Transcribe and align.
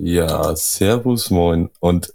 Ja, 0.00 0.54
Servus, 0.54 1.28
moin 1.30 1.70
und 1.80 2.14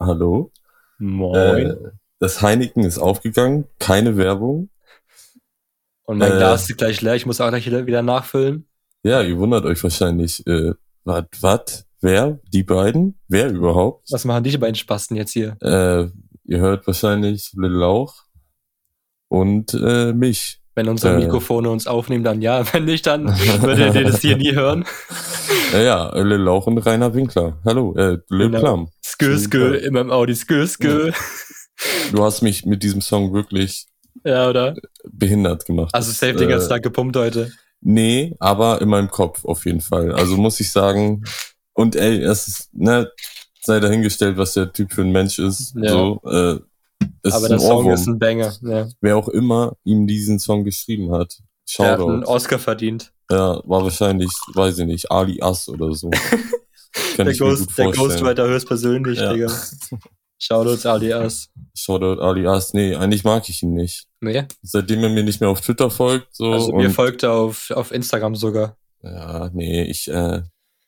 hallo. 0.00 0.50
Moin. 0.98 1.66
Äh, 1.66 1.76
das 2.18 2.40
Heineken 2.40 2.82
ist 2.82 2.96
aufgegangen, 2.96 3.66
keine 3.78 4.16
Werbung. 4.16 4.70
Und 6.04 6.16
mein 6.16 6.32
äh, 6.32 6.36
Glas 6.36 6.70
ist 6.70 6.78
gleich 6.78 7.02
leer, 7.02 7.14
ich 7.14 7.26
muss 7.26 7.42
auch 7.42 7.50
gleich 7.50 7.66
wieder, 7.66 8.00
nachfüllen. 8.00 8.66
Ja, 9.02 9.20
ihr 9.20 9.36
wundert 9.36 9.66
euch 9.66 9.82
wahrscheinlich, 9.82 10.46
äh, 10.46 10.72
was, 11.04 11.24
was, 11.42 11.86
wer, 12.00 12.40
die 12.54 12.62
beiden, 12.62 13.18
wer 13.28 13.50
überhaupt? 13.50 14.10
Was 14.10 14.24
machen 14.24 14.44
die 14.44 14.56
beiden 14.56 14.74
Spasten 14.74 15.14
jetzt 15.14 15.32
hier? 15.32 15.58
Äh, 15.60 16.08
ihr 16.44 16.58
hört 16.58 16.86
wahrscheinlich 16.86 17.52
Lil 17.52 17.70
Lauch 17.70 18.24
und 19.28 19.74
äh, 19.74 20.14
mich. 20.14 20.62
Wenn 20.78 20.88
unsere 20.88 21.14
Äh. 21.16 21.24
Mikrofone 21.24 21.70
uns 21.70 21.88
aufnehmen, 21.88 22.22
dann 22.22 22.40
ja. 22.40 22.62
Wenn 22.72 22.84
nicht, 22.84 23.04
dann 23.08 23.26
würdet 23.26 23.96
ihr 23.96 24.04
das 24.04 24.20
hier 24.20 24.36
nie 24.36 24.54
hören. 24.54 24.84
Ja, 25.72 26.16
Lil 26.16 26.38
Lauch 26.38 26.66
und 26.66 26.78
Rainer 26.78 27.12
Winkler. 27.12 27.58
Hallo, 27.62 27.94
äh, 27.94 28.18
Lil 28.30 28.48
Genau. 28.48 28.58
Plum. 28.60 28.88
Skö, 29.04 29.36
skö, 29.36 29.74
in 29.74 29.92
meinem 29.92 30.10
Audi, 30.10 30.34
skö, 30.34 30.66
skö. 30.66 31.10
Du 32.10 32.24
hast 32.24 32.40
mich 32.40 32.64
mit 32.64 32.82
diesem 32.82 33.02
Song 33.02 33.34
wirklich 33.34 33.86
Ja, 34.24 34.48
oder? 34.48 34.74
behindert 35.10 35.66
gemacht. 35.66 35.94
Also 35.94 36.10
safe 36.12 36.32
Das, 36.32 36.40
den 36.40 36.48
ganzen 36.48 36.66
äh, 36.66 36.70
Tag 36.70 36.82
gepumpt 36.84 37.16
heute. 37.16 37.52
Nee, 37.82 38.34
aber 38.38 38.80
in 38.80 38.88
meinem 38.88 39.10
Kopf 39.10 39.44
auf 39.44 39.66
jeden 39.66 39.82
Fall. 39.82 40.12
Also 40.12 40.38
muss 40.38 40.58
ich 40.60 40.70
sagen. 40.70 41.24
Und 41.74 41.96
ey, 41.96 42.22
es 42.22 42.48
ist, 42.48 42.70
ne, 42.72 43.10
sei 43.60 43.78
dahingestellt, 43.80 44.38
was 44.38 44.54
der 44.54 44.72
Typ 44.72 44.92
für 44.94 45.02
ein 45.02 45.12
Mensch 45.12 45.38
ist. 45.38 45.74
Ja. 45.76 45.90
So, 45.90 46.20
äh, 46.24 46.58
es 47.22 47.32
Aber 47.34 47.48
der 47.48 47.58
Song 47.58 47.78
Ohrwurm. 47.78 47.94
ist 47.94 48.06
ein 48.06 48.18
Banger. 48.18 48.54
Ja. 48.62 48.88
Wer 49.00 49.16
auch 49.16 49.28
immer 49.28 49.76
ihm 49.84 50.06
diesen 50.06 50.38
Song 50.38 50.64
geschrieben 50.64 51.12
hat. 51.12 51.38
Der 51.78 51.92
hat 51.92 52.00
einen 52.00 52.08
Shoutout. 52.22 52.30
Oscar 52.32 52.58
verdient. 52.58 53.12
Ja, 53.30 53.60
war 53.64 53.82
wahrscheinlich, 53.82 54.30
weiß 54.54 54.78
ich 54.78 54.86
nicht, 54.86 55.10
Ali 55.10 55.40
Ass 55.42 55.68
oder 55.68 55.92
so. 55.94 56.10
Der, 57.16 57.34
Ghost, 57.36 57.76
der. 57.76 57.90
Ghostwriter 57.92 58.48
höchstpersönlich, 58.48 59.18
Ja. 59.18 59.32
Digga. 59.32 59.52
Shoutouts 60.38 60.86
alias. 60.86 61.48
Shoutout 61.74 62.20
Ali 62.20 62.46
Ass. 62.46 62.72
Nee, 62.72 62.94
eigentlich 62.94 63.24
mag 63.24 63.48
ich 63.48 63.62
ihn 63.62 63.74
nicht. 63.74 64.06
Nee. 64.20 64.44
Seitdem 64.62 65.02
er 65.02 65.10
mir 65.10 65.22
nicht 65.24 65.40
mehr 65.40 65.50
auf 65.50 65.60
Twitter 65.60 65.90
folgt, 65.90 66.34
so. 66.34 66.52
Also 66.52 66.72
mir 66.72 66.90
folgt 66.90 67.24
er 67.24 67.32
auf, 67.32 67.70
auf 67.72 67.90
Instagram 67.92 68.36
sogar. 68.36 68.76
ja, 69.02 69.50
nee, 69.52 69.82
ich, 69.84 70.08
äh, 70.08 70.42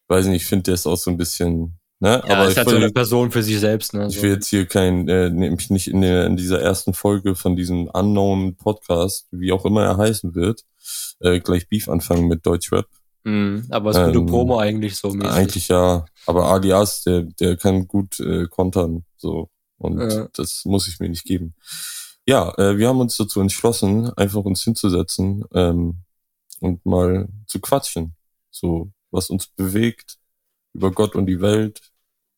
weiß 0.08 0.27
nicht, 0.27 0.42
ich 0.42 0.47
finde, 0.47 0.64
der 0.64 0.74
ist 0.74 0.86
auch 0.86 0.97
so 0.97 1.11
ein 1.11 1.17
bisschen, 1.17 1.78
ne, 2.01 2.23
Ja, 2.27 2.34
aber 2.37 2.45
ist 2.47 2.53
ich 2.53 2.56
halt 2.59 2.69
so 2.69 2.77
eine 2.77 2.91
Person 2.91 3.31
für 3.31 3.43
sich 3.43 3.59
selbst, 3.61 3.95
ne? 3.95 4.09
Ich 4.11 4.20
will 4.23 4.31
jetzt 4.33 4.48
hier 4.48 4.67
kein, 4.67 5.09
äh, 5.09 5.31
nämlich 5.31 5.70
nicht 5.70 5.87
in, 5.89 6.01
der, 6.01 6.27
in 6.27 6.37
dieser 6.37 6.61
ersten 6.61 6.92
Folge 6.95 7.34
von 7.37 7.57
diesem 7.57 7.87
unknown 7.89 8.57
Podcast, 8.57 9.29
wie 9.31 9.53
auch 9.53 9.65
immer 9.65 9.84
er 9.84 9.97
heißen 9.97 10.34
wird, 10.34 10.65
äh, 11.20 11.41
gleich 11.41 11.69
Beef 11.69 11.89
anfangen 11.89 12.27
mit 12.29 12.45
Deutschrap. 12.45 12.87
Mhm, 13.25 13.67
aber 13.70 13.91
es 13.91 13.98
ist 13.98 14.07
gute 14.07 14.19
Ähm, 14.19 14.27
Promo 14.27 14.59
eigentlich 14.59 14.97
so 14.97 15.11
mäßig. 15.11 15.31
Eigentlich 15.31 15.69
ja, 15.69 16.07
aber 16.27 16.47
Alias, 16.51 17.03
der, 17.03 17.23
der 17.23 17.57
kann 17.57 17.87
gut 17.87 18.19
äh, 18.20 18.47
kontern, 18.48 19.05
so. 19.17 19.51
Und 19.79 19.98
Ja. 20.01 20.29
das 20.35 20.64
muss 20.64 20.89
ich 20.89 21.01
mir 21.01 21.09
nicht 21.09 21.25
geben. 21.25 21.55
Ja, 22.27 22.53
äh, 22.59 22.77
wir 22.79 22.89
haben 22.89 23.01
uns 23.01 23.17
dazu 23.17 23.41
entschlossen, 23.41 24.11
einfach 24.17 24.45
uns 24.45 24.62
hinzusetzen 24.62 25.45
ähm, 25.55 25.97
und 26.61 26.85
mal 26.85 27.29
zu 27.47 27.61
quatschen. 27.61 28.14
So, 28.51 28.91
was 29.11 29.31
uns 29.31 29.47
bewegt 29.48 30.17
über 30.75 30.91
Gott 30.91 31.14
und 31.14 31.27
die 31.27 31.41
Welt. 31.41 31.81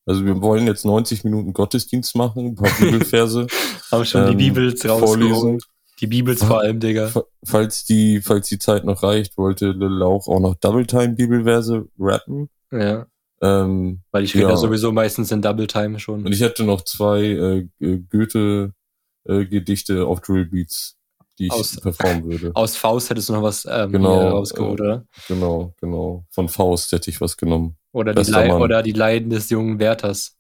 Also 0.07 0.25
wir 0.25 0.41
wollen 0.43 0.67
jetzt 0.67 0.85
90 0.85 1.23
Minuten 1.25 1.53
Gottesdienst 1.53 2.17
machen, 2.17 2.47
ein 2.47 2.55
paar 2.57 2.71
Bibelverse 2.79 3.47
Haben 3.93 4.05
schon 4.05 4.23
ähm, 4.25 4.31
die 4.39 4.45
Bibels 4.51 4.83
vorlesen. 4.83 5.59
Die 6.01 6.07
Bibels 6.09 6.43
vor 6.43 6.61
allem, 6.61 6.81
Digga. 6.81 7.07
Fa- 7.09 7.23
Falls 7.45 7.85
die, 7.85 8.21
falls 8.21 8.49
die 8.49 8.59
Zeit 8.59 8.85
noch 8.85 9.03
reicht, 9.05 9.39
wollte 9.39 9.71
Lil 9.71 9.89
Lauch 9.89 10.27
auch 10.27 10.41
noch 10.41 10.55
Double 10.57 10.85
Time 10.87 11.11
Bibelverse 11.15 11.87
rappen. 11.99 12.49
Ja. 12.73 13.07
Ähm, 13.41 14.01
Weil 14.11 14.25
ich 14.25 14.35
rede 14.35 14.49
Ja. 14.49 14.57
sowieso 14.57 14.91
meistens 14.93 15.31
in 15.31 15.43
Double 15.43 15.67
Time 15.69 15.99
schon. 16.01 16.25
und 16.27 16.33
ich 16.33 16.41
hätte 16.41 16.65
noch 16.65 16.83
zwei 16.83 17.67
äh, 17.81 17.99
Goethe-Gedichte 18.09 20.07
auf 20.07 20.21
Drill 20.21 20.47
Beats, 20.47 20.97
die 21.39 21.47
ich 21.47 21.53
Aus- 21.53 21.81
performen 21.81 22.25
würde. 22.25 22.51
Aus 22.55 22.77
Faust 22.77 23.11
hättest 23.11 23.29
du 23.29 23.35
noch 23.35 23.43
was 23.43 23.67
ähm, 23.71 23.93
Genau, 23.93 24.29
rausgeholt, 24.31 24.81
äh, 24.81 24.83
oder? 24.83 25.05
Genau, 25.29 25.75
genau. 25.81 26.25
Von 26.31 26.49
Faust 26.49 26.93
hätte 26.93 27.11
ich 27.11 27.21
was 27.21 27.37
genommen. 27.37 27.77
Oder 27.93 28.15
die, 28.15 28.31
Mann. 28.31 28.51
oder 28.53 28.83
die 28.83 28.93
Leiden 28.93 29.31
des 29.31 29.51
jungen 29.51 29.79
Wärters. 29.79 30.37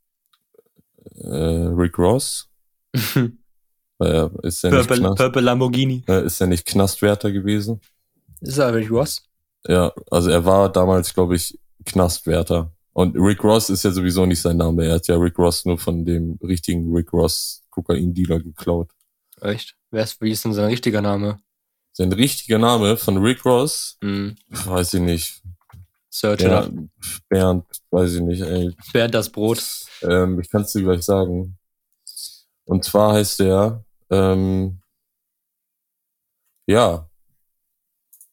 Äh, 1.16 1.28
Rick 1.76 1.98
Ross, 1.98 2.48
äh, 2.94 4.28
ist 4.42 4.62
ja 4.62 4.70
nicht 4.70 4.86
Purple, 4.88 4.98
Knast, 4.98 5.16
Purple 5.16 5.42
Lamborghini. 5.42 6.02
äh, 6.08 6.24
ist 6.26 6.40
ja 6.40 6.46
nicht 6.46 6.64
Knastwärter 6.66 7.30
gewesen. 7.30 7.80
Ist 8.40 8.58
er 8.58 8.74
Rick 8.74 8.90
Ross? 8.90 9.22
Ja, 9.68 9.92
also 10.10 10.30
er 10.30 10.44
war 10.44 10.70
damals, 10.72 11.12
glaube 11.14 11.36
ich, 11.36 11.58
Knastwärter. 11.84 12.72
Und 12.94 13.16
Rick 13.16 13.42
Ross 13.44 13.70
ist 13.70 13.84
ja 13.84 13.90
sowieso 13.90 14.26
nicht 14.26 14.40
sein 14.40 14.56
Name. 14.56 14.86
Er 14.86 14.94
hat 14.96 15.06
ja 15.08 15.16
Rick 15.16 15.38
Ross 15.38 15.64
nur 15.64 15.78
von 15.78 16.04
dem 16.04 16.38
richtigen 16.42 16.92
Rick 16.94 17.12
Ross 17.12 17.62
Kokain-Dealer 17.70 18.40
geklaut. 18.40 18.90
Echt? 19.40 19.76
Wer 19.90 20.04
ist, 20.04 20.20
wie 20.20 20.30
ist 20.30 20.44
denn 20.44 20.52
sein 20.52 20.66
richtiger 20.66 21.00
Name? 21.00 21.38
Sein 21.92 22.12
richtiger 22.12 22.58
Name 22.58 22.96
von 22.96 23.18
Rick 23.18 23.44
Ross, 23.44 23.98
Hm. 24.02 24.34
weiß 24.48 24.94
ich 24.94 25.00
nicht. 25.00 25.42
Search 26.14 26.42
Ja. 26.42 26.68
Bernd, 27.28 27.64
weiß 27.90 28.14
ich 28.14 28.20
nicht, 28.20 28.42
ey. 28.42 28.70
Bernd 28.92 29.14
das 29.14 29.30
Brot. 29.30 29.62
Ähm, 30.02 30.38
ich 30.40 30.50
kann 30.50 30.62
es 30.62 30.72
dir 30.72 30.82
gleich 30.82 31.02
sagen. 31.02 31.56
Und 32.64 32.84
zwar 32.84 33.14
heißt 33.14 33.40
der, 33.40 33.82
ähm, 34.10 34.78
ja, 36.66 37.08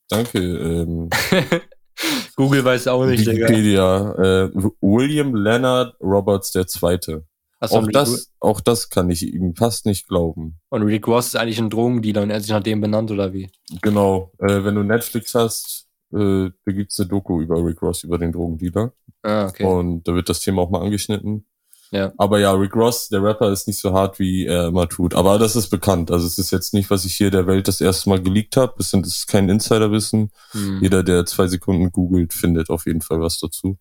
danke, 0.09 0.39
ähm, 0.39 1.09
Google 2.35 2.63
weiß 2.63 2.87
auch 2.87 3.05
nicht, 3.05 3.21
Digga. 3.25 3.47
Wikipedia, 3.47 4.11
äh, 4.15 4.49
William 4.81 5.35
Leonard 5.35 5.95
Roberts 6.01 6.51
der 6.51 6.67
Zweite. 6.67 7.25
Auch 7.61 7.83
Rick- 7.83 7.91
das, 7.93 8.31
auch 8.39 8.61
das 8.61 8.89
kann 8.89 9.09
ich 9.09 9.23
ihm 9.23 9.53
fast 9.55 9.85
nicht 9.85 10.07
glauben. 10.07 10.59
Und 10.69 10.83
Rick 10.83 11.07
Ross 11.07 11.27
ist 11.27 11.35
eigentlich 11.35 11.59
ein 11.59 11.69
Drogendealer 11.69 12.21
und 12.21 12.29
er 12.29 12.37
hat 12.37 12.43
sich 12.43 12.51
nach 12.51 12.63
dem 12.63 12.79
benannt, 12.79 13.11
oder 13.11 13.33
wie? 13.33 13.49
Genau, 13.81 14.31
äh, 14.39 14.63
wenn 14.63 14.75
du 14.75 14.83
Netflix 14.83 15.35
hast, 15.35 15.88
äh, 16.13 16.49
da 16.65 16.71
gibt's 16.71 16.99
eine 16.99 17.09
Doku 17.09 17.41
über 17.41 17.63
Rick 17.63 17.81
Ross, 17.81 18.03
über 18.03 18.17
den 18.17 18.31
Drogendealer. 18.31 18.93
Ah, 19.23 19.47
okay. 19.47 19.63
Und 19.65 20.07
da 20.07 20.13
wird 20.15 20.29
das 20.29 20.39
Thema 20.41 20.61
auch 20.61 20.69
mal 20.69 20.81
angeschnitten. 20.81 21.45
Ja. 21.91 22.13
Aber 22.17 22.39
ja, 22.39 22.51
Rick 22.53 22.75
Ross, 22.75 23.09
der 23.09 23.23
Rapper, 23.23 23.51
ist 23.51 23.65
nicht 23.67 23.79
so 23.79 23.93
hart, 23.93 24.19
wie 24.19 24.45
er 24.45 24.67
immer 24.67 24.87
tut. 24.87 25.15
Aber 25.15 25.39
das 25.39 25.55
ist 25.55 25.69
bekannt. 25.69 26.11
Also 26.11 26.27
es 26.27 26.37
ist 26.37 26.51
jetzt 26.51 26.73
nicht, 26.73 26.89
was 26.91 27.03
ich 27.03 27.15
hier 27.15 27.31
der 27.31 27.47
Welt 27.47 27.67
das 27.67 27.81
erste 27.81 28.09
Mal 28.09 28.21
geleakt 28.21 28.57
habe. 28.57 28.75
Es 28.77 28.91
sind- 28.91 29.07
ist 29.07 29.27
kein 29.27 29.49
Insiderwissen. 29.49 30.29
Hm. 30.51 30.79
Jeder, 30.83 31.01
der 31.03 31.25
zwei 31.25 31.47
Sekunden 31.47 31.91
googelt, 31.91 32.31
findet 32.33 32.69
auf 32.69 32.85
jeden 32.85 33.01
Fall 33.01 33.19
was 33.21 33.39
dazu. 33.39 33.77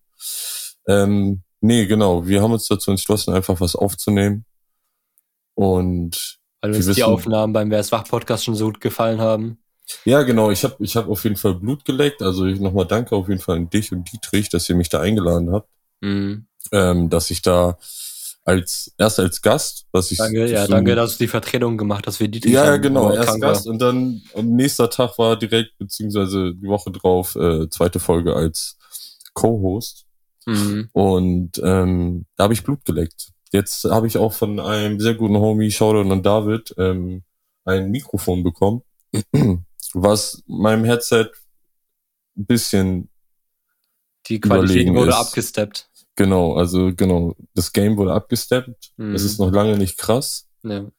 Ähm, 0.87 1.43
nee, 1.61 1.85
genau. 1.85 2.25
Wir 2.25 2.41
haben 2.41 2.51
uns 2.51 2.67
dazu 2.67 2.89
entschlossen, 2.89 3.31
einfach 3.33 3.61
was 3.61 3.75
aufzunehmen. 3.75 4.43
Und 5.53 6.39
Weil 6.61 6.71
uns 6.73 6.85
die 6.85 6.89
wissen- 6.91 7.03
Aufnahmen 7.03 7.53
beim 7.53 7.69
Wer 7.69 7.79
ist 7.79 7.91
Wach 7.91 8.05
Podcast 8.05 8.45
schon 8.45 8.55
so 8.55 8.65
gut 8.65 8.81
gefallen 8.81 9.19
haben. 9.21 9.59
Ja, 10.05 10.21
genau, 10.23 10.51
ich 10.51 10.63
habe 10.63 10.75
ich 10.79 10.95
hab 10.95 11.09
auf 11.09 11.23
jeden 11.23 11.35
Fall 11.35 11.55
Blut 11.55 11.85
geleckt. 11.85 12.21
Also 12.21 12.45
ich 12.45 12.59
nochmal 12.59 12.85
danke 12.85 13.15
auf 13.15 13.27
jeden 13.29 13.41
Fall 13.41 13.57
an 13.57 13.69
dich 13.69 13.91
und 13.91 14.11
Dietrich, 14.11 14.49
dass 14.49 14.69
ihr 14.69 14.75
mich 14.75 14.89
da 14.89 14.99
eingeladen 15.01 15.51
habt. 15.51 15.69
Hm. 16.03 16.45
Ähm, 16.71 17.09
dass 17.09 17.31
ich 17.31 17.41
da 17.41 17.77
als 18.45 18.91
erst 18.97 19.19
als 19.19 19.41
Gast, 19.41 19.85
was 19.91 20.11
ich 20.11 20.17
Danke, 20.17 20.49
ja, 20.49 20.65
so- 20.65 20.71
danke, 20.71 20.95
dass 20.95 21.13
du 21.17 21.23
die 21.23 21.27
Vertretung 21.27 21.77
gemacht 21.77 22.07
hast, 22.07 22.19
wie 22.19 22.29
die 22.29 22.49
Ja, 22.49 22.65
ja, 22.65 22.77
genau, 22.77 23.11
erst 23.11 23.39
Gast 23.39 23.65
war. 23.65 23.71
und 23.71 23.79
dann 23.79 24.21
am 24.35 24.55
nächster 24.55 24.89
Tag 24.89 25.17
war 25.17 25.37
direkt, 25.37 25.77
beziehungsweise 25.77 26.55
die 26.55 26.67
Woche 26.67 26.91
drauf, 26.91 27.35
äh, 27.35 27.69
zweite 27.69 27.99
Folge 27.99 28.35
als 28.35 28.77
Co-Host. 29.33 30.05
Mhm. 30.45 30.89
Und 30.93 31.61
ähm, 31.63 32.25
da 32.37 32.45
habe 32.45 32.53
ich 32.53 32.63
Blut 32.63 32.83
geleckt. 32.85 33.29
Jetzt 33.51 33.83
habe 33.85 34.07
ich 34.07 34.17
auch 34.17 34.33
von 34.33 34.59
einem 34.59 34.99
sehr 34.99 35.15
guten 35.15 35.37
Homie, 35.37 35.69
Shoutout 35.71 36.11
an 36.11 36.23
David, 36.23 36.73
ähm, 36.77 37.23
ein 37.65 37.91
Mikrofon 37.91 38.43
bekommen, 38.43 38.81
was 39.93 40.43
meinem 40.47 40.83
Headset 40.85 41.29
ein 42.37 42.45
bisschen 42.45 43.09
Die 44.27 44.39
Qualität 44.39 44.89
wurde 44.93 45.09
ist- 45.11 45.15
abgesteppt. 45.17 45.89
Genau, 46.15 46.55
also 46.55 46.91
genau, 46.95 47.35
das 47.53 47.71
Game 47.71 47.95
wurde 47.97 48.13
abgesteppt. 48.13 48.91
Mhm. 48.97 49.15
Es 49.15 49.23
ist 49.23 49.39
noch 49.39 49.51
lange 49.51 49.77
nicht 49.77 49.97
krass. 49.97 50.49
Ja. 50.63 50.89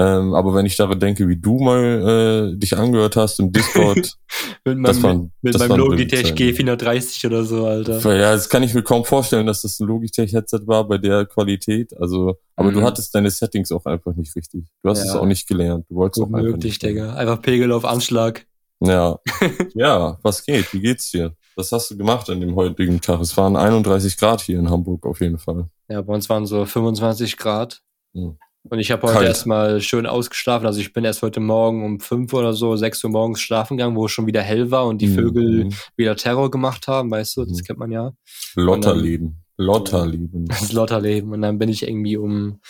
Ähm, 0.00 0.32
aber 0.32 0.54
wenn 0.54 0.64
ich 0.64 0.76
daran 0.76 1.00
denke, 1.00 1.26
wie 1.26 1.36
du 1.36 1.58
mal 1.58 2.52
äh, 2.54 2.56
dich 2.56 2.76
angehört 2.76 3.16
hast 3.16 3.40
im 3.40 3.50
Discord, 3.50 4.14
Mit 4.64 4.78
meinem, 4.78 5.02
waren, 5.02 5.32
mit 5.42 5.58
meinem 5.58 5.76
Logitech 5.76 6.38
wilde 6.38 6.74
G430 6.76 7.26
oder 7.26 7.44
so, 7.44 7.66
Alter. 7.66 7.98
Ja, 8.16 8.32
das 8.32 8.48
kann 8.48 8.62
ich 8.62 8.72
mir 8.74 8.82
kaum 8.82 9.04
vorstellen, 9.04 9.46
dass 9.46 9.62
das 9.62 9.80
ein 9.80 9.88
Logitech-Headset 9.88 10.60
war 10.66 10.86
bei 10.86 10.98
der 10.98 11.26
Qualität. 11.26 11.96
Also, 11.98 12.36
aber 12.54 12.70
du 12.70 12.78
Mhm. 12.80 12.84
hattest 12.84 13.12
deine 13.14 13.28
Settings 13.30 13.72
auch 13.72 13.84
einfach 13.86 14.14
nicht 14.14 14.36
richtig. 14.36 14.66
Du 14.84 14.90
hast 14.90 15.00
Ja. 15.00 15.04
es 15.06 15.16
auch 15.16 15.26
nicht 15.26 15.48
gelernt. 15.48 15.86
Du 15.88 15.96
wolltest 15.96 16.20
Gut 16.24 16.32
auch 16.32 16.38
einfach 16.38 16.52
möglich, 16.52 16.64
nicht. 16.74 16.82
Digga. 16.82 17.14
Einfach 17.14 17.42
Pegel 17.42 17.72
auf 17.72 17.84
Anschlag. 17.84 18.46
Ja. 18.80 19.18
ja, 19.74 20.16
was 20.22 20.44
geht? 20.44 20.72
Wie 20.72 20.80
geht's 20.80 21.10
dir? 21.10 21.34
Was 21.56 21.72
hast 21.72 21.90
du 21.90 21.96
gemacht 21.96 22.30
an 22.30 22.40
dem 22.40 22.54
heutigen 22.54 23.00
Tag? 23.00 23.20
Es 23.20 23.36
waren 23.36 23.56
31 23.56 24.16
Grad 24.16 24.42
hier 24.42 24.60
in 24.60 24.70
Hamburg 24.70 25.04
auf 25.06 25.20
jeden 25.20 25.38
Fall. 25.38 25.68
Ja, 25.88 26.02
bei 26.02 26.14
uns 26.14 26.28
waren 26.28 26.46
so 26.46 26.64
25 26.64 27.36
Grad. 27.36 27.80
Mhm. 28.12 28.36
Und 28.70 28.78
ich 28.80 28.90
habe 28.90 29.02
heute 29.12 29.24
erstmal 29.24 29.80
schön 29.80 30.06
ausgeschlafen. 30.06 30.66
Also 30.66 30.80
ich 30.80 30.92
bin 30.92 31.04
erst 31.04 31.22
heute 31.22 31.40
Morgen 31.40 31.84
um 31.84 32.00
5 32.00 32.32
oder 32.34 32.52
so, 32.52 32.76
6 32.76 33.02
Uhr 33.04 33.10
morgens 33.10 33.40
schlafen 33.40 33.76
gegangen, 33.76 33.96
wo 33.96 34.06
es 34.06 34.12
schon 34.12 34.26
wieder 34.26 34.42
hell 34.42 34.70
war 34.70 34.86
und 34.86 35.00
die 35.00 35.08
Vögel 35.08 35.64
Mhm. 35.64 35.74
wieder 35.96 36.16
Terror 36.16 36.50
gemacht 36.50 36.86
haben, 36.88 37.10
weißt 37.10 37.36
du, 37.38 37.44
das 37.44 37.58
Mhm. 37.58 37.64
kennt 37.64 37.78
man 37.78 37.90
ja. 37.90 38.12
Lotterleben. 38.54 39.42
Lotterleben. 39.56 40.46
Das 40.48 40.72
Lotterleben. 40.72 41.32
Und 41.32 41.42
dann 41.42 41.58
bin 41.58 41.68
ich 41.68 41.82
irgendwie 41.86 42.16
um, 42.16 42.60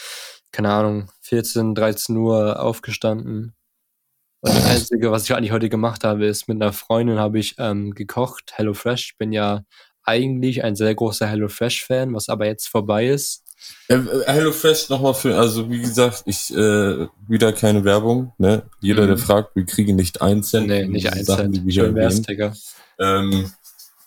keine 0.52 0.70
Ahnung, 0.70 1.10
14, 1.22 1.74
13 1.74 2.16
Uhr 2.16 2.60
aufgestanden. 2.62 3.54
Und 4.40 4.54
das 4.54 4.66
Einzige, 4.66 5.10
was 5.10 5.24
ich 5.24 5.34
eigentlich 5.34 5.50
heute 5.52 5.68
gemacht 5.68 6.04
habe, 6.04 6.26
ist 6.26 6.48
mit 6.48 6.62
einer 6.62 6.72
Freundin 6.72 7.18
habe 7.18 7.40
ich 7.40 7.56
ähm, 7.58 7.90
gekocht, 7.92 8.52
HelloFresh. 8.54 9.10
Ich 9.12 9.18
bin 9.18 9.32
ja 9.32 9.64
eigentlich 10.04 10.62
ein 10.62 10.76
sehr 10.76 10.94
großer 10.94 11.26
HelloFresh-Fan, 11.26 12.14
was 12.14 12.28
aber 12.28 12.46
jetzt 12.46 12.68
vorbei 12.68 13.08
ist. 13.08 13.42
Äh, 13.88 13.98
HelloFresh 14.26 14.88
nochmal 14.90 15.14
für, 15.14 15.36
also 15.36 15.70
wie 15.70 15.80
gesagt, 15.80 16.22
ich 16.26 16.54
äh, 16.54 17.06
wieder 17.26 17.52
keine 17.52 17.84
Werbung, 17.84 18.32
ne? 18.38 18.62
Jeder, 18.80 19.06
der 19.06 19.16
Mhm. 19.16 19.20
fragt, 19.20 19.56
wir 19.56 19.64
kriegen 19.64 19.96
nicht 19.96 20.20
ein 20.20 20.42
Cent. 20.42 20.66
Nee, 20.68 20.86
nicht 20.86 21.06
diese 21.06 21.16
ein 21.16 21.24
Sachen, 21.24 21.52
die 21.52 21.58
Cent. 21.60 21.74
Schön 21.74 21.94
wär's. 21.94 22.22
Digga. 22.22 22.52
Ähm, 22.98 23.50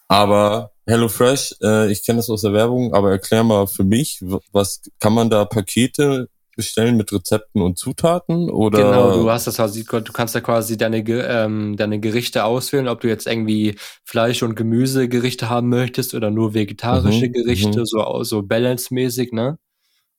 aber 0.07 0.71
HelloFresh, 0.87 1.55
äh, 1.63 1.91
ich 1.91 2.05
kenne 2.05 2.17
das 2.17 2.29
aus 2.29 2.41
der 2.41 2.53
Werbung, 2.53 2.93
aber 2.93 3.11
erklär 3.11 3.43
mal 3.43 3.65
für 3.67 3.83
mich, 3.83 4.21
was 4.51 4.81
kann 4.99 5.13
man 5.13 5.29
da 5.29 5.45
Pakete 5.45 6.27
bestellen 6.55 6.97
mit 6.97 7.11
Rezepten 7.13 7.61
und 7.61 7.77
Zutaten 7.77 8.49
oder 8.49 8.79
Genau, 8.79 9.11
du 9.11 9.29
hast 9.29 9.47
das 9.47 9.57
quasi, 9.57 9.83
du 9.83 10.01
kannst 10.13 10.33
da 10.33 10.39
quasi 10.39 10.77
deine, 10.77 10.99
ähm, 10.99 11.75
deine 11.75 11.99
Gerichte 11.99 12.45
auswählen, 12.45 12.87
ob 12.87 13.01
du 13.01 13.09
jetzt 13.09 13.27
irgendwie 13.27 13.75
Fleisch- 14.05 14.43
und 14.43 14.55
Gemüsegerichte 14.55 15.49
haben 15.49 15.67
möchtest 15.67 16.13
oder 16.13 16.31
nur 16.31 16.53
vegetarische 16.53 17.27
Mhm, 17.27 17.31
Gerichte, 17.31 17.81
mhm. 17.81 17.85
so, 17.85 18.23
so 18.23 18.41
balance-mäßig, 18.43 19.33
ne? 19.33 19.57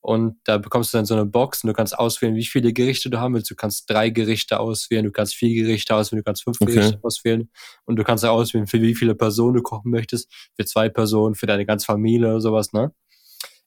Und 0.00 0.36
da 0.44 0.58
bekommst 0.58 0.94
du 0.94 0.98
dann 0.98 1.06
so 1.06 1.14
eine 1.14 1.26
Box 1.26 1.64
und 1.64 1.68
du 1.68 1.74
kannst 1.74 1.98
auswählen, 1.98 2.36
wie 2.36 2.44
viele 2.46 2.72
Gerichte 2.72 3.10
du 3.10 3.20
haben 3.20 3.34
willst. 3.34 3.50
Du 3.50 3.56
kannst 3.56 3.90
drei 3.90 4.10
Gerichte 4.10 4.60
auswählen, 4.60 5.04
du 5.06 5.12
kannst 5.12 5.34
vier 5.36 5.54
Gerichte 5.62 5.94
auswählen, 5.96 6.20
du 6.22 6.24
kannst 6.24 6.44
fünf 6.44 6.60
Okay. 6.60 6.64
Gerichte 6.64 6.98
auswählen 7.02 7.50
und 7.86 7.96
du 7.96 8.04
kannst 8.04 8.24
auswählen, 8.24 8.66
für 8.68 8.82
wie 8.82 8.94
viele 8.96 9.14
Personen 9.16 9.54
du 9.56 9.62
kochen 9.62 9.90
möchtest. 9.92 10.32
Für 10.56 10.66
zwei 10.66 10.88
Personen, 10.90 11.34
für 11.36 11.46
deine 11.46 11.66
ganze 11.66 11.86
Familie 11.86 12.28
oder 12.28 12.40
sowas, 12.42 12.72
ne? 12.72 12.92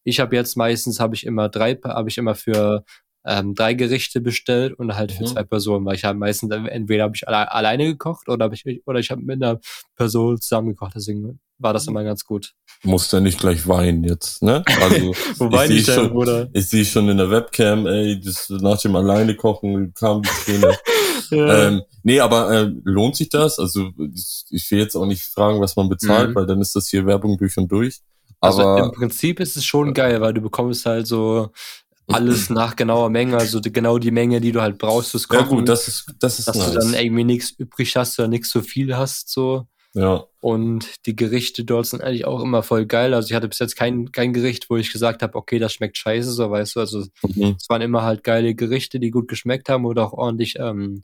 Ich 0.05 0.19
habe 0.21 0.35
jetzt 0.35 0.55
meistens 0.55 0.99
habe 1.01 1.15
ich 1.15 1.25
immer 1.25 1.49
drei, 1.49 1.75
habe 1.83 2.07
ich 2.09 2.17
immer 2.17 2.35
für 2.35 2.85
ähm, 3.27 3.55
drei 3.55 3.73
Gerichte 3.73 4.21
bestellt 4.21 4.73
und 4.77 4.95
halt 4.95 5.11
für 5.11 5.23
Mhm. 5.23 5.27
zwei 5.27 5.43
Personen, 5.43 5.83
weil 5.85 5.95
ich 5.95 6.03
habe 6.05 6.17
meistens 6.17 6.51
entweder 6.53 7.03
habe 7.05 7.15
ich 7.15 7.27
alle, 7.27 7.51
alleine 7.51 7.85
gekocht 7.85 8.29
oder 8.29 8.45
habe 8.45 8.53
ich 8.55 8.63
oder 8.85 8.99
ich 8.99 9.09
habe 9.09 9.21
mit 9.23 9.41
einer 9.43 9.59
Person 9.95 10.39
zusammen 10.39 10.69
gekocht, 10.69 10.93
deswegen 10.95 11.39
war 11.57 11.73
das 11.73 11.87
immer 11.87 12.03
ganz 12.03 12.23
gut. 12.23 12.53
muss 12.83 13.11
ja 13.11 13.19
nicht 13.19 13.39
gleich 13.39 13.67
weinen 13.67 14.03
jetzt, 14.03 14.43
ne? 14.43 14.63
Also 14.79 15.13
Wobei 15.39 15.63
Ich 15.63 15.69
seh 15.69 15.73
nicht, 16.01 16.11
schon- 16.13 16.49
ich 16.53 16.67
sehe 16.69 16.85
schon 16.85 17.09
in 17.09 17.17
der 17.17 17.31
Webcam, 17.31 17.87
ey, 17.87 18.19
das 18.19 18.47
nach 18.49 18.79
dem 18.79 18.95
alleine 18.95 19.35
kochen 19.35 19.91
kam 19.95 20.21
die 20.21 20.29
Träne. 20.45 20.77
Ja. 21.31 21.69
ähm, 21.69 21.81
nee, 22.03 22.19
aber 22.19 22.51
äh, 22.51 22.71
lohnt 22.83 23.15
sich 23.15 23.29
das? 23.29 23.57
Also 23.57 23.89
ich, 24.13 24.43
ich 24.51 24.69
will 24.69 24.77
jetzt 24.77 24.95
auch 24.95 25.07
nicht 25.07 25.23
fragen, 25.23 25.59
was 25.59 25.75
man 25.75 25.89
bezahlt, 25.89 26.29
Mhm. 26.29 26.35
weil 26.35 26.45
dann 26.45 26.61
ist 26.61 26.75
das 26.75 26.87
hier 26.87 27.07
Werbung 27.07 27.35
durch 27.39 27.57
und 27.57 27.67
durch. 27.71 28.01
Also 28.41 28.61
Aber 28.63 28.83
im 28.85 28.91
Prinzip 28.91 29.39
ist 29.39 29.57
es 29.57 29.65
schon 29.65 29.93
geil, 29.93 30.21
weil 30.21 30.33
du 30.33 30.41
bekommst 30.41 30.85
halt 30.85 31.07
so 31.07 31.51
alles 32.07 32.49
nach 32.49 32.75
genauer 32.75 33.09
Menge, 33.09 33.37
also 33.37 33.59
genau 33.61 33.97
die 33.97 34.11
Menge, 34.11 34.39
die 34.41 34.51
du 34.51 34.61
halt 34.61 34.77
brauchst 34.77 35.11
fürs 35.11 35.27
ja 35.31 35.39
Kochen. 35.41 35.57
gut, 35.59 35.69
das 35.69 35.87
ist 35.87 36.05
das 36.19 36.39
ist 36.39 36.47
dass 36.47 36.55
nice. 36.57 36.71
du 36.71 36.79
dann 36.79 36.93
irgendwie 36.93 37.23
nichts 37.23 37.51
übrig 37.51 37.95
hast 37.95 38.19
oder 38.19 38.27
nichts 38.27 38.49
zu 38.49 38.61
viel 38.61 38.95
hast, 38.95 39.29
so. 39.29 39.65
ja, 39.93 40.23
Und 40.39 40.85
die 41.07 41.15
Gerichte 41.15 41.63
dort 41.65 41.87
sind 41.87 42.03
eigentlich 42.03 42.25
auch 42.25 42.41
immer 42.43 42.61
voll 42.61 42.85
geil. 42.85 43.13
Also 43.15 43.29
ich 43.29 43.33
hatte 43.33 43.47
bis 43.47 43.57
jetzt 43.59 43.75
kein, 43.75 44.11
kein 44.11 44.33
Gericht, 44.33 44.69
wo 44.69 44.77
ich 44.77 44.91
gesagt 44.91 45.23
habe, 45.23 45.35
okay, 45.35 45.57
das 45.57 45.73
schmeckt 45.73 45.97
scheiße, 45.97 46.31
so 46.31 46.51
weißt 46.51 46.75
du. 46.75 46.79
Also 46.81 47.05
mhm. 47.23 47.55
es 47.59 47.67
waren 47.69 47.81
immer 47.81 48.03
halt 48.03 48.23
geile 48.23 48.53
Gerichte, 48.53 48.99
die 48.99 49.09
gut 49.09 49.27
geschmeckt 49.27 49.69
haben 49.69 49.85
oder 49.85 50.05
auch 50.05 50.13
ordentlich 50.13 50.57
ähm, 50.59 51.03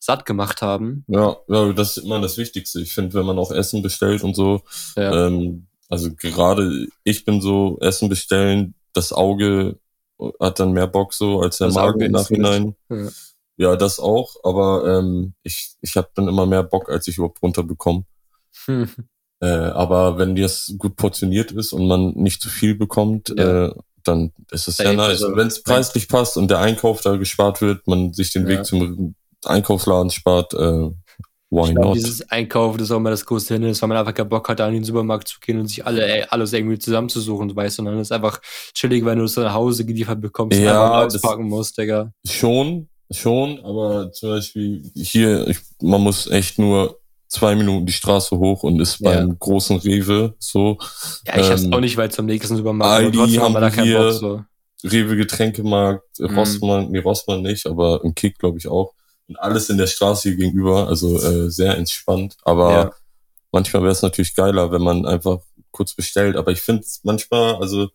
satt 0.00 0.24
gemacht 0.24 0.62
haben. 0.62 1.04
ja, 1.08 1.36
ja, 1.48 1.72
das 1.74 1.96
ist 1.98 2.04
immer 2.04 2.20
das 2.20 2.38
Wichtigste. 2.38 2.80
Ich 2.80 2.94
finde, 2.94 3.12
wenn 3.14 3.26
man 3.26 3.38
auch 3.38 3.50
Essen 3.52 3.82
bestellt 3.82 4.22
und 4.24 4.34
so, 4.34 4.62
Ja. 4.96 5.26
ähm, 5.26 5.66
also 5.92 6.08
gerade 6.16 6.86
ich 7.04 7.24
bin 7.26 7.42
so 7.42 7.76
Essen 7.80 8.08
bestellen, 8.08 8.74
das 8.94 9.12
Auge 9.12 9.78
hat 10.40 10.58
dann 10.58 10.72
mehr 10.72 10.86
Bock 10.86 11.12
so 11.12 11.40
als 11.40 11.58
der 11.58 11.66
Das 11.68 11.76
Magen 11.76 12.00
im. 12.00 12.12
Nachhinein. 12.12 12.74
Ja. 12.88 13.08
Ja, 13.58 13.76
das 13.76 14.00
auch, 14.00 14.34
aber 14.44 14.98
ähm, 14.98 15.34
ich, 15.42 15.74
ich 15.82 15.96
habe 15.96 16.08
dann 16.14 16.26
immer 16.28 16.46
mehr 16.46 16.62
Bock, 16.62 16.88
als 16.90 17.06
ich 17.06 17.18
überhaupt 17.18 17.42
runterbekomme. 17.42 18.04
Hm. 18.64 18.88
Äh, 19.40 19.46
aber 19.46 20.16
wenn 20.16 20.34
das 20.34 20.72
gut 20.78 20.96
portioniert 20.96 21.52
ist 21.52 21.72
und 21.74 21.86
man 21.86 22.12
nicht 22.14 22.40
zu 22.40 22.48
viel 22.48 22.74
bekommt, 22.74 23.28
Ja. 23.36 23.66
äh, 23.66 23.74
dann 24.04 24.32
ist 24.50 24.68
es 24.68 24.78
ja 24.78 24.86
Safe, 24.86 24.96
nice. 24.96 25.22
also, 25.22 25.36
wenn 25.36 25.48
es 25.48 25.62
preislich 25.62 26.08
passt 26.08 26.36
und 26.38 26.48
der 26.50 26.60
Einkauf 26.60 27.02
da 27.02 27.16
gespart 27.16 27.60
wird, 27.60 27.86
man 27.86 28.14
sich 28.14 28.32
den 28.32 28.44
Ja. 28.44 28.48
Weg 28.58 28.64
zum 28.64 29.14
Einkaufsladen 29.44 30.10
spart, 30.10 30.54
äh, 30.54 30.90
why 31.52 31.68
Ich 31.68 31.74
glaube, 31.74 31.88
not? 31.88 31.96
dieses 31.96 32.28
Einkaufen, 32.30 32.78
das 32.78 32.86
ist 32.88 32.90
auch 32.92 32.96
immer 32.96 33.10
das 33.10 33.24
größte 33.26 33.54
Hindernis, 33.54 33.80
weil 33.82 33.88
man 33.88 33.98
einfach 33.98 34.14
keinen 34.14 34.28
Bock 34.28 34.48
hat, 34.48 34.58
da 34.58 34.66
in 34.68 34.74
den 34.74 34.84
Supermarkt 34.84 35.28
zu 35.28 35.38
gehen 35.38 35.60
und 35.60 35.68
sich 35.68 35.84
alle, 35.86 36.04
ey, 36.04 36.24
alles 36.30 36.52
irgendwie 36.52 36.78
zusammenzusuchen, 36.78 37.54
weißt 37.54 37.78
du, 37.78 37.82
und 37.82 37.86
dann 37.86 37.98
ist 38.00 38.08
es 38.08 38.12
einfach 38.12 38.40
chillig, 38.74 39.04
wenn 39.04 39.18
du 39.18 39.24
es 39.24 39.36
nach 39.36 39.52
Hause 39.54 39.84
geliefert 39.84 40.20
bekommst 40.20 40.58
und 40.58 40.64
Ja, 40.64 41.04
das- 41.04 41.14
auspacken 41.16 41.44
musst, 41.48 41.76
Digga. 41.78 42.10
Schon, 42.26 42.88
schon, 43.10 43.60
aber 43.64 44.10
zum 44.12 44.30
Beispiel 44.30 44.82
hier, 44.96 45.46
ich, 45.46 45.58
man 45.82 46.00
muss 46.00 46.26
echt 46.28 46.58
nur 46.58 46.98
zwei 47.28 47.54
Minuten 47.54 47.86
die 47.86 47.92
Straße 47.92 48.36
hoch 48.36 48.62
und 48.62 48.80
ist 48.80 49.00
Ja. 49.00 49.10
beim 49.12 49.38
großen 49.38 49.76
Rewe 49.78 50.34
so. 50.38 50.78
Ja, 51.26 51.38
ich 51.38 51.50
hab's 51.50 51.64
Ähm, 51.64 51.72
auch 51.74 51.80
nicht 51.80 51.96
weit 51.96 52.12
zum 52.12 52.26
nächsten 52.26 52.56
Supermarkt, 52.56 53.04
Aldi 53.04 53.18
trotzdem 53.18 53.42
haben 53.42 53.52
wir 53.54 53.60
da 53.60 53.70
keinen 53.70 53.92
Bock, 53.94 54.12
so. 54.12 54.42
Rewe 54.84 55.16
Getränkemarkt, 55.16 56.18
Mhm. 56.18 56.38
Rossmann, 56.38 56.90
nee, 56.90 56.98
Rossmann 56.98 57.42
nicht, 57.42 57.66
aber 57.66 58.00
im 58.04 58.14
Kick 58.14 58.38
glaube 58.38 58.58
ich 58.58 58.66
auch. 58.68 58.92
Und 59.32 59.40
alles 59.40 59.70
in 59.70 59.78
der 59.78 59.86
Straße 59.86 60.36
gegenüber, 60.36 60.88
also 60.88 61.16
äh, 61.18 61.50
sehr 61.50 61.76
entspannt. 61.78 62.36
Aber 62.42 62.70
Ja. 62.72 62.90
manchmal 63.50 63.82
wäre 63.82 63.92
es 63.92 64.02
natürlich 64.02 64.34
geiler, 64.34 64.70
wenn 64.72 64.82
man 64.82 65.06
einfach 65.06 65.38
kurz 65.70 65.94
bestellt. 65.94 66.36
Aber 66.36 66.52
ich 66.52 66.60
finde 66.60 66.84
manchmal, 67.02 67.54
also 67.56 67.88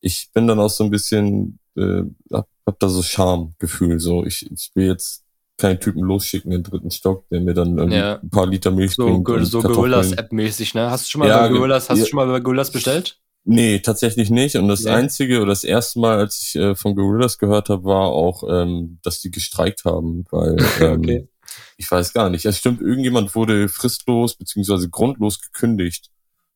ich 0.00 0.30
bin 0.34 0.46
dann 0.48 0.58
auch 0.58 0.70
so 0.70 0.82
ein 0.84 0.90
bisschen, 0.90 1.58
äh, 1.76 2.02
hab, 2.32 2.48
hab 2.66 2.78
da 2.80 2.88
so 2.88 3.02
Charmegefühl. 3.02 4.00
So, 4.00 4.24
ich, 4.24 4.50
ich 4.50 4.70
will 4.74 4.86
jetzt 4.88 5.22
keinen 5.58 5.78
Typen 5.78 6.02
losschicken 6.02 6.50
in 6.50 6.62
den 6.62 6.70
dritten 6.70 6.90
Stock, 6.90 7.28
der 7.28 7.40
mir 7.40 7.54
dann 7.54 7.76
irgendwie 7.78 7.98
Ja. 7.98 8.18
ein 8.20 8.30
paar 8.30 8.46
Liter 8.46 8.70
Milch 8.70 8.94
So, 8.94 9.04
bringt. 9.22 9.46
So. 9.46 9.60
Gorillas-App-mäßig, 9.60 10.74
ne? 10.74 10.90
Hast 10.90 11.06
du 11.06 11.10
schon 11.10 11.20
mal 11.20 11.28
Ja, 11.28 11.42
bei 11.42 11.50
Gorillas, 11.50 11.88
hast 11.90 11.98
ja. 11.98 12.04
du 12.04 12.10
schon 12.10 12.16
mal 12.16 12.26
bei 12.26 12.40
Gorillas 12.40 12.70
bestellt? 12.72 13.18
Nee, 13.44 13.78
tatsächlich 13.80 14.30
nicht. 14.30 14.56
Und 14.56 14.68
das 14.68 14.84
Nee. 14.84 14.90
einzige 14.90 15.38
oder 15.38 15.46
das 15.50 15.64
erste 15.64 15.98
Mal, 15.98 16.18
als 16.18 16.40
ich 16.40 16.56
äh, 16.56 16.74
von 16.74 16.94
Gorillas 16.94 17.38
gehört 17.38 17.68
habe, 17.70 17.84
war 17.84 18.08
auch, 18.08 18.44
ähm, 18.48 18.98
dass 19.02 19.20
die 19.20 19.30
gestreikt 19.30 19.84
haben, 19.84 20.24
weil 20.30 20.56
ähm, 20.80 21.00
Okay. 21.00 21.28
ich 21.76 21.90
weiß 21.90 22.12
gar 22.12 22.28
nicht. 22.30 22.44
Es 22.44 22.58
stimmt, 22.58 22.80
irgendjemand 22.80 23.34
wurde 23.34 23.68
fristlos 23.68 24.36
beziehungsweise 24.36 24.90
grundlos 24.90 25.40
gekündigt. 25.40 26.10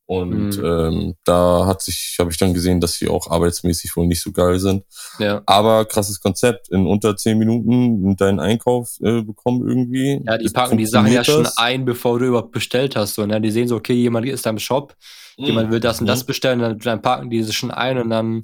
Und 0.06 0.58
Mhm. 0.58 0.64
ähm, 0.64 1.14
da 1.24 1.64
hat 1.66 1.80
sich, 1.80 2.16
habe 2.20 2.30
ich 2.30 2.36
dann 2.36 2.52
gesehen, 2.52 2.78
dass 2.80 2.92
sie 2.94 3.08
auch 3.08 3.30
arbeitsmäßig 3.30 3.96
wohl 3.96 4.06
nicht 4.06 4.20
so 4.20 4.32
geil 4.32 4.58
sind. 4.58 4.84
Ja. 5.18 5.42
Aber 5.46 5.86
krasses 5.86 6.20
Konzept. 6.20 6.68
In 6.70 6.86
unter 6.86 7.16
zehn 7.16 7.38
Minuten 7.38 8.14
deinen 8.16 8.38
Einkauf 8.38 8.98
äh, 9.00 9.22
bekommen 9.22 9.66
irgendwie. 9.66 10.20
Ja, 10.26 10.36
die 10.36 10.50
packen 10.50 10.76
die 10.76 10.84
Sachen 10.86 11.06
ja 11.06 11.22
funktioniert 11.22 11.26
schon 11.26 11.44
das. 11.44 11.56
ein, 11.58 11.84
bevor 11.86 12.18
du 12.18 12.26
überhaupt 12.26 12.52
bestellt 12.52 12.96
hast. 12.96 13.14
So, 13.14 13.24
ne? 13.24 13.40
Die 13.40 13.50
sehen 13.50 13.66
so, 13.68 13.76
okay, 13.76 13.94
jemand 13.94 14.26
ist 14.26 14.44
da 14.44 14.50
im 14.50 14.58
Shop, 14.58 14.94
jemand 15.36 15.70
will 15.70 15.80
das 15.80 16.00
und 16.00 16.06
das 16.06 16.22
Mhm. 16.22 16.26
bestellen, 16.26 16.58
dann, 16.58 16.78
dann 16.78 17.00
packen 17.02 17.30
die 17.30 17.40
das 17.40 17.54
schon 17.54 17.70
ein 17.70 17.96
und 17.98 18.10
dann 18.10 18.42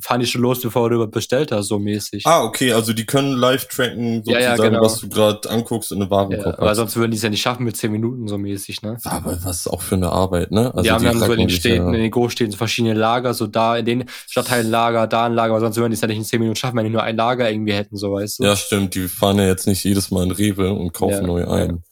fahren 0.00 0.20
die 0.20 0.26
schon 0.26 0.40
los, 0.42 0.60
bevor 0.62 0.88
du 0.90 1.06
bestellt 1.06 1.52
hast, 1.52 1.68
so 1.68 1.78
mäßig. 1.78 2.24
Ah, 2.26 2.44
okay, 2.44 2.72
also 2.72 2.92
die 2.92 3.04
können 3.04 3.32
live 3.34 3.66
tracken, 3.68 4.22
Ja, 4.24 4.40
sozusagen, 4.40 4.62
ja, 4.62 4.68
genau. 4.70 4.80
was 4.82 5.00
du 5.00 5.08
gerade 5.08 5.50
anguckst 5.50 5.92
in 5.92 5.98
eine 5.98 6.06
ja, 6.06 6.10
Warenkorb 6.10 6.58
aber 6.58 6.70
hast. 6.70 6.76
sonst 6.78 6.96
würden 6.96 7.10
die 7.10 7.16
es 7.18 7.22
ja 7.22 7.28
nicht 7.28 7.42
schaffen 7.42 7.64
mit 7.64 7.76
10 7.76 7.92
Minuten, 7.92 8.26
so 8.26 8.38
mäßig, 8.38 8.80
ne? 8.82 8.96
Aber 9.04 9.38
was 9.44 9.58
ist 9.58 9.66
auch 9.68 9.82
für 9.82 9.96
eine 9.96 10.10
Arbeit, 10.10 10.50
ne? 10.50 10.72
Also 10.74 10.82
die 10.84 10.90
haben 10.90 11.04
dann 11.04 11.18
so 11.20 11.32
in 11.32 11.40
den 11.40 11.50
Städten, 11.50 11.88
in 11.88 11.94
ja, 11.94 12.00
den 12.00 12.10
Großstädten 12.10 12.52
so 12.52 12.56
verschiedene 12.58 12.94
Lager, 12.94 13.34
so 13.34 13.46
da 13.46 13.76
in 13.76 13.84
den 13.84 14.04
Stadtteilen 14.28 14.70
Lager, 14.70 15.06
da 15.06 15.26
ein 15.26 15.34
Lager, 15.34 15.52
aber 15.52 15.60
sonst 15.60 15.76
würden 15.76 15.90
die 15.90 15.96
es 15.96 16.00
ja 16.00 16.08
nicht 16.08 16.16
in 16.18 16.24
10 16.24 16.40
Minuten 16.40 16.56
schaffen, 16.56 16.76
wenn 16.78 16.84
die 16.86 16.90
nur 16.90 17.02
ein 17.02 17.16
Lager 17.16 17.50
irgendwie 17.50 17.72
hätten, 17.74 17.96
so 17.96 18.12
weißt 18.12 18.38
du. 18.38 18.44
ja, 18.44 18.56
stimmt, 18.56 18.94
die 18.94 19.08
fahren 19.08 19.38
ja 19.38 19.46
jetzt 19.46 19.66
nicht 19.66 19.84
jedes 19.84 20.10
Mal 20.10 20.24
in 20.24 20.30
Rewe 20.30 20.72
und 20.72 20.92
kaufen 20.94 21.12
Ja, 21.12 21.22
neu 21.26 21.40
ja. 21.40 21.48
ein. 21.50 21.82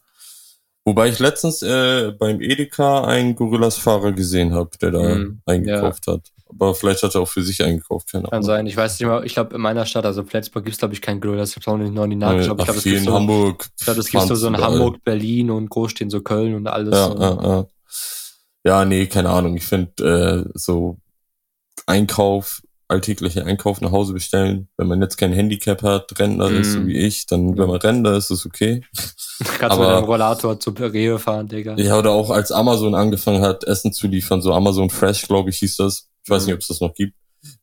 Wobei 0.83 1.09
ich 1.09 1.19
letztens 1.19 1.61
äh, 1.61 2.11
beim 2.17 2.41
Edeka 2.41 3.03
einen 3.03 3.35
Gorillas-Fahrer 3.35 4.13
gesehen 4.13 4.53
habe, 4.55 4.71
der 4.81 4.89
da 4.91 4.99
Mhm, 5.15 5.41
eingekauft 5.45 6.07
hat. 6.07 6.21
Aber 6.59 6.75
vielleicht 6.75 7.01
hat 7.03 7.15
er 7.15 7.21
auch 7.21 7.27
für 7.27 7.41
sich 7.43 7.63
eingekauft, 7.63 8.11
keine 8.11 8.23
Kann 8.25 8.33
Ahnung. 8.33 8.43
sein. 8.45 8.67
Ich 8.67 8.75
weiß 8.77 8.99
nicht 8.99 9.07
mal, 9.07 9.25
ich 9.25 9.33
glaube 9.33 9.55
in 9.55 9.61
meiner 9.61 9.85
Stadt, 9.85 10.05
also 10.05 10.23
Flensburg 10.23 10.63
gibt's 10.65 10.79
glaube 10.79 10.93
ich 10.93 11.01
kein 11.01 11.19
Gorillas, 11.21 11.51
ich 11.55 11.65
habe 11.65 11.71
auch 11.75 11.77
nicht 11.81 11.93
noch 11.93 12.05
nachgeschaut, 12.07 12.51
aber 12.51 12.61
ich 12.61 12.65
glaube, 12.65 12.77
es 12.79 12.83
gibt 12.83 12.97
in 12.97 13.03
so, 13.05 13.13
Hamburg. 13.13 13.65
ich 13.79 13.85
glaube, 13.85 13.99
es 13.99 14.07
gibt 14.09 14.27
so, 14.27 14.35
so 14.35 14.47
in 14.47 14.57
Hamburg, 14.57 15.03
Berlin 15.03 15.49
und 15.51 15.69
Großstädten, 15.69 16.09
so 16.09 16.21
Köln 16.21 16.53
und 16.55 16.67
alles. 16.67 16.93
Ja, 16.93 17.07
so. 17.07 17.17
ja, 17.19 17.43
ja. 17.43 17.65
Ja, 18.63 18.85
nee, 18.85 19.07
keine 19.07 19.29
Ahnung. 19.29 19.55
Ich 19.57 19.65
finde, 19.65 20.45
äh, 20.45 20.51
so 20.53 20.97
Einkauf, 21.87 22.61
alltäglicher 22.87 23.45
Einkauf 23.45 23.81
nach 23.81 23.91
Hause 23.91 24.13
bestellen, 24.13 24.67
wenn 24.77 24.87
man 24.87 25.01
jetzt 25.01 25.17
kein 25.17 25.31
Handicap 25.33 25.81
hat, 25.81 26.19
Rentner 26.19 26.49
ist, 26.51 26.73
so 26.73 26.79
Mhm. 26.79 26.87
wie 26.87 26.97
ich, 26.97 27.25
dann, 27.25 27.57
wenn 27.57 27.67
man 27.67 27.77
Rentner 27.77 28.13
ist, 28.13 28.29
ist 28.29 28.45
okay. 28.45 28.83
Kannst 28.93 29.77
du 29.77 29.81
Aber- 29.81 29.87
mit 29.87 29.95
einem 29.97 30.05
Rollator 30.05 30.59
zu 30.59 30.71
Rewe 30.71 31.17
fahren, 31.17 31.47
Digga. 31.47 31.75
Ja, 31.77 31.97
oder 31.97 32.11
auch 32.11 32.29
als 32.29 32.51
Amazon 32.51 32.93
angefangen 32.93 33.41
hat, 33.41 33.63
Essen 33.63 33.93
zu 33.93 34.07
liefern, 34.07 34.41
so 34.41 34.53
Amazon 34.53 34.89
Fresh, 34.89 35.23
glaube 35.27 35.49
ich, 35.49 35.57
hieß 35.59 35.77
das. 35.77 36.07
Ich 36.23 36.29
weiß 36.29 36.45
nicht, 36.45 36.53
ob 36.53 36.61
es 36.61 36.67
das 36.67 36.81
noch 36.81 36.93
gibt. 36.93 37.13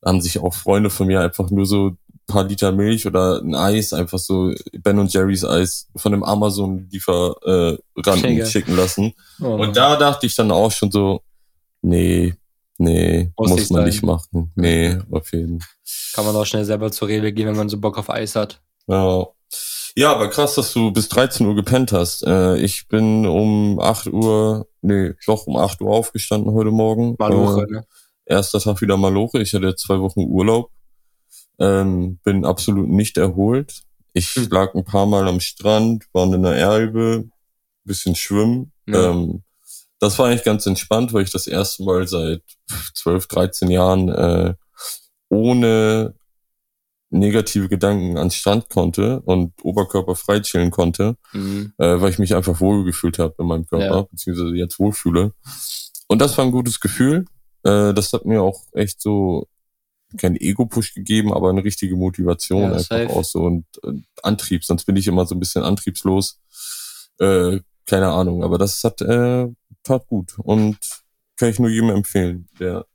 Da 0.00 0.08
haben 0.10 0.20
sich 0.20 0.38
auch 0.40 0.54
Freunde 0.54 0.90
von 0.90 1.06
mir 1.06 1.20
einfach 1.20 1.50
nur 1.50 1.64
so 1.66 1.88
ein 1.90 1.98
paar 2.26 2.44
Liter 2.44 2.72
Milch 2.72 3.06
oder 3.06 3.40
ein 3.40 3.54
Eis, 3.54 3.92
einfach 3.92 4.18
so 4.18 4.52
Ben 4.82 4.98
und 4.98 5.12
Jerry's 5.12 5.44
Eis 5.44 5.88
von 5.96 6.12
dem 6.12 6.24
Amazon-Lieferanten 6.24 7.78
äh, 8.24 8.28
Digga. 8.28 8.46
schicken 8.46 8.76
lassen. 8.76 9.14
Oh, 9.40 9.54
Und 9.62 9.76
da 9.76 9.96
dachte 9.96 10.26
ich 10.26 10.34
dann 10.34 10.50
auch 10.50 10.72
schon 10.72 10.90
so, 10.90 11.22
nee, 11.82 12.34
Nee, 12.80 13.32
Muss 13.36 13.50
muss, 13.50 13.70
man 13.70 13.80
sein. 13.80 13.84
nicht 13.88 14.02
machen. 14.04 14.52
Nee, 14.54 14.98
auf 15.10 15.32
jeden 15.32 15.58
Fall. 15.60 15.68
Kann 16.14 16.24
man 16.26 16.36
auch 16.36 16.44
schnell 16.46 16.64
selber 16.64 16.92
zur 16.92 17.08
Rewe 17.08 17.32
gehen, 17.32 17.48
wenn 17.48 17.56
man 17.56 17.68
so 17.68 17.76
Bock 17.80 17.98
auf 17.98 18.08
Eis 18.08 18.36
hat. 18.36 18.60
Ja. 18.86 19.26
ja, 19.96 20.12
aber 20.14 20.30
krass, 20.30 20.54
dass 20.54 20.72
du 20.74 20.92
bis 20.92 21.08
13 21.08 21.44
Uhr 21.44 21.56
gepennt 21.56 21.90
hast. 21.90 22.22
Äh, 22.24 22.56
ich 22.58 22.86
bin 22.86 23.26
um 23.26 23.80
8 23.80 24.06
Uhr, 24.12 24.68
nee, 24.80 25.12
doch 25.26 25.48
um 25.48 25.56
8 25.56 25.80
Uhr 25.80 25.90
aufgestanden 25.92 26.52
heute 26.54 26.70
Morgen. 26.70 27.16
Maloche, 27.18 27.62
Äh, 27.64 27.72
ne? 27.72 27.86
Erster 28.28 28.60
Tag 28.60 28.80
wieder 28.80 28.96
Maloche. 28.96 29.40
Ich 29.40 29.52
hatte 29.54 29.74
zwei 29.76 29.98
Wochen 30.00 30.20
Urlaub. 30.20 30.70
Ähm, 31.58 32.18
bin 32.24 32.44
absolut 32.44 32.88
nicht 32.88 33.16
erholt. 33.18 33.82
Ich 34.12 34.28
Hm. 34.34 34.48
lag 34.50 34.74
ein 34.74 34.84
paar 34.84 35.06
Mal 35.06 35.26
am 35.28 35.40
Strand, 35.40 36.04
war 36.12 36.32
in 36.32 36.42
der 36.42 36.56
Elbe, 36.56 37.28
bisschen 37.84 38.14
schwimmen. 38.14 38.72
Ja. 38.86 39.10
Ähm, 39.10 39.42
das 40.00 40.18
war 40.18 40.26
eigentlich 40.28 40.44
ganz 40.44 40.66
entspannt, 40.66 41.12
weil 41.12 41.24
ich 41.24 41.30
das 41.32 41.46
erste 41.48 41.82
Mal 41.84 42.06
seit 42.06 42.42
12, 42.94 43.26
13 43.26 43.70
Jahren 43.70 44.08
äh, 44.08 44.54
ohne 45.28 46.14
negative 47.10 47.68
Gedanken 47.68 48.18
ans 48.18 48.34
Strand 48.34 48.68
konnte 48.68 49.20
und 49.22 49.52
Oberkörper 49.62 50.14
frei 50.14 50.40
chillen 50.40 50.70
konnte, 50.70 51.16
Mhm. 51.32 51.72
äh, 51.78 52.00
weil 52.00 52.10
ich 52.10 52.18
mich 52.18 52.34
einfach 52.34 52.60
wohlgefühlt 52.60 53.18
habe 53.18 53.34
in 53.38 53.46
meinem 53.46 53.66
Körper, 53.66 53.84
Ja. 53.96 54.02
beziehungsweise 54.02 54.54
jetzt 54.54 54.78
wohlfühle. 54.78 55.32
Und 56.06 56.20
das 56.20 56.36
war 56.36 56.44
ein 56.44 56.52
gutes 56.52 56.80
Gefühl. 56.80 57.24
Äh, 57.64 57.92
das 57.94 58.12
hat 58.12 58.24
mir 58.24 58.42
auch 58.42 58.62
echt 58.72 59.00
so 59.00 59.46
kein 60.16 60.36
Ego-Push 60.36 60.94
gegeben, 60.94 61.32
aber 61.34 61.50
eine 61.50 61.62
richtige 61.64 61.94
Motivation 61.96 62.62
Ja, 62.62 62.68
einfach 62.72 62.84
safe. 62.84 63.10
auch 63.10 63.24
so 63.24 63.40
und 63.40 63.66
äh, 63.84 63.92
Antrieb. 64.22 64.64
Sonst 64.64 64.84
bin 64.84 64.96
ich 64.96 65.06
immer 65.06 65.26
so 65.26 65.34
ein 65.34 65.40
bisschen 65.40 65.62
antriebslos. 65.64 66.40
Äh, 67.18 67.60
keine 67.86 68.08
Ahnung, 68.08 68.42
aber 68.44 68.58
das 68.58 68.82
hat 68.84 69.00
äh, 69.02 69.48
tat 69.82 70.06
gut 70.06 70.34
und 70.38 70.78
kann 71.36 71.48
ich 71.50 71.58
nur 71.58 71.68
jedem 71.70 71.90
empfehlen, 71.90 72.48
der 72.58 72.86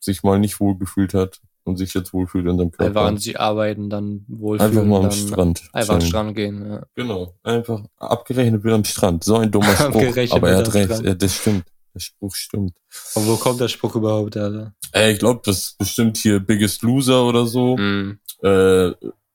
sich 0.00 0.22
mal 0.22 0.38
nicht 0.38 0.58
wohlgefühlt 0.60 1.14
hat 1.14 1.40
und 1.64 1.76
sich 1.76 1.94
jetzt 1.94 2.12
wohlfühlt 2.12 2.46
in 2.46 2.58
seinem 2.58 2.70
Körper. 2.70 2.86
Einfach 2.86 3.06
an 3.08 3.18
sich 3.18 3.38
arbeiten, 3.38 3.88
dann 3.88 4.24
wohlfühlen, 4.28 4.70
Einfach 4.78 4.84
mal 4.84 5.04
am 5.04 5.10
Strand. 5.12 5.62
einfach 5.72 5.98
chillen. 5.98 6.08
Strand 6.08 6.34
gehen. 6.36 6.66
Ja. 6.68 6.82
Genau, 6.94 7.34
einfach 7.44 7.84
abgerechnet 7.98 8.64
wird 8.64 8.74
am 8.74 8.84
Strand. 8.84 9.22
So 9.24 9.36
ein 9.36 9.50
dummer 9.50 9.66
Spruch, 9.76 10.16
aber 10.32 10.50
er 10.50 10.56
hat 10.58 10.66
am 10.66 10.72
recht. 10.72 11.02
Ja, 11.04 11.14
das 11.14 11.36
stimmt. 11.36 11.64
Der 11.94 12.00
Spruch 12.00 12.34
stimmt. 12.34 12.74
Und 13.14 13.26
wo 13.26 13.36
kommt 13.36 13.60
der 13.60 13.68
Spruch 13.68 13.94
überhaupt, 13.96 14.36
Alter? 14.36 14.74
Ey, 14.92 15.12
ich 15.12 15.18
glaube, 15.18 15.40
das 15.44 15.58
ist 15.58 15.78
bestimmt 15.78 16.16
hier 16.16 16.40
Biggest 16.40 16.82
Loser 16.82 17.24
oder 17.26 17.46
so. 17.46 17.76
Mhm. 17.76 18.18
Äh, 18.42 18.92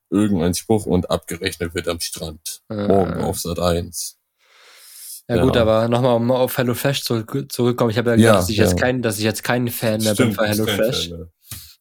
irgendein 0.10 0.54
Spruch 0.54 0.86
und 0.86 1.10
abgerechnet 1.10 1.76
wird 1.76 1.88
am 1.88 2.00
Strand. 2.00 2.62
Äh, 2.70 2.88
Morgen 2.88 3.22
auf 3.24 3.40
Sat 3.40 3.60
1. 3.60 4.18
Ja, 5.30 5.44
gut, 5.44 5.56
Ja. 5.56 5.62
aber 5.64 5.88
nochmal 5.90 6.16
um 6.16 6.32
auf 6.32 6.58
HelloFresh 6.58 7.04
zurück, 7.04 7.46
zurückkommen. 7.50 7.92
Ich 7.92 7.98
habe 7.98 8.12
ja 8.12 8.16
Ja, 8.16 8.22
gesagt, 8.32 8.40
dass 8.44 8.50
ich, 8.50 8.58
jetzt 8.58 8.72
ja. 8.72 8.78
kein, 8.78 9.02
dass 9.02 9.18
ich 9.18 9.24
jetzt 9.26 9.44
kein 9.44 9.68
Fan 9.68 10.02
mehr 10.02 10.16
bin 10.16 10.32
von. 10.34 10.46
Fan 10.46 11.10
mehr. 11.10 11.28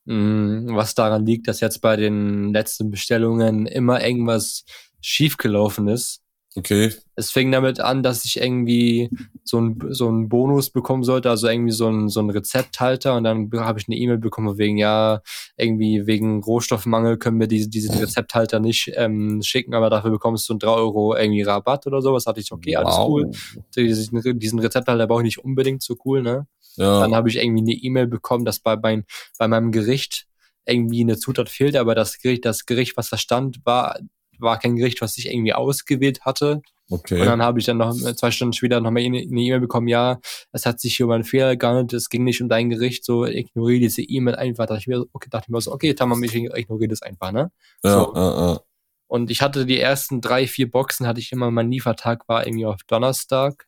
Mm, 0.05 0.75
Was 0.77 0.95
daran 0.95 1.25
liegt, 1.27 1.47
dass 1.49 1.61
jetzt 1.61 1.81
bei 1.81 1.97
den 1.97 2.53
letzten 2.53 2.91
Bestellungen 2.91 3.67
immer 3.67 4.05
irgendwas 4.05 4.65
schiefgelaufen 5.01 5.89
ist. 5.89 6.21
Okay, 6.57 6.91
Es 7.17 7.31
fing 7.31 7.53
damit 7.53 7.81
an, 7.81 8.03
dass 8.03 8.25
ich 8.25 8.41
irgendwie 8.41 9.11
so 9.45 9.61
ein 9.61 9.79
so 9.91 10.09
einen 10.09 10.31
Bonus 10.31 10.71
bekommen 10.71 11.05
sollte, 11.05 11.29
also 11.29 11.49
irgendwie 11.49 11.73
so 11.73 11.87
ein 11.87 12.09
so 12.09 12.21
Rezepthalter 12.23 13.15
und 13.15 13.25
dann 13.25 13.51
habe 13.53 13.79
ich 13.79 13.89
eine 13.89 13.97
E-Mail 13.97 14.17
bekommen 14.17 14.57
wegen 14.57 14.79
ja 14.79 15.21
irgendwie 15.59 16.07
wegen 16.07 16.43
Rohstoffmangel 16.43 17.19
können 17.19 17.39
wir 17.39 17.47
diese, 17.47 17.69
diesen 17.69 17.99
Rezepthalter 17.99 18.59
nicht 18.59 18.91
ähm, 18.95 19.43
schicken, 19.43 19.75
aber 19.75 19.91
dafür 19.91 20.11
bekommst 20.11 20.49
du 20.49 20.55
einen 20.55 20.61
3 20.61 20.69
Euro 20.69 21.15
irgendwie 21.15 21.43
Rabatt 21.43 21.87
oder 21.87 22.01
sowas. 22.01 22.25
Hatte 22.27 22.41
ich 22.41 22.51
okay, 22.51 22.75
alles 22.77 22.97
wow. 22.97 23.09
cool. 23.09 23.31
Diesen, 23.77 24.39
diesen 24.39 24.59
Rezepthalter 24.59 25.07
brauche 25.07 25.21
ich 25.21 25.37
nicht 25.37 25.45
unbedingt 25.45 25.83
so 25.83 25.95
cool, 26.07 26.23
ne? 26.23 26.47
Ja, 26.77 27.01
Dann 27.01 27.15
habe 27.15 27.29
ich 27.29 27.37
irgendwie 27.37 27.63
eine 27.63 27.73
E-Mail 27.73 28.07
bekommen, 28.07 28.45
dass 28.45 28.61
bei, 28.61 28.77
mein, 28.77 29.05
bei 29.39 29.47
meinem 29.47 29.73
Gericht 29.73 30.27
irgendwie 30.67 31.03
eine 31.03 31.19
Zutat 31.19 31.49
fehlte, 31.49 31.81
aber 31.81 31.95
das 31.95 32.19
Gericht, 32.19 32.45
das 32.45 32.67
Gericht, 32.67 32.97
was 32.97 33.09
da 33.09 33.17
stand, 33.17 33.65
war, 33.65 33.99
war 34.41 34.59
kein 34.59 34.77
Gericht, 34.77 35.01
was 35.01 35.19
ich 35.19 35.31
irgendwie 35.31 35.53
ausgewählt 35.53 36.21
hatte. 36.23 36.63
okay. 36.91 37.21
Und 37.21 37.27
dann 37.27 37.43
habe 37.43 37.59
ich 37.59 37.67
dann 37.67 37.79
noch 37.79 37.93
zwei 37.95 38.31
Stunden 38.31 38.53
später 38.53 38.81
noch 38.81 38.91
mal 38.91 39.03
eine 39.03 39.23
E-Mail 39.23 39.61
bekommen, 39.61 39.89
ja, 39.89 40.19
es 40.53 40.67
hat 40.67 40.81
sich 40.81 40.97
hier 40.97 41.07
um 41.07 41.13
einen 41.13 41.25
Fehler 41.25 41.57
gehandelt, 41.57 41.93
es 41.93 42.09
ging 42.09 42.25
nicht 42.25 42.41
um 42.43 42.49
dein 42.49 42.71
Gericht, 42.71 43.05
so 43.05 43.25
ignoriere 43.25 43.81
diese 43.81 44.03
E-Mail 44.03 44.37
einfach. 44.37 44.67
Da 44.67 44.75
dachte 44.75 44.81
ich 44.81 44.87
mir, 44.87 45.05
okay, 45.13 45.29
dachte 45.31 45.47
ich 45.49 45.53
mir 45.53 45.61
so, 45.61 45.73
okay, 45.73 45.95
Tamam, 45.95 46.23
ich 46.23 46.35
ignoriere 46.35 46.89
das 46.89 47.03
einfach, 47.03 47.33
ne? 47.33 47.51
ja, 47.85 47.93
so. 47.93 48.13
ja, 48.15 48.53
ja. 48.53 48.61
Und 49.09 49.31
ich 49.31 49.41
hatte 49.41 49.67
die 49.67 49.79
ersten 49.79 50.21
drei, 50.21 50.47
vier 50.47 50.71
Boxen, 50.71 51.07
hatte 51.07 51.21
ich 51.21 51.31
immer, 51.33 51.51
mein 51.51 51.71
Liefertag 51.71 52.29
war 52.29 52.47
irgendwie 52.47 52.67
auf 52.67 52.83
Donnerstag. 52.89 53.67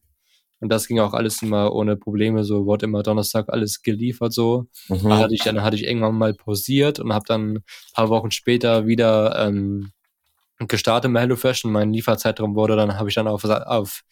Und 0.60 0.70
das 0.70 0.88
ging 0.88 0.98
auch 0.98 1.14
alles 1.14 1.40
immer 1.42 1.72
ohne 1.72 1.96
Probleme, 1.96 2.42
so 2.42 2.66
wurde 2.66 2.86
immer 2.86 3.04
Donnerstag 3.04 3.48
alles 3.48 3.82
geliefert, 3.82 4.32
so. 4.32 4.66
Mhm. 4.88 5.08
Da 5.08 5.18
hatte 5.18 5.34
ich, 5.34 5.42
dann 5.42 5.62
hatte 5.62 5.76
ich 5.76 5.84
irgendwann 5.84 6.16
mal 6.16 6.34
pausiert 6.34 6.98
und 6.98 7.12
habe 7.12 7.24
dann 7.28 7.56
ein 7.58 7.64
paar 7.94 8.08
Wochen 8.08 8.32
später 8.32 8.86
wieder 8.86 9.38
ähm, 9.38 9.92
gestartet 10.58 11.10
mit 11.10 11.20
HelloFresh 11.22 11.64
und 11.64 11.72
mein 11.72 11.92
Lieferzeitraum 11.92 12.54
wurde 12.56 12.76
dann, 12.76 12.98
habe 12.98 13.08
ich 13.08 13.14
dann 13.14 13.28
auf, 13.28 13.44
auf 13.44 14.02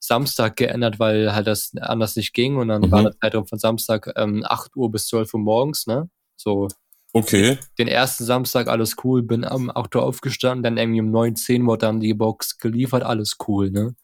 Samstag 0.00 0.56
geändert, 0.56 0.98
weil 0.98 1.34
halt 1.34 1.46
das 1.46 1.72
anders 1.80 2.16
nicht 2.16 2.32
ging 2.34 2.56
und 2.56 2.68
dann 2.68 2.82
Mhm. 2.82 2.90
war 2.90 3.02
der 3.04 3.12
Zeitraum 3.20 3.46
von 3.46 3.58
Samstag 3.58 4.12
ähm, 4.16 4.44
8 4.46 4.76
Uhr 4.76 4.90
bis 4.90 5.06
12 5.06 5.32
Uhr 5.34 5.40
morgens, 5.40 5.86
ne? 5.86 6.10
So 6.36 6.68
Okay, 7.12 7.58
den 7.78 7.86
ersten 7.88 8.24
Samstag 8.24 8.66
alles 8.68 8.96
cool, 9.04 9.22
bin 9.22 9.44
am 9.44 9.70
8 9.70 9.94
Uhr 9.96 10.02
aufgestanden, 10.02 10.62
dann 10.64 10.76
irgendwie 10.76 11.00
um 11.00 11.10
9, 11.10 11.36
10 11.36 11.64
wurde 11.66 11.86
dann 11.86 12.00
die 12.00 12.12
Box 12.14 12.58
geliefert, 12.58 13.04
alles 13.04 13.36
cool, 13.46 13.70
ne? 13.70 13.94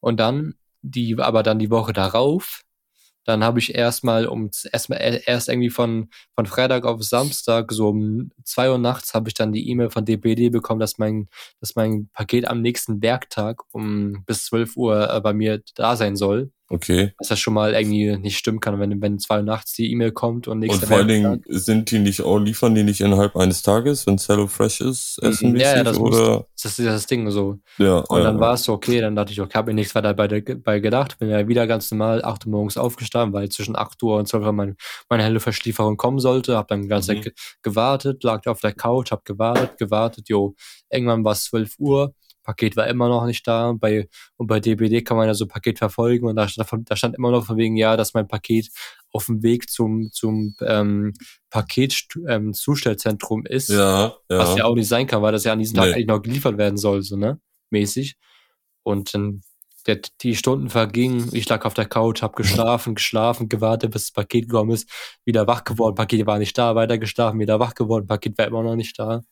Und 0.00 0.18
dann, 0.20 0.54
die, 0.82 1.18
aber 1.18 1.42
dann 1.42 1.58
die 1.58 1.70
Woche 1.70 1.92
darauf, 1.92 2.62
dann 3.26 3.44
habe 3.44 3.58
ich 3.58 3.74
erstmal 3.74 4.26
um 4.26 4.50
erstmal 4.72 5.22
erst 5.26 5.48
irgendwie 5.48 5.70
von, 5.70 6.08
von 6.34 6.46
Freitag 6.46 6.84
auf 6.86 7.02
Samstag, 7.02 7.72
so 7.72 7.88
um 7.88 8.30
2 8.44 8.70
Uhr 8.70 8.78
nachts, 8.78 9.14
habe 9.14 9.28
ich 9.28 9.34
dann 9.34 9.52
die 9.52 9.68
E-Mail 9.68 9.90
von 9.90 10.04
DPD 10.04 10.50
bekommen, 10.50 10.80
dass 10.80 10.98
mein, 10.98 11.28
dass 11.60 11.74
mein 11.76 12.08
Paket 12.12 12.46
am 12.46 12.62
nächsten 12.62 13.02
Werktag 13.02 13.62
um 13.72 14.24
bis 14.26 14.44
12 14.46 14.76
Uhr 14.76 15.10
äh, 15.12 15.20
bei 15.20 15.32
mir 15.34 15.62
da 15.74 15.96
sein 15.96 16.16
soll. 16.16 16.52
Okay. 16.68 17.12
Was 17.18 17.28
ja 17.28 17.36
schon 17.36 17.54
mal 17.54 17.74
irgendwie 17.74 18.16
nicht 18.16 18.36
stimmen 18.38 18.60
kann, 18.60 18.78
wenn, 18.80 19.00
wenn 19.00 19.18
2 19.18 19.36
Uhr 19.38 19.42
nachts 19.42 19.72
die 19.74 19.90
E-Mail 19.92 20.12
kommt 20.12 20.48
und 20.48 20.54
Und 20.54 20.60
nächster 20.60 20.86
vor 20.86 20.96
allen. 20.98 21.08
Dingen 21.08 21.42
sind 21.46 21.90
die 21.90 21.98
nicht 21.98 22.22
auch, 22.22 22.38
liefern 22.38 22.74
die 22.74 22.82
nicht 22.82 23.00
innerhalb 23.00 23.36
eines 23.36 23.62
Tages, 23.62 24.06
wenn 24.06 24.16
es 24.16 24.28
HelloFresh 24.28 24.80
ist, 24.80 25.18
Mhm, 25.22 25.28
essen 25.28 25.56
ja, 25.56 25.76
ja, 25.76 25.84
das 25.84 25.98
muss- 25.98 26.16
oder? 26.16 26.46
Das 26.62 26.78
ist 26.78 26.86
das 26.86 27.06
Ding 27.06 27.30
so. 27.30 27.58
Ja, 27.78 27.98
Und 27.98 28.18
ja, 28.18 28.24
dann 28.24 28.34
ja. 28.36 28.40
war 28.40 28.54
es 28.54 28.64
so, 28.64 28.72
okay, 28.72 29.00
dann 29.00 29.14
dachte 29.14 29.32
ich, 29.32 29.40
okay, 29.40 29.54
habe 29.56 29.70
mir 29.70 29.74
nichts 29.74 29.94
weiter 29.94 30.14
bei, 30.14 30.26
der- 30.28 30.40
bei 30.56 30.80
gedacht, 30.80 31.18
bin 31.18 31.28
ja 31.28 31.46
wieder 31.46 31.66
ganz 31.66 31.90
normal 31.90 32.24
8 32.24 32.46
Uhr 32.46 32.52
morgens 32.52 32.76
aufgestanden, 32.76 33.32
weil 33.32 33.48
zwischen 33.50 33.76
8 33.76 34.02
Uhr 34.02 34.16
und 34.18 34.26
12 34.26 34.44
Uhr 34.46 34.52
mein, 34.52 34.76
meine 35.08 35.22
helle 35.22 35.40
Verschlieferung 35.40 35.96
kommen 35.96 36.18
sollte, 36.18 36.56
habe 36.56 36.66
dann 36.68 36.82
die 36.82 36.88
ganze 36.88 37.12
Mhm. 37.12 37.16
Zeit 37.16 37.24
ge 37.24 37.32
gewartet, 37.62 38.24
lag 38.24 38.44
auf 38.46 38.60
der 38.60 38.72
Couch, 38.72 39.10
habe 39.12 39.22
gewartet, 39.24 39.78
gewartet, 39.78 40.28
jo, 40.28 40.54
irgendwann 40.90 41.24
war 41.24 41.32
es 41.32 41.44
12 41.44 41.74
Uhr, 41.78 42.14
Paket 42.46 42.76
war 42.76 42.86
immer 42.86 43.08
noch 43.08 43.26
nicht 43.26 43.46
da, 43.46 43.72
bei, 43.72 44.08
und 44.36 44.46
bei 44.46 44.60
DBD 44.60 45.02
kann 45.02 45.16
man 45.16 45.26
ja 45.26 45.34
so 45.34 45.48
Paket 45.48 45.78
verfolgen 45.78 46.28
und 46.28 46.36
da 46.36 46.46
da 46.46 46.96
stand 46.96 47.16
immer 47.16 47.32
noch 47.32 47.44
von 47.44 47.56
wegen, 47.56 47.76
ja, 47.76 47.96
dass 47.96 48.14
mein 48.14 48.28
Paket 48.28 48.68
auf 49.10 49.26
dem 49.26 49.42
Weg 49.42 49.68
zum, 49.68 50.12
zum 50.12 50.54
ähm, 50.60 51.12
Paketzustellzentrum 51.50 53.44
ist. 53.46 53.68
Ja, 53.68 54.14
ja. 54.30 54.38
Was 54.38 54.56
ja 54.56 54.64
auch 54.64 54.76
nicht 54.76 54.86
sein 54.88 55.08
kann, 55.08 55.22
weil 55.22 55.32
das 55.32 55.42
ja 55.44 55.52
an 55.52 55.58
diesem 55.58 55.76
Tag 55.76 55.86
Nee. 55.86 55.94
eigentlich 55.94 56.06
noch 56.06 56.22
geliefert 56.22 56.56
werden 56.56 56.76
soll, 56.76 57.02
so, 57.02 57.16
ne? 57.16 57.40
Mäßig. 57.70 58.16
Und 58.84 59.12
dann 59.12 59.42
der, 59.88 60.00
die 60.20 60.36
Stunden 60.36 60.68
vergingen, 60.68 61.28
ich 61.32 61.48
lag 61.48 61.64
auf 61.64 61.74
der 61.74 61.86
Couch, 61.86 62.22
hab 62.22 62.36
geschlafen, 62.36 62.94
geschlafen, 62.94 63.48
gewartet, 63.48 63.90
bis 63.90 64.04
das 64.04 64.12
Paket 64.12 64.48
gekommen 64.48 64.70
ist, 64.70 64.88
wieder 65.24 65.46
wach 65.46 65.64
geworden, 65.64 65.94
Paket 65.96 66.26
war 66.26 66.38
nicht 66.38 66.56
da, 66.56 66.74
weiter 66.74 66.98
geschlafen, 66.98 67.40
wieder 67.40 67.58
wach 67.58 67.74
geworden, 67.74 68.06
Paket 68.06 68.38
war 68.38 68.46
immer 68.46 68.62
noch 68.62 68.76
nicht 68.76 68.98
da. 68.98 69.22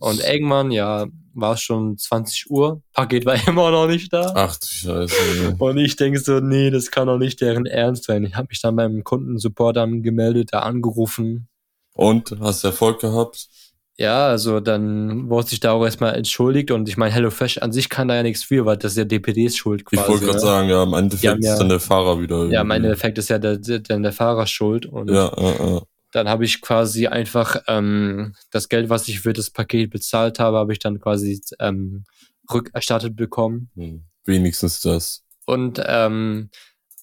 Und 0.00 0.20
irgendwann, 0.20 0.70
ja, 0.70 1.06
war 1.34 1.52
es 1.54 1.60
schon 1.60 1.96
20 1.96 2.50
Uhr, 2.50 2.82
Paket 2.92 3.24
war 3.26 3.34
immer 3.48 3.70
noch 3.70 3.86
nicht 3.86 4.12
da. 4.12 4.32
Ach 4.34 4.56
du 4.56 4.66
Scheiße. 4.66 5.56
Und 5.58 5.78
ich 5.78 5.94
denke 5.96 6.18
so, 6.18 6.40
nee, 6.40 6.70
das 6.70 6.90
kann 6.90 7.06
doch 7.06 7.18
nicht 7.18 7.40
deren 7.40 7.66
Ernst 7.66 8.04
sein. 8.04 8.24
Ich 8.24 8.34
habe 8.34 8.48
mich 8.50 8.60
dann 8.60 8.76
beim 8.76 9.04
Kundensupport 9.04 9.78
angemeldet, 9.78 10.48
da 10.52 10.60
angerufen, 10.60 11.48
Und 11.94 12.34
hast 12.40 12.64
Erfolg 12.64 13.00
gehabt? 13.00 13.48
Ja, 13.96 14.28
also 14.28 14.60
dann 14.60 15.28
wurde 15.28 15.48
sich 15.48 15.60
da 15.60 15.72
auch 15.72 15.84
erstmal 15.84 16.14
entschuldigt 16.14 16.70
und 16.70 16.88
ich 16.88 16.96
meine, 16.96 17.12
HelloFresh 17.12 17.58
an 17.58 17.70
sich 17.70 17.90
kann 17.90 18.08
da 18.08 18.14
ja 18.14 18.22
nichts 18.22 18.42
für, 18.42 18.64
weil 18.64 18.78
das 18.78 18.92
ist 18.92 18.96
ja 18.98 19.04
DPDs 19.04 19.54
Schuld 19.58 19.84
quasi. 19.84 20.02
Ich 20.02 20.08
wollte 20.08 20.24
gerade 20.24 20.38
ne? 20.38 20.42
sagen, 20.42 20.68
ja, 20.70 20.82
im 20.84 20.94
Endeffekt 20.94 21.44
ja- 21.44 21.52
ist 21.52 21.58
dann 21.58 21.68
der 21.68 21.80
Fahrer 21.80 22.18
wieder. 22.18 22.46
Ja, 22.46 22.62
im 22.62 22.70
irgendwie. 22.70 22.76
Endeffekt 22.76 23.18
ist 23.18 23.28
ja 23.28 23.38
der, 23.38 23.58
der, 23.58 23.80
der 23.80 24.12
Fahrer 24.12 24.46
schuld 24.46 24.86
und 24.86 25.10
Ja, 25.10 25.30
ja, 25.36 25.66
ja. 25.66 25.82
Dann 26.12 26.28
habe 26.28 26.44
ich 26.44 26.60
quasi 26.60 27.06
einfach 27.06 27.62
ähm, 27.68 28.34
das 28.50 28.68
Geld, 28.68 28.88
was 28.88 29.08
ich 29.08 29.20
für 29.20 29.32
das 29.32 29.50
Paket 29.50 29.90
bezahlt 29.90 30.38
habe, 30.38 30.58
habe 30.58 30.72
ich 30.72 30.78
dann 30.78 31.00
quasi 31.00 31.40
ähm, 31.58 32.04
rückerstattet 32.52 33.16
bekommen. 33.16 33.70
Hm. 33.76 34.04
Wenigstens 34.24 34.80
das. 34.80 35.24
Und 35.46 35.82
ähm, 35.86 36.50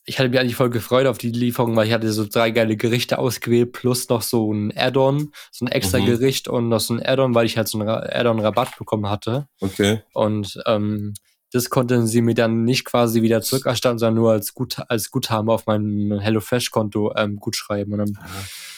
ich 0.06 0.20
hatte 0.20 0.30
mich 0.30 0.40
eigentlich 0.40 0.56
voll 0.56 0.70
gefreut 0.70 1.06
auf 1.08 1.18
die 1.18 1.32
Lieferung, 1.32 1.76
weil 1.76 1.88
ich 1.88 1.94
hatte 1.94 2.12
so 2.14 2.26
drei 2.26 2.52
geile 2.52 2.78
Gerichte 2.78 3.20
ausgewählt, 3.20 3.74
plus 3.74 4.08
noch 4.08 4.22
so 4.22 4.54
ein 4.54 4.72
Add-on, 4.76 5.32
so 5.52 5.66
ein 5.66 5.68
extra 5.68 6.00
Mhm. 6.00 6.06
Gericht 6.06 6.48
und 6.48 6.70
noch 6.70 6.80
so 6.80 6.94
ein 6.94 7.06
Add-on, 7.06 7.36
weil 7.36 7.46
ich 7.46 7.58
halt 7.58 7.68
so 7.68 7.78
einen 7.80 7.90
Ra- 7.90 8.08
Add-on-Rabatt 8.10 8.78
bekommen 8.78 9.10
hatte. 9.10 9.48
Okay. 9.60 10.02
Und 10.14 10.62
ähm, 10.66 11.14
das 11.52 11.70
konnten 11.70 12.08
sie 12.08 12.22
mir 12.22 12.36
dann 12.36 12.64
nicht 12.64 12.86
quasi 12.86 13.22
wieder 13.22 13.42
zurückerstatten, 13.42 14.00
sondern 14.00 14.16
nur 14.16 14.32
als, 14.32 14.54
Gut, 14.54 14.78
als 14.88 15.12
Guthaben 15.12 15.50
auf 15.50 15.66
mein 15.66 16.20
HelloFresh-Konto 16.22 17.14
ähm, 17.18 17.38
gut 17.38 17.56
schreiben. 17.58 17.94
Und 17.94 18.00
dann, 18.00 18.18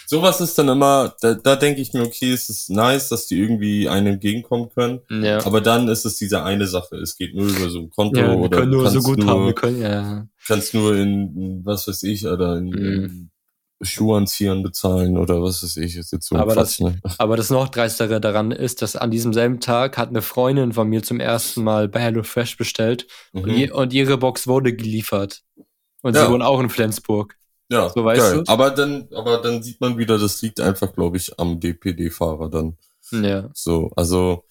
Sowas 0.09 0.41
ist 0.41 0.57
dann 0.57 0.69
immer, 0.69 1.13
da, 1.21 1.35
da 1.35 1.55
denke 1.55 1.81
ich 1.81 1.93
mir, 1.93 2.01
okay, 2.01 2.31
es 2.33 2.49
ist 2.49 2.71
nice, 2.71 3.09
dass 3.09 3.27
die 3.27 3.39
irgendwie 3.39 3.87
einem 3.87 4.07
entgegenkommen 4.13 4.69
können. 4.73 5.01
ja. 5.09 5.45
Aber 5.45 5.61
dann 5.61 5.87
ist 5.87 6.03
es 6.03 6.15
diese 6.17 6.41
eine 6.43 6.65
Sache. 6.65 6.95
Es 6.95 7.15
geht 7.15 7.35
nur 7.35 7.45
über 7.47 7.69
so 7.69 7.77
ein 7.81 7.91
Konto 7.91 8.19
ja, 8.19 8.29
wir 8.31 8.37
oder 8.39 8.57
können 8.57 8.71
nur 8.71 8.89
so 8.89 9.01
gut 9.01 9.19
nur, 9.19 9.27
haben, 9.27 9.45
wir 9.45 9.53
können, 9.53 9.81
ja. 9.83 10.27
kannst 10.47 10.73
nur 10.73 10.95
in, 10.95 11.61
was 11.63 11.87
weiß 11.87 12.01
ich, 12.03 12.25
oder 12.25 12.57
in, 12.57 12.69
Mhm. 12.69 13.29
Schuhanziehern 13.81 14.61
bezahlen 14.61 15.17
oder 15.17 15.41
was 15.41 15.63
weiß 15.63 15.77
ich, 15.77 15.95
ist 15.95 16.11
jetzt 16.11 16.27
so 16.27 16.35
Aber 16.35 16.53
Quatsch, 16.53 16.81
ne? 16.81 16.99
Aber 17.17 17.37
das 17.37 17.49
noch 17.49 17.69
dreistere 17.69 18.19
daran 18.19 18.51
ist, 18.51 18.81
dass 18.81 18.95
an 18.97 19.09
diesem 19.11 19.31
selben 19.31 19.59
Tag 19.61 19.97
hat 19.97 20.09
eine 20.09 20.21
Freundin 20.21 20.73
von 20.73 20.89
mir 20.89 21.01
zum 21.01 21.19
ersten 21.21 21.63
Mal 21.63 21.87
bei 21.87 22.01
HelloFresh 22.01 22.57
bestellt 22.57 23.07
und, 23.31 23.45
Mhm. 23.45 23.53
ihr, 23.57 23.75
und 23.75 23.93
ihre 23.93 24.17
Box 24.17 24.47
wurde 24.47 24.73
geliefert. 24.75 25.43
Und 26.01 26.15
Ja. 26.15 26.25
sie 26.25 26.31
wohnen 26.31 26.41
auch 26.41 26.59
in 26.59 26.69
Flensburg. 26.69 27.35
Ja, 27.71 27.89
so 27.89 28.03
weißt 28.03 28.19
geil. 28.21 28.43
du? 28.45 28.51
Aber 28.51 28.71
dann, 28.71 29.07
aber 29.13 29.37
dann 29.41 29.61
sieht 29.61 29.79
man 29.79 29.97
wieder, 29.97 30.17
das 30.17 30.41
liegt 30.41 30.59
einfach, 30.59 30.91
glaube 30.93 31.17
ich, 31.17 31.39
am 31.39 31.59
DPD-Fahrer 31.59 32.49
dann. 32.49 32.77
Ja. 33.11 33.49
So, 33.53 33.91
also, 33.95 34.43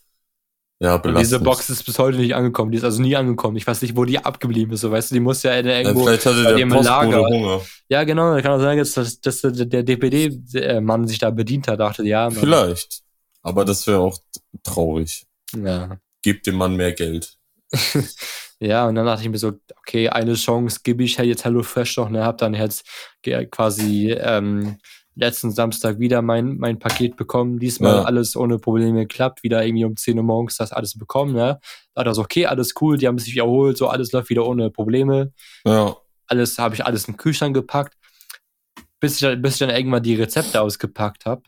ja, 0.80 0.94
Und 0.94 1.02
belastend. 1.02 1.26
diese 1.26 1.40
Box 1.40 1.68
ist 1.70 1.82
bis 1.84 1.98
heute 1.98 2.18
nicht 2.18 2.36
angekommen. 2.36 2.70
Die 2.70 2.78
ist 2.78 2.84
also 2.84 3.02
nie 3.02 3.16
angekommen. 3.16 3.56
Ich 3.56 3.66
weiß 3.66 3.82
nicht, 3.82 3.96
wo 3.96 4.04
die 4.04 4.20
abgeblieben 4.24 4.72
ist. 4.72 4.82
So, 4.82 4.92
weißt 4.92 5.10
du, 5.10 5.14
die 5.16 5.20
muss 5.20 5.42
ja 5.42 5.54
in 5.54 5.66
Ja, 5.66 5.80
irgendwo. 5.80 6.04
vielleicht 6.04 6.26
hatte 6.26 6.42
der 6.44 6.66
Postbote 6.66 6.84
Lager. 6.84 7.18
Hunger. 7.26 7.60
Ja, 7.88 8.04
genau. 8.04 8.32
Da 8.34 8.40
kann 8.42 8.52
auch 8.52 8.60
sein, 8.60 8.78
dass, 8.78 9.20
dass, 9.20 9.40
der 9.40 9.50
der 9.66 9.82
DPD-Mann 9.82 11.08
sich 11.08 11.18
da 11.18 11.30
bedient 11.30 11.66
hat. 11.66 11.80
Dachte, 11.80 12.04
ja, 12.04 12.30
Mann. 12.30 12.38
Vielleicht. 12.38 13.02
Aber 13.42 13.64
das 13.64 13.84
wäre 13.88 13.98
auch 13.98 14.18
traurig. 14.62 15.26
Ja. 15.56 15.98
Gebt 16.22 16.46
dem 16.46 16.54
Mann 16.54 16.76
mehr 16.76 16.92
Geld. 16.92 17.36
Ja, 18.60 18.88
und 18.88 18.96
dann 18.96 19.06
dachte 19.06 19.22
ich 19.22 19.28
mir 19.28 19.38
so, 19.38 19.52
okay, 19.78 20.08
eine 20.08 20.34
Chance 20.34 20.80
gebe 20.82 21.04
ich 21.04 21.18
halt 21.18 21.28
jetzt 21.28 21.44
HelloFresh 21.44 21.96
noch, 21.98 22.10
ne, 22.10 22.24
hab 22.24 22.38
dann 22.38 22.54
jetzt 22.54 22.84
quasi 23.50 24.10
ähm, 24.10 24.78
letzten 25.14 25.52
Samstag 25.52 25.98
wieder 26.00 26.22
mein, 26.22 26.58
mein 26.58 26.78
Paket 26.78 27.16
bekommen, 27.16 27.58
diesmal 27.60 27.98
Ja. 27.98 28.02
alles 28.02 28.34
ohne 28.36 28.58
Probleme 28.58 29.00
geklappt, 29.00 29.42
wieder 29.44 29.64
irgendwie 29.64 29.84
um 29.84 29.96
10 29.96 30.16
Uhr 30.18 30.24
morgens 30.24 30.56
das 30.56 30.72
alles 30.72 30.98
bekommen, 30.98 31.34
ne, 31.34 31.60
da 31.94 32.02
dachte 32.02 32.10
ich 32.10 32.16
so, 32.16 32.22
okay, 32.22 32.46
alles 32.46 32.74
cool, 32.80 32.98
die 32.98 33.06
haben 33.06 33.18
sich 33.18 33.36
erholt, 33.36 33.76
so 33.78 33.88
alles 33.88 34.10
läuft 34.12 34.28
wieder 34.30 34.44
ohne 34.46 34.70
Probleme, 34.70 35.32
Ja, 35.64 35.96
alles 36.26 36.58
habe 36.58 36.74
ich 36.74 36.84
alles 36.84 37.06
in 37.06 37.14
den 37.14 37.18
Kühlschrank 37.18 37.54
gepackt, 37.54 37.94
bis 39.00 39.22
ich, 39.22 39.40
bis 39.40 39.54
ich 39.54 39.58
dann 39.60 39.70
irgendwann 39.70 40.02
die 40.02 40.16
Rezepte 40.16 40.60
ausgepackt 40.60 41.26
habe. 41.26 41.42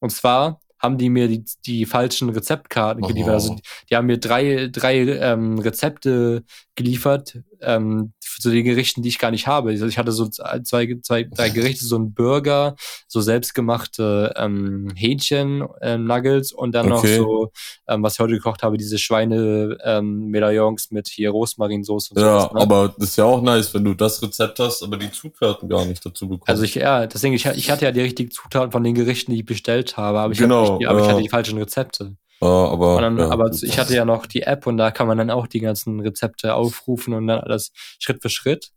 Und 0.00 0.10
zwar 0.10 0.60
haben 0.80 0.98
die 0.98 1.10
mir 1.10 1.28
die, 1.28 1.44
die 1.66 1.84
falschen 1.84 2.30
Rezeptkarten 2.30 3.02
geliefert. 3.06 3.30
Oh. 3.30 3.34
Also 3.34 3.56
die 3.88 3.96
haben 3.96 4.06
mir 4.06 4.18
drei, 4.18 4.68
drei 4.72 4.96
ähm, 4.96 5.58
Rezepte 5.58 6.42
geliefert 6.74 7.38
ähm, 7.60 8.12
zu 8.38 8.50
den 8.50 8.64
Gerichten, 8.64 9.02
die 9.02 9.08
ich 9.08 9.18
gar 9.18 9.30
nicht 9.30 9.46
habe. 9.46 9.70
Also 9.70 9.86
ich 9.86 9.98
hatte 9.98 10.12
so 10.12 10.28
zwei, 10.28 10.60
zwei, 11.02 11.24
drei 11.24 11.48
Gerichte, 11.50 11.84
so 11.84 11.98
ein 11.98 12.12
Burger, 12.14 12.76
so 13.08 13.20
selbstgemachte 13.20 14.34
ähm, 14.36 14.88
Hähnchen, 14.94 15.66
ähm, 15.80 16.10
und 16.56 16.72
dann 16.72 16.90
Okay. 16.92 17.18
noch 17.18 17.24
so, 17.24 17.52
ähm, 17.88 18.02
was 18.02 18.14
ich 18.14 18.20
heute 18.20 18.34
gekocht 18.34 18.62
habe, 18.62 18.76
diese 18.76 18.98
Schweine 18.98 19.78
ähm, 19.84 20.28
mit 20.28 21.08
hier 21.08 21.30
Rosmarinsoße 21.30 22.14
und 22.14 22.20
ja, 22.20 22.40
sowas. 22.40 22.52
Ne? 22.52 22.60
aber 22.60 22.94
das 22.98 23.10
ist 23.10 23.16
ja 23.16 23.24
auch 23.24 23.42
nice, 23.42 23.72
wenn 23.74 23.84
du 23.84 23.94
das 23.94 24.22
Rezept 24.22 24.58
hast, 24.58 24.82
aber 24.82 24.96
die 24.96 25.10
Zutaten 25.10 25.68
gar 25.68 25.84
nicht 25.84 26.04
dazu 26.04 26.28
bekommst. 26.28 26.48
Also 26.48 26.64
ich, 26.64 26.74
ja, 26.74 27.06
deswegen, 27.06 27.34
ich, 27.34 27.46
ich 27.46 27.70
hatte 27.70 27.84
ja 27.84 27.92
die 27.92 28.00
richtigen 28.00 28.30
Zutaten 28.30 28.72
von 28.72 28.82
den 28.82 28.94
Gerichten, 28.94 29.32
die 29.32 29.38
ich 29.38 29.46
bestellt 29.46 29.96
habe, 29.96 30.20
aber 30.20 30.32
ich, 30.32 30.38
Genau, 30.38 30.62
hatte, 30.62 30.72
nicht, 30.78 30.88
aber 30.88 30.98
ich 31.00 31.06
ja. 31.06 31.12
hatte 31.12 31.22
die 31.22 31.28
falschen 31.28 31.58
Rezepte. 31.58 32.16
Ja, 32.42 32.46
aber, 32.48 33.00
dann, 33.00 33.18
ja, 33.18 33.28
aber 33.30 33.50
gut. 33.50 33.62
ich 33.62 33.78
hatte 33.78 33.94
ja 33.94 34.04
noch 34.04 34.26
die 34.26 34.42
App 34.42 34.66
und 34.66 34.76
da 34.76 34.90
kann 34.90 35.06
man 35.06 35.18
dann 35.18 35.30
auch 35.30 35.46
die 35.46 35.60
ganzen 35.60 36.00
Rezepte 36.00 36.54
aufrufen 36.54 37.14
und 37.14 37.26
dann 37.26 37.40
alles 37.40 37.72
Schritt 37.98 38.22
für 38.22 38.30
Schritt. 38.30 38.70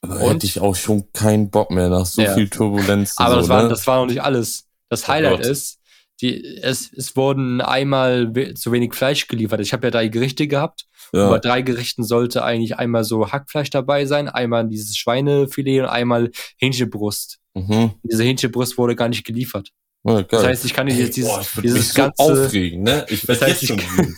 aber 0.00 0.20
und- 0.20 0.34
hätte 0.34 0.46
ich 0.46 0.60
auch 0.60 0.76
schon 0.76 1.10
keinen 1.12 1.50
Bock 1.50 1.70
mehr 1.70 1.88
nach 1.88 2.06
so 2.06 2.22
Ja. 2.22 2.34
viel 2.34 2.48
Turbulenz. 2.48 3.14
Aber 3.18 3.34
so, 3.34 3.40
das, 3.40 3.48
war, 3.48 3.62
ne? 3.64 3.68
das 3.68 3.86
war 3.86 4.00
noch 4.00 4.06
nicht 4.06 4.22
alles. 4.22 4.66
Das 4.90 5.04
Oh 5.04 5.08
Highlight 5.08 5.38
Gott. 5.38 5.46
ist, 5.46 5.78
die, 6.20 6.44
es, 6.62 6.92
es 6.92 7.16
wurden 7.16 7.60
einmal 7.60 8.34
we- 8.36 8.54
zu 8.54 8.70
wenig 8.70 8.94
Fleisch 8.94 9.26
geliefert. 9.26 9.60
Ich 9.60 9.72
habe 9.72 9.86
ja 9.86 9.90
drei 9.90 10.08
Gerichte 10.08 10.46
gehabt. 10.46 10.84
Und 11.10 11.20
bei 11.20 11.34
ja. 11.34 11.38
drei 11.38 11.62
Gerichten 11.62 12.02
sollte 12.04 12.44
eigentlich 12.44 12.76
einmal 12.78 13.04
so 13.04 13.30
Hackfleisch 13.32 13.70
dabei 13.70 14.04
sein, 14.06 14.28
einmal 14.28 14.66
dieses 14.68 14.96
Schweinefilet 14.96 15.80
und 15.80 15.86
einmal 15.86 16.30
Hähnchenbrust. 16.58 17.38
Mhm. 17.54 17.92
Diese 18.02 18.22
Hähnchenbrust 18.24 18.78
wurde 18.78 18.96
gar 18.96 19.08
nicht 19.08 19.24
geliefert. 19.24 19.70
Ja, 20.06 20.20
geil. 20.20 20.26
Das 20.30 20.44
heißt, 20.44 20.64
ich 20.66 20.74
kann 20.74 20.86
jetzt 20.88 21.16
dieses, 21.16 21.30
Boah, 21.30 21.42
dieses 21.62 21.94
so 21.94 22.02
ganze, 22.02 22.22
aufregen, 22.22 22.82
ne? 22.82 23.06
Ich 23.08 23.22
Das 23.22 23.40
heißt, 23.40 23.62
jetzt 23.62 23.70
ich- 23.70 23.90
wütend. 23.98 24.16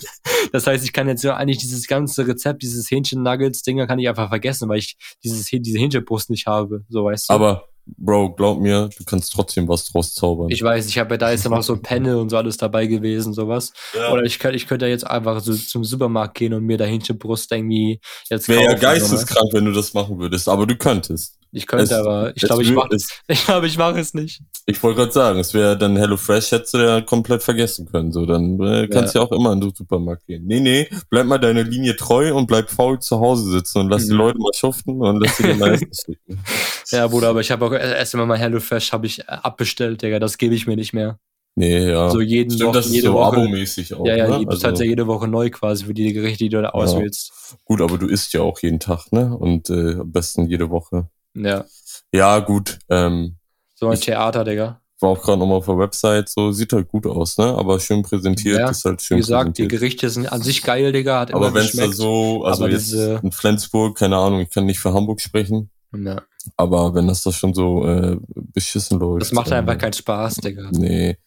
das 0.51 0.67
heißt, 0.67 0.83
ich 0.83 0.91
kann 0.93 1.07
jetzt 1.07 1.23
ja 1.23 1.35
eigentlich 1.37 1.59
dieses 1.59 1.87
ganze 1.87 2.27
Rezept, 2.27 2.61
dieses 2.61 2.89
Hähnchen-Nuggets-Dinger 2.91 3.87
kann 3.87 3.97
ich 3.99 4.09
einfach 4.09 4.29
vergessen, 4.29 4.67
weil 4.69 4.79
ich 4.79 4.97
dieses, 5.23 5.45
diese 5.45 5.79
Hähnchenbrust 5.79 6.29
nicht 6.29 6.45
habe, 6.47 6.83
so 6.89 7.05
weißt 7.05 7.29
du. 7.29 7.33
Aber, 7.33 7.63
Bro, 7.85 8.33
glaub 8.35 8.59
mir, 8.59 8.89
du 8.97 9.05
kannst 9.05 9.31
trotzdem 9.31 9.65
was 9.69 9.85
draus 9.85 10.13
zaubern. 10.13 10.49
ich 10.49 10.61
weiß, 10.61 10.87
ich 10.89 10.97
habe 10.97 11.13
ja 11.13 11.17
da 11.19 11.29
ist 11.31 11.45
ja 11.45 11.49
noch 11.49 11.63
so 11.63 11.77
Penne 11.81 12.17
und 12.17 12.27
so 12.29 12.35
alles 12.35 12.57
dabei 12.57 12.85
gewesen, 12.85 13.31
sowas. 13.33 13.71
ja. 13.95 14.11
Oder 14.11 14.23
ich 14.23 14.39
könnte, 14.39 14.57
ich 14.57 14.67
könnte 14.67 14.85
ja 14.87 14.91
jetzt 14.91 15.07
einfach 15.07 15.39
so 15.39 15.53
zum 15.55 15.85
Supermarkt 15.85 16.35
gehen 16.35 16.53
und 16.53 16.65
mir 16.65 16.77
da 16.77 16.83
Hähnchenbrust 16.83 17.49
irgendwie 17.49 18.01
jetzt 18.29 18.49
Wäre 18.49 18.59
ja 18.61 18.73
kaufen, 18.73 18.79
so, 18.81 18.87
ne? 18.87 18.91
geisteskrank, 18.99 19.53
wenn 19.53 19.63
du 19.63 19.71
das 19.71 19.93
machen 19.93 20.19
würdest, 20.19 20.49
aber 20.49 20.67
du 20.67 20.75
könntest. 20.75 21.37
Ich 21.51 21.65
könnte, 21.65 21.85
Es- 21.85 21.91
aber 21.93 22.35
ich 22.35 22.43
glaube, 22.43 22.61
ich 22.63 22.71
mache 22.71 22.95
es- 22.95 23.09
ich 23.27 23.45
glaube, 23.45 23.67
ich 23.67 23.77
mache 23.77 23.99
es 23.99 24.13
nicht. 24.13 24.41
Ich 24.65 24.81
wollte 24.83 24.99
gerade 24.99 25.11
sagen, 25.13 25.39
es 25.39 25.53
wäre 25.53 25.77
dann 25.77 25.95
HelloFresh, 25.95 26.51
hättest 26.51 26.73
du 26.73 26.77
ja 26.79 27.01
komplett 27.01 27.41
vergessen 27.41 27.85
können. 27.89 28.11
So, 28.11 28.25
dann 28.25 28.59
äh, 28.59 28.87
kannst 28.87 29.15
du 29.15 29.19
ja. 29.19 29.25
auch 29.25 29.31
immer 29.31 29.53
in 29.53 29.61
den 29.61 29.73
Supermarkt 29.73 30.25
gehen. 30.27 30.45
Nee, 30.45 30.59
nee, 30.59 30.89
bleib 31.09 31.25
mal 31.25 31.37
deiner 31.37 31.63
Linie 31.63 31.95
treu 31.95 32.33
und 32.35 32.47
bleib 32.47 32.69
faul 32.69 32.99
zu 32.99 33.19
Hause 33.19 33.49
sitzen 33.51 33.79
und 33.79 33.89
lass 33.89 34.05
die 34.05 34.11
Mhm. 34.13 34.17
Leute 34.19 34.39
mal 34.39 34.51
schuften 34.53 35.01
und 35.01 35.21
lass 35.23 35.37
sie 35.37 35.43
dir 35.43 35.55
mal 35.55 35.73
Essen 35.73 35.89
schicken. 36.05 36.43
Ja, 36.91 37.07
Bruder, 37.07 37.29
aber 37.29 37.41
ich 37.41 37.51
habe 37.51 37.65
auch 37.65 37.71
erst 37.73 38.13
immer 38.13 38.25
mal 38.25 38.37
HelloFresh 38.37 38.91
habe 38.91 39.05
ich 39.07 39.19
äh, 39.19 39.23
abbestellt, 39.27 40.01
Digga. 40.01 40.19
Das 40.19 40.37
gebe 40.37 40.53
ich 40.53 40.67
mir 40.67 40.75
nicht 40.75 40.93
mehr. 40.93 41.17
Nee, 41.59 41.89
ja. 41.89 42.09
So 42.11 42.21
jeden 42.21 42.51
Stimmt, 42.51 42.67
Woche, 42.69 42.77
das 42.77 42.85
ist 42.85 42.93
jede 42.93 43.07
so 43.07 43.13
Woche. 43.13 43.37
abomäßig 43.37 43.93
auch. 43.95 44.05
ja, 44.05 44.15
ja, 44.15 44.27
ne? 44.27 44.39
die 44.39 44.45
bezahlst 44.45 44.79
ja 44.79 44.85
jede 44.87 45.07
Woche 45.07 45.27
neu 45.27 45.49
quasi 45.49 45.85
für 45.85 45.93
die 45.95 46.13
Gerichte, 46.13 46.43
die 46.43 46.49
du 46.49 46.61
da 46.61 46.69
auswählst. 46.69 47.31
gut, 47.65 47.81
aber 47.81 47.97
du 47.97 48.05
isst 48.07 48.31
ja 48.33 48.41
auch 48.41 48.59
jeden 48.61 48.79
Tag, 48.79 49.11
ne? 49.11 49.35
Und 49.35 49.69
äh, 49.71 49.95
am 49.95 50.11
besten 50.11 50.45
jede 50.47 50.69
Woche. 50.69 51.07
Ja. 51.45 51.65
Ja, 52.11 52.39
gut. 52.39 52.79
Ähm, 52.89 53.35
So 53.75 53.87
ein 53.87 53.93
Ich- 53.93 53.99
Theater, 54.01 54.43
Digga. 54.43 54.81
war 54.99 55.09
auch 55.11 55.21
gerade 55.21 55.37
nochmal 55.37 55.57
auf 55.57 55.65
der 55.65 55.77
Website, 55.77 56.29
so 56.29 56.51
sieht 56.51 56.73
halt 56.73 56.87
gut 56.87 57.05
aus, 57.05 57.37
ne? 57.37 57.45
Aber 57.45 57.79
schön 57.79 58.01
präsentiert 58.01 58.57
Ja, 58.59 58.69
ist 58.71 58.83
halt 58.85 58.99
Wie 59.01 59.05
schön 59.05 59.17
gesagt, 59.17 59.57
die. 59.59 59.67
Gerichte 59.67 60.09
sind 60.09 60.25
an 60.31 60.41
sich 60.41 60.63
geil, 60.63 60.91
Digga. 60.91 61.19
Hat 61.19 61.33
Aber 61.33 61.53
wenn 61.53 61.65
es 61.65 61.73
da 61.73 61.91
so, 61.91 62.43
also 62.43 62.63
Aber 62.63 62.71
jetzt 62.71 62.87
diese- 62.87 63.19
in 63.21 63.31
Flensburg, 63.31 63.97
keine 63.97 64.17
Ahnung, 64.17 64.39
ich 64.39 64.49
kann 64.49 64.65
nicht 64.65 64.79
für 64.79 64.93
Hamburg 64.93 65.21
sprechen, 65.21 65.69
Ja. 65.95 66.23
aber 66.55 66.95
wenn 66.95 67.07
das 67.07 67.21
da 67.21 67.31
schon 67.31 67.53
so 67.53 67.85
äh, 67.85 68.17
beschissen 68.35 68.99
läuft. 68.99 69.21
Das 69.21 69.31
macht 69.31 69.51
einfach 69.51 69.77
keinen 69.77 69.93
Spaß, 69.93 70.35
Digga. 70.37 70.69
Nee. 70.71 71.17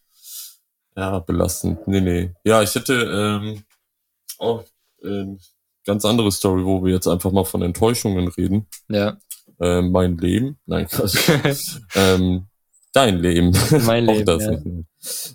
Ja, 0.96 1.20
belastend. 1.20 1.86
Nee, 1.86 2.00
nee. 2.00 2.32
Ja, 2.44 2.62
ich 2.62 2.74
hätte 2.74 2.94
ähm, 2.94 3.62
auch 4.38 4.64
ähm, 5.04 5.38
ganz 5.86 6.04
andere 6.04 6.32
Story, 6.32 6.64
wo 6.64 6.84
wir 6.84 6.92
jetzt 6.92 7.06
einfach 7.06 7.30
mal 7.30 7.44
von 7.44 7.62
Enttäuschungen 7.62 8.26
reden. 8.28 8.66
Ja. 8.88 9.16
Ähm, 9.60 9.90
mein 9.92 10.16
Leben. 10.18 10.58
Nein, 10.66 10.86
ähm, 11.94 12.46
dein 12.92 13.18
Leben. 13.18 13.52
mein 13.84 14.08
Auch 14.08 14.14
Leben. 14.14 14.26
das 14.26 14.44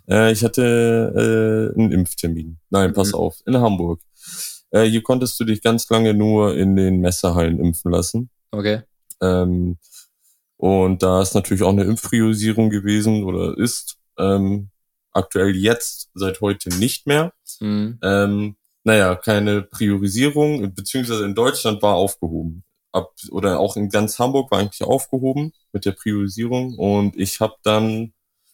ja. 0.07 0.27
Äh, 0.27 0.31
ich 0.31 0.43
hatte 0.43 1.71
äh, 1.75 1.79
einen 1.79 1.91
Impftermin. 1.91 2.57
Nein, 2.69 2.93
pass 2.93 3.09
Mhm. 3.09 3.15
auf, 3.15 3.37
in 3.45 3.57
Hamburg. 3.57 4.01
Äh, 4.71 4.83
hier 4.85 5.03
konntest 5.03 5.39
du 5.39 5.43
dich 5.45 5.61
ganz 5.61 5.89
lange 5.89 6.13
nur 6.13 6.55
in 6.55 6.75
den 6.75 6.99
Messehallen 7.01 7.59
impfen 7.59 7.91
lassen. 7.91 8.29
Okay. 8.51 8.81
Ähm, 9.21 9.77
und 10.57 11.03
da 11.03 11.21
ist 11.21 11.35
natürlich 11.35 11.63
auch 11.63 11.69
eine 11.69 11.83
Impfpriorisierung 11.83 12.69
gewesen 12.69 13.23
oder 13.23 13.57
ist 13.57 13.97
ähm, 14.17 14.69
aktuell 15.11 15.55
jetzt 15.55 16.09
seit 16.13 16.41
heute 16.41 16.69
nicht 16.77 17.05
mehr. 17.07 17.31
Mhm. 17.59 17.99
Ähm, 18.01 18.55
naja, 18.83 19.15
keine 19.15 19.61
Priorisierung, 19.63 20.73
beziehungsweise 20.73 21.25
in 21.25 21.35
Deutschland 21.35 21.81
war 21.81 21.95
aufgehoben. 21.95 22.63
Ab, 22.95 23.13
oder 23.31 23.59
auch 23.59 23.75
in 23.75 23.89
ganz 23.89 24.19
Hamburg 24.19 24.51
war 24.51 24.59
eigentlich 24.59 24.83
aufgehoben 24.83 25.53
mit 25.73 25.85
der 25.85 25.91
Priorisierung. 25.91 26.77
Und 26.77 27.15
ich 27.17 27.39
habe 27.39 27.55
dann 27.63 28.13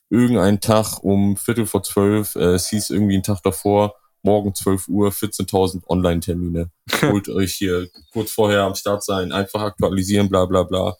irgendeinen 0.09 0.59
Tag 0.59 1.03
um 1.03 1.37
Viertel 1.37 1.65
vor 1.65 1.83
zwölf, 1.83 2.35
äh, 2.35 2.55
es 2.55 2.69
hieß 2.69 2.89
irgendwie 2.89 3.13
einen 3.13 3.23
Tag 3.23 3.41
davor, 3.43 3.95
morgen 4.23 4.53
12 4.53 4.87
Uhr, 4.87 5.09
14.000 5.09 5.87
Online-Termine. 5.87 6.69
Holt 7.01 7.29
euch 7.29 7.53
hier 7.53 7.89
kurz 8.11 8.31
vorher 8.31 8.63
am 8.63 8.75
Start 8.75 9.03
sein, 9.03 9.31
einfach 9.31 9.61
aktualisieren, 9.61 10.29
bla 10.29 10.45
bla 10.45 10.63
bla. 10.63 10.97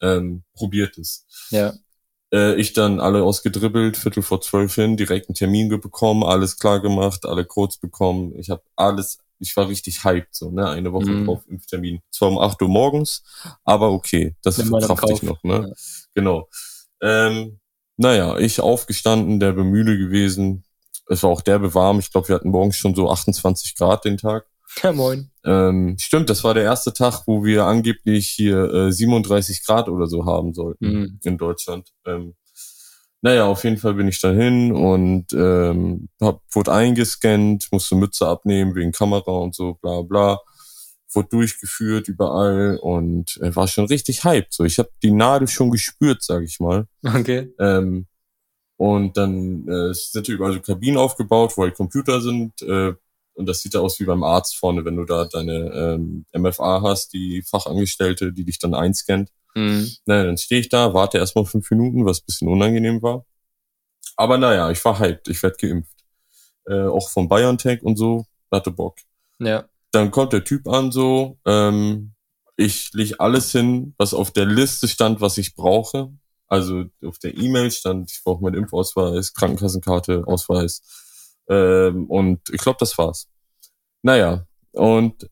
Ähm, 0.00 0.42
probiert 0.54 0.98
es. 0.98 1.26
Ja. 1.50 1.74
Äh, 2.32 2.54
ich 2.54 2.72
dann 2.72 2.98
alle 2.98 3.22
ausgedribbelt, 3.22 3.96
Viertel 3.96 4.22
vor 4.22 4.40
zwölf 4.40 4.74
hin, 4.74 4.96
direkt 4.96 5.28
einen 5.28 5.34
Termin 5.34 5.68
bekommen, 5.68 6.24
alles 6.24 6.58
klar 6.58 6.80
gemacht, 6.80 7.26
alle 7.26 7.44
Codes 7.44 7.76
bekommen. 7.76 8.32
Ich 8.38 8.50
habe 8.50 8.62
alles, 8.74 9.18
ich 9.42 9.56
war 9.56 9.68
richtig 9.68 10.04
hyped, 10.04 10.34
so, 10.34 10.50
ne? 10.50 10.68
Eine 10.68 10.92
Woche 10.92 11.10
Mhm. 11.10 11.26
drauf, 11.26 11.42
Impftermin. 11.48 12.00
Zwar 12.10 12.30
um 12.30 12.38
8 12.38 12.62
Uhr 12.62 12.68
morgens, 12.68 13.22
aber 13.64 13.90
okay, 13.92 14.36
das 14.42 14.56
Nimm 14.58 14.68
verkraft 14.68 15.10
ich 15.10 15.22
noch, 15.22 15.42
ne? 15.42 15.66
Ja. 15.68 15.74
Genau. 16.14 16.48
Ähm, 17.02 17.58
naja, 17.96 18.38
ich 18.38 18.60
aufgestanden, 18.60 19.40
der 19.40 19.52
bemüde 19.52 19.98
gewesen. 19.98 20.64
Es 21.08 21.22
war 21.22 21.30
auch 21.30 21.40
derbe 21.42 21.74
warm. 21.74 21.98
Ich 21.98 22.10
glaube, 22.10 22.28
wir 22.28 22.36
hatten 22.36 22.50
morgens 22.50 22.76
schon 22.76 22.94
so 22.94 23.10
28 23.10 23.74
Grad 23.76 24.04
den 24.04 24.16
Tag. 24.16 24.46
Ja, 24.82 24.92
moin. 24.92 25.30
Ähm, 25.44 25.96
stimmt, 25.98 26.30
das 26.30 26.44
war 26.44 26.54
der 26.54 26.62
erste 26.62 26.92
Tag, 26.94 27.24
wo 27.26 27.44
wir 27.44 27.64
angeblich 27.66 28.28
hier 28.30 28.72
äh, 28.72 28.92
37 28.92 29.64
Grad 29.66 29.88
oder 29.88 30.06
so 30.06 30.24
haben 30.24 30.54
sollten 30.54 30.86
Mhm. 30.86 31.20
in 31.24 31.36
Deutschland. 31.36 31.88
Ähm, 32.06 32.34
naja, 33.22 33.46
auf 33.46 33.62
jeden 33.62 33.78
Fall 33.78 33.94
bin 33.94 34.08
ich 34.08 34.20
dahin 34.20 34.72
und 34.72 35.32
ähm, 35.32 36.08
hab, 36.20 36.42
wurde 36.50 36.72
eingescannt, 36.72 37.68
musste 37.70 37.94
Mütze 37.94 38.26
abnehmen 38.26 38.74
wegen 38.74 38.90
Kamera 38.90 39.30
und 39.30 39.54
so, 39.54 39.74
bla 39.74 40.02
bla. 40.02 40.40
Wurde 41.14 41.28
durchgeführt 41.28 42.08
überall 42.08 42.78
und 42.82 43.38
äh, 43.40 43.54
war 43.54 43.68
schon 43.68 43.84
richtig 43.84 44.24
hyped. 44.24 44.52
So, 44.52 44.64
ich 44.64 44.78
habe 44.78 44.90
die 45.02 45.12
Nadel 45.12 45.46
schon 45.46 45.70
gespürt, 45.70 46.22
sag 46.22 46.42
ich 46.42 46.58
mal. 46.58 46.86
Okay. 47.04 47.52
Ähm, 47.60 48.06
und 48.76 49.16
dann 49.16 49.68
äh, 49.68 49.94
sind 49.94 50.26
hier 50.26 50.34
überall 50.34 50.54
so 50.54 50.60
Kabinen 50.60 50.96
aufgebaut, 50.96 51.52
wo 51.56 51.62
halt 51.62 51.76
Computer 51.76 52.20
sind. 52.20 52.60
Äh, 52.62 52.94
und 53.34 53.46
das 53.46 53.60
sieht 53.60 53.74
da 53.74 53.80
aus 53.80 54.00
wie 54.00 54.04
beim 54.04 54.24
Arzt 54.24 54.56
vorne, 54.56 54.84
wenn 54.84 54.96
du 54.96 55.04
da 55.04 55.26
deine 55.26 55.96
ähm, 55.96 56.24
MFA 56.36 56.82
hast, 56.82 57.12
die 57.12 57.42
Fachangestellte, 57.42 58.32
die 58.32 58.44
dich 58.44 58.58
dann 58.58 58.74
einscannt. 58.74 59.30
Mhm. 59.54 59.90
Naja, 60.06 60.24
dann 60.24 60.38
stehe 60.38 60.60
ich 60.60 60.68
da, 60.68 60.94
warte 60.94 61.18
erstmal 61.18 61.44
fünf 61.44 61.70
Minuten, 61.70 62.06
was 62.06 62.20
ein 62.20 62.26
bisschen 62.26 62.48
unangenehm 62.48 63.02
war. 63.02 63.24
Aber 64.16 64.38
naja, 64.38 64.70
ich 64.70 64.84
war 64.84 64.98
hyped, 64.98 65.28
ich 65.28 65.42
werd 65.42 65.58
geimpft. 65.58 66.04
Äh, 66.66 66.86
auch 66.86 67.08
von 67.10 67.28
BioNTech 67.28 67.82
und 67.82 67.96
so, 67.96 68.26
hatte 68.50 68.70
Bock. 68.70 68.98
Ja. 69.38 69.68
Dann 69.90 70.10
kommt 70.10 70.32
der 70.32 70.44
Typ 70.44 70.68
an 70.68 70.92
so, 70.92 71.38
ähm, 71.44 72.14
ich 72.56 72.90
leg 72.92 73.14
alles 73.18 73.52
hin, 73.52 73.94
was 73.98 74.14
auf 74.14 74.30
der 74.30 74.46
Liste 74.46 74.88
stand, 74.88 75.20
was 75.20 75.38
ich 75.38 75.54
brauche. 75.54 76.12
Also 76.46 76.84
auf 77.04 77.18
der 77.18 77.36
E-Mail 77.36 77.70
stand, 77.70 78.10
ich 78.10 78.22
brauche 78.22 78.42
meinen 78.42 78.56
Impfausweis, 78.56 79.32
Krankenkassenkarte, 79.34 80.24
Ausweis. 80.26 80.82
Ähm, 81.48 82.06
und 82.06 82.40
ich 82.50 82.60
glaube, 82.60 82.76
das 82.78 82.96
war's. 82.98 83.28
Naja, 84.02 84.46
und 84.72 85.28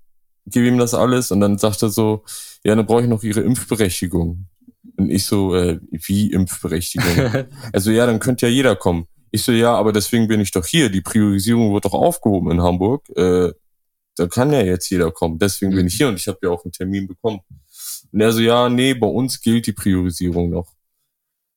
gebe 0.51 0.67
ihm 0.67 0.79
das 0.79 0.95
alles 0.95 1.31
und 1.31 1.41
dann 1.41 1.59
sagt 1.59 1.83
er 1.83 1.91
so, 1.91 2.25
ja, 2.65 2.75
dann 2.75 2.87
brauche 2.87 3.03
ich 3.03 3.09
noch 3.09 3.23
ihre 3.23 3.41
Impfberechtigung. 3.41 4.47
Und 4.97 5.11
ich 5.11 5.25
so, 5.25 5.55
äh, 5.55 5.79
wie 5.91 6.33
Impfberechtigung? 6.33 7.47
Also 7.73 7.91
ja, 7.91 8.07
dann 8.07 8.21
könnte 8.21 8.47
ja 8.47 8.53
jeder 8.53 8.77
kommen. 8.77 9.07
Ich 9.31 9.43
so, 9.43 9.53
ja, 9.53 9.75
aber 9.75 9.93
deswegen 9.93 10.29
bin 10.29 10.41
ich 10.41 10.51
doch 10.51 10.67
hier. 10.67 10.91
Die 10.91 11.01
Priorisierung 11.01 11.73
wird 11.73 11.85
doch 11.85 11.95
aufgehoben 11.95 12.51
in 12.51 12.63
Hamburg. 12.63 13.09
Äh, 13.17 13.53
da 14.17 14.27
kann 14.27 14.53
ja 14.53 14.61
jetzt 14.63 14.91
jeder 14.91 15.11
kommen. 15.13 15.39
Deswegen 15.39 15.75
bin 15.75 15.87
ich 15.87 15.95
hier 15.95 16.09
und 16.09 16.17
ich 16.17 16.29
habe 16.29 16.39
ja 16.43 16.51
auch 16.51 16.65
einen 16.65 16.73
Termin 16.73 17.07
bekommen. 17.07 17.41
Und 18.13 18.21
er 18.21 18.33
so, 18.33 18.41
ja, 18.41 18.69
nee, 18.69 18.95
bei 18.95 19.07
uns 19.07 19.41
gilt 19.41 19.67
die 19.67 19.73
Priorisierung 19.73 20.51
noch. 20.51 20.75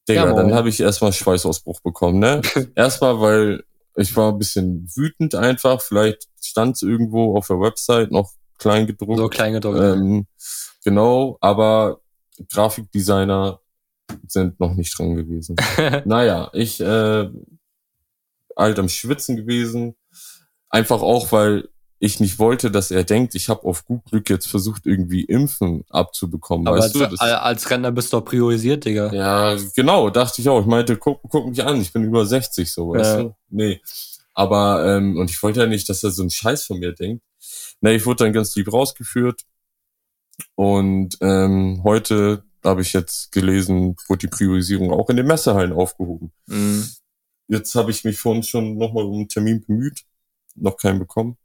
Digga, 0.07 0.25
Ja, 0.25 0.33
dann 0.33 0.53
habe 0.53 0.69
ich 0.69 0.79
erstmal 0.79 1.13
Schweißausbruch 1.13 1.81
bekommen, 1.81 2.19
ne? 2.19 2.41
erstmal, 2.75 3.19
weil 3.19 3.63
ich 3.95 4.15
war 4.15 4.31
ein 4.31 4.37
bisschen 4.37 4.89
wütend 4.95 5.35
einfach. 5.35 5.81
Vielleicht 5.81 6.27
stand 6.41 6.75
es 6.75 6.81
irgendwo 6.81 7.37
auf 7.37 7.47
der 7.47 7.59
Website 7.59 8.11
noch 8.11 8.31
klein 8.63 8.87
gedruckt. 8.87 9.17
so 9.17 9.27
klein 9.29 9.53
gedruckt. 9.53 9.79
Ähm, 9.79 10.25
genau, 10.83 11.37
aber 11.41 11.99
Grafikdesigner 12.51 13.59
sind 14.27 14.59
noch 14.59 14.73
nicht 14.75 14.97
dran 14.97 15.15
gewesen. 15.15 15.55
naja, 16.05 16.49
ich 16.53 16.79
äh, 16.81 17.29
halt 18.57 18.79
am 18.79 18.89
Schwitzen 18.89 19.35
gewesen. 19.35 19.95
Einfach 20.69 21.01
auch, 21.01 21.31
weil 21.31 21.69
ich 21.99 22.19
nicht 22.19 22.37
wollte, 22.37 22.69
dass 22.69 22.91
er 22.91 23.03
denkt, 23.05 23.33
ich 23.33 23.47
habe 23.47 23.63
auf 23.63 23.85
gut 23.85 24.03
Glück 24.05 24.29
jetzt 24.29 24.47
versucht, 24.47 24.85
irgendwie 24.85 25.23
Impfen 25.23 25.85
abzubekommen. 25.89 26.67
Aber 26.67 26.77
weißt 26.77 26.95
als, 26.99 27.09
du? 27.11 27.15
Das, 27.15 27.19
als 27.21 27.69
Rentner 27.69 27.91
bist 27.93 28.11
du 28.11 28.17
doch 28.17 28.25
priorisiert, 28.25 28.83
Digga. 28.83 29.13
ja, 29.13 29.55
genau, 29.75 30.09
dachte 30.09 30.41
ich 30.41 30.49
auch. 30.49 30.59
Ich 30.59 30.65
meinte, 30.65 30.97
guck, 30.97 31.21
guck 31.29 31.47
mich 31.47 31.63
an, 31.63 31.79
ich 31.79 31.93
bin 31.93 32.03
über 32.03 32.25
60 32.25 32.69
so, 32.69 32.89
weißt 32.89 33.17
Ja. 33.17 33.23
du? 33.23 33.35
Nee. 33.49 33.81
Aber, 34.33 34.85
ähm, 34.85 35.17
und 35.17 35.29
ich 35.29 35.41
wollte 35.43 35.61
ja 35.61 35.65
nicht, 35.67 35.87
dass 35.87 36.03
er 36.03 36.11
so 36.11 36.23
einen 36.23 36.31
Scheiß 36.31 36.65
von 36.65 36.79
mir 36.79 36.91
denkt. 36.91 37.23
Nee, 37.83 37.95
ich 37.95 38.05
wurde 38.05 38.23
dann 38.23 38.33
ganz 38.33 38.55
lieb 38.55 38.71
rausgeführt. 38.71 39.41
Und 40.55 41.17
ähm, 41.19 41.81
heute 41.83 42.45
habe 42.63 42.81
ich 42.81 42.93
jetzt 42.93 43.33
gelesen, 43.33 43.97
wurde 44.07 44.19
die 44.19 44.27
Priorisierung 44.27 44.91
auch 44.93 45.09
in 45.09 45.17
den 45.17 45.27
Messehallen 45.27 45.73
aufgehoben. 45.73 46.31
Mhm. 46.47 46.87
Jetzt 47.49 47.75
habe 47.75 47.91
ich 47.91 48.05
mich 48.05 48.17
vorhin 48.17 48.41
schon 48.41 48.77
nochmal 48.77 49.03
um 49.03 49.15
einen 49.15 49.27
Termin 49.27 49.65
bemüht, 49.65 50.05
noch 50.55 50.77
keinen 50.77 50.97
bekommen. 50.97 51.37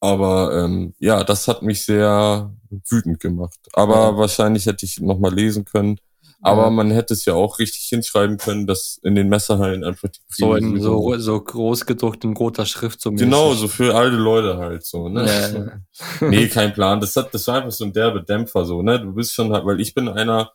Aber 0.00 0.54
ähm, 0.54 0.94
ja, 0.98 1.24
das 1.24 1.48
hat 1.48 1.62
mich 1.62 1.82
sehr 1.82 2.54
wütend 2.90 3.18
gemacht. 3.18 3.58
Aber 3.72 3.94
Ja. 3.94 4.16
wahrscheinlich 4.18 4.66
hätte 4.66 4.84
ich 4.84 5.00
nochmal 5.00 5.34
lesen 5.34 5.64
können. 5.64 5.98
Aber 6.46 6.70
man 6.70 6.90
hätte 6.90 7.14
es 7.14 7.24
ja 7.24 7.34
auch 7.34 7.58
richtig 7.58 7.82
hinschreiben 7.88 8.38
können, 8.38 8.66
dass 8.66 8.98
in 9.02 9.14
den 9.14 9.28
Messerhallen 9.28 9.84
einfach 9.84 10.08
die 10.08 10.18
So 10.28 10.54
in 10.54 10.80
so, 10.80 11.16
so 11.18 11.40
groß 11.40 11.86
gedruckt 11.86 12.24
in 12.24 12.34
roter 12.36 12.66
Schrift 12.66 13.00
so 13.00 13.10
Genau, 13.12 13.54
so 13.54 13.68
für 13.68 13.94
alte 13.94 14.16
Leute 14.16 14.56
halt 14.58 14.84
so, 14.84 15.08
ne? 15.08 15.80
Ja, 16.20 16.28
nee, 16.28 16.48
kein 16.48 16.72
Plan. 16.72 17.00
Das 17.00 17.16
hat, 17.16 17.32
das 17.34 17.46
war 17.48 17.56
einfach 17.56 17.72
so 17.72 17.84
ein 17.84 17.92
derbe 17.92 18.22
Dämpfer 18.22 18.64
so, 18.64 18.82
ne? 18.82 19.00
Du 19.00 19.12
bist 19.14 19.32
schon 19.34 19.52
halt, 19.52 19.64
weil 19.66 19.80
ich 19.80 19.94
bin 19.94 20.08
einer, 20.08 20.52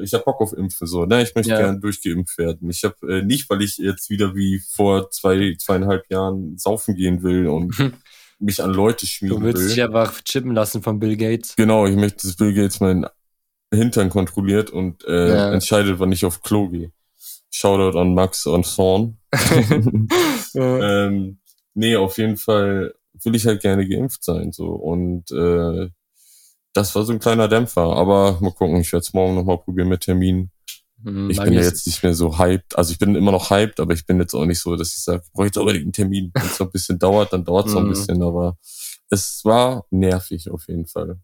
ich 0.00 0.14
hab 0.14 0.24
Bock 0.24 0.40
auf 0.40 0.52
Impfen 0.52 0.86
so, 0.86 1.04
ne? 1.06 1.22
Ich 1.22 1.34
möchte 1.34 1.50
Ja. 1.50 1.58
gern 1.58 1.80
durchgeimpft 1.80 2.38
werden. 2.38 2.70
Ich 2.70 2.84
habe 2.84 2.94
äh, 3.08 3.22
nicht, 3.22 3.50
weil 3.50 3.62
ich 3.62 3.78
jetzt 3.78 4.10
wieder 4.10 4.34
wie 4.34 4.60
vor 4.60 5.10
zwei, 5.10 5.56
zweieinhalb 5.58 6.08
Jahren 6.10 6.56
saufen 6.56 6.94
gehen 6.94 7.22
will 7.22 7.48
und 7.48 7.74
mich 8.38 8.62
an 8.62 8.72
Leute 8.72 9.04
Du 9.04 9.08
schmieden 9.08 9.42
willst 9.42 9.62
will. 9.62 9.68
dich 9.70 9.82
einfach 9.82 10.20
chippen 10.22 10.54
lassen 10.54 10.82
von 10.82 11.00
Bill 11.00 11.16
Gates. 11.16 11.56
Genau, 11.56 11.86
ich 11.86 11.96
möchte, 11.96 12.26
dass 12.26 12.36
Bill 12.36 12.54
Gates 12.54 12.78
meinen 12.80 13.06
Hintern 13.72 14.10
kontrolliert 14.10 14.70
und 14.70 15.04
äh, 15.04 15.28
Ja. 15.34 15.52
entscheidet, 15.52 15.98
wann 15.98 16.12
ich 16.12 16.24
auf 16.24 16.42
Klo 16.42 16.68
gehe. 16.68 16.92
Shoutout 17.50 17.98
an 17.98 18.14
Max 18.14 18.46
und 18.46 18.64
Thorn. 18.74 19.18
Ja. 20.54 21.06
ähm, 21.06 21.38
nee, 21.74 21.94
auf 21.96 22.16
jeden 22.18 22.36
Fall 22.38 22.94
will 23.22 23.34
ich 23.34 23.46
halt 23.46 23.60
gerne 23.60 23.86
geimpft 23.86 24.24
sein. 24.24 24.52
so 24.52 24.68
Und 24.68 25.30
äh, 25.30 25.90
das 26.72 26.94
war 26.94 27.04
so 27.04 27.12
ein 27.12 27.18
kleiner 27.18 27.48
Dämpfer. 27.48 27.82
Aber 27.96 28.38
mal 28.40 28.52
gucken, 28.52 28.76
ich 28.80 28.92
werde 28.92 29.02
es 29.04 29.12
morgen 29.12 29.34
nochmal 29.34 29.58
probieren 29.58 29.88
mit 29.88 30.00
Termin. 30.02 30.50
Mhm, 31.02 31.28
Ich 31.30 31.38
bin 31.40 31.52
ja 31.52 31.60
jetzt 31.60 31.86
nicht 31.86 32.02
mehr 32.02 32.14
so 32.14 32.38
hyped. 32.38 32.76
Also 32.78 32.92
ich 32.92 32.98
bin 32.98 33.14
immer 33.14 33.32
noch 33.32 33.50
hyped, 33.50 33.78
aber 33.80 33.92
ich 33.92 34.06
bin 34.06 34.18
jetzt 34.20 34.34
auch 34.34 34.46
nicht 34.46 34.60
so, 34.60 34.74
dass 34.76 34.94
ich 34.96 35.02
sage, 35.02 35.22
ich 35.24 35.32
brauche 35.32 35.46
jetzt 35.46 35.58
unbedingt 35.58 35.84
einen 35.84 35.92
Termin. 35.92 36.30
Wenn 36.34 36.46
es 36.46 36.58
noch 36.58 36.68
ein 36.68 36.72
bisschen 36.72 36.98
dauert, 36.98 37.32
dann 37.32 37.44
dauert 37.44 37.66
es 37.66 37.72
noch 37.74 37.80
ein 37.82 37.86
Mhm. 37.86 37.90
bisschen. 37.94 38.22
Aber 38.22 38.56
es 39.10 39.40
war 39.44 39.84
nervig 39.90 40.50
auf 40.50 40.66
jeden 40.68 40.86
Fall. 40.86 41.18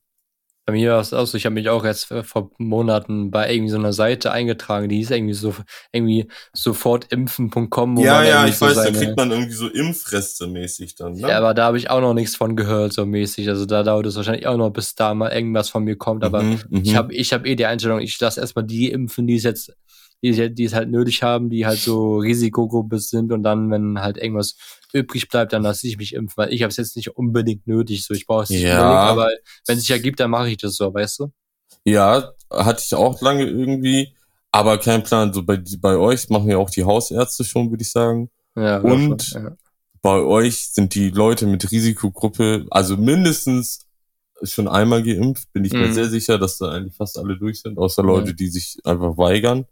Bei 0.67 0.73
mir 0.73 0.93
war 0.93 1.01
es 1.01 1.13
auch 1.13 1.27
so, 1.27 1.37
ich 1.37 1.45
habe 1.45 1.55
mich 1.55 1.69
auch 1.69 1.85
jetzt 1.85 2.11
äh, 2.11 2.23
vor 2.23 2.51
Monaten 2.57 3.31
bei 3.31 3.53
irgendwie 3.53 3.71
so 3.71 3.77
einer 3.77 3.93
Seite 3.93 4.33
eingetragen, 4.33 4.89
die 4.89 5.01
ist 5.01 5.11
irgendwie 5.11 5.35
so 5.35 5.55
irgendwie 5.93 6.27
sofortimpfen.com. 6.55 7.97
wo 7.97 8.03
man 8.15 8.27
irgendwie 8.45 8.53
so 8.53 8.67
seine- 8.75 9.15
man 9.17 9.31
irgendwie 9.31 9.53
so 9.53 9.69
Impfreste 9.69 10.47
mäßig 10.47 10.95
dann. 10.95 11.15
Ne? 11.15 11.29
Ja, 11.29 11.39
aber 11.39 11.55
da 11.55 11.67
habe 11.67 11.79
ich 11.79 11.91
auch 11.91 12.01
noch 12.01 12.15
nichts 12.15 12.37
von 12.37 12.57
gehört, 12.57 12.93
so 12.93 13.05
mäßig. 13.07 13.49
Also 13.49 13.67
da 13.67 13.83
dauert 13.83 14.07
es 14.07 14.17
wahrscheinlich 14.17 14.47
auch 14.47 14.57
noch, 14.57 14.71
bis 14.71 14.95
da 14.95 15.15
mal 15.15 15.33
irgendwas 15.33 15.69
von 15.69 15.85
mir 15.85 15.97
kommt. 15.97 16.25
Aber 16.25 16.43
Mhm, 16.43 16.61
mhm. 16.71 16.81
ich 16.83 16.97
habe 16.97 17.13
ich 17.15 17.33
hab 17.33 17.47
eh 17.47 17.57
die 17.57 17.67
Einstellung, 17.67 18.01
ich 18.01 18.19
lasse 18.21 18.41
erstmal 18.41 18.65
die 18.65 18.91
impfen, 18.91 19.27
die 19.27 19.37
es 19.37 19.43
jetzt, 19.45 19.73
die, 20.23 20.29
es- 20.31 20.55
die 20.55 20.65
es 20.65 20.73
halt 20.75 20.91
nötig 20.91 21.23
haben, 21.23 21.51
die 21.51 21.67
halt 21.67 21.79
so 21.79 22.19
Risikogruppe 22.19 22.99
sind 22.99 23.33
und 23.33 23.43
dann, 23.43 23.71
wenn 23.71 24.01
halt 24.01 24.17
irgendwas 24.17 24.57
übrig 24.93 25.29
bleibt, 25.29 25.53
dann 25.53 25.63
lasse 25.63 25.87
ich 25.89 25.97
mich 25.99 26.15
impfen, 26.15 26.37
weil 26.37 26.53
ich 26.53 26.63
habe 26.63 26.71
es 26.71 26.77
jetzt 26.77 26.97
nicht 26.97 27.17
unbedingt 27.17 27.67
nötig, 27.67 28.05
so 28.05 28.15
ich 28.15 28.27
brauche 28.27 28.45
es 28.45 28.51
nicht 28.51 28.63
Ja. 28.63 28.81
unbedingt, 28.81 29.11
aber 29.11 29.29
wenn 29.67 29.77
es 29.77 29.83
sich 29.83 29.91
ergibt, 29.91 30.21
dann 30.21 30.31
mache 30.31 30.51
ich 30.51 30.57
das 30.57 30.77
so, 30.77 30.93
weißt 30.95 31.21
du? 31.21 31.33
Ja, 31.85 32.33
hatte 32.51 32.83
ich 32.85 32.95
auch 32.95 33.21
lange 33.21 33.45
irgendwie, 33.45 34.15
aber 34.53 34.79
kein 34.79 35.03
Plan. 35.03 35.33
So 35.35 35.43
bei, 35.43 35.61
bei 35.81 35.97
euch 35.97 36.29
machen 36.31 36.49
ja 36.49 36.57
auch 36.59 36.71
die 36.71 36.85
Hausärzte 36.85 37.45
schon, 37.45 37.71
würde 37.71 37.83
ich 37.83 37.91
sagen. 37.91 38.31
Ja, 38.57 38.79
Und- 38.79 39.23
schon, 39.23 39.43
ja. 39.45 39.57
Bei 40.01 40.21
euch 40.21 40.69
sind 40.73 40.95
die 40.95 41.09
Leute 41.09 41.47
mit 41.47 41.71
Risikogruppe, 41.71 42.67
also 42.71 42.97
mindestens 42.99 43.87
schon 44.43 44.69
einmal 44.69 45.03
geimpft, 45.03 45.51
bin 45.55 45.65
ich 45.65 45.73
mir 45.73 45.87
Mhm. 45.89 45.93
sehr 45.95 46.09
sicher, 46.11 46.37
dass 46.39 46.59
da 46.59 46.71
eigentlich 46.73 46.95
fast 46.95 47.17
alle 47.19 47.39
durch 47.39 47.63
sind, 47.63 47.79
außer 47.79 48.03
Leute, 48.03 48.29
Ja. 48.29 48.33
die 48.35 48.49
sich 48.49 48.77
einfach 48.85 49.17
weigern. 49.17 49.65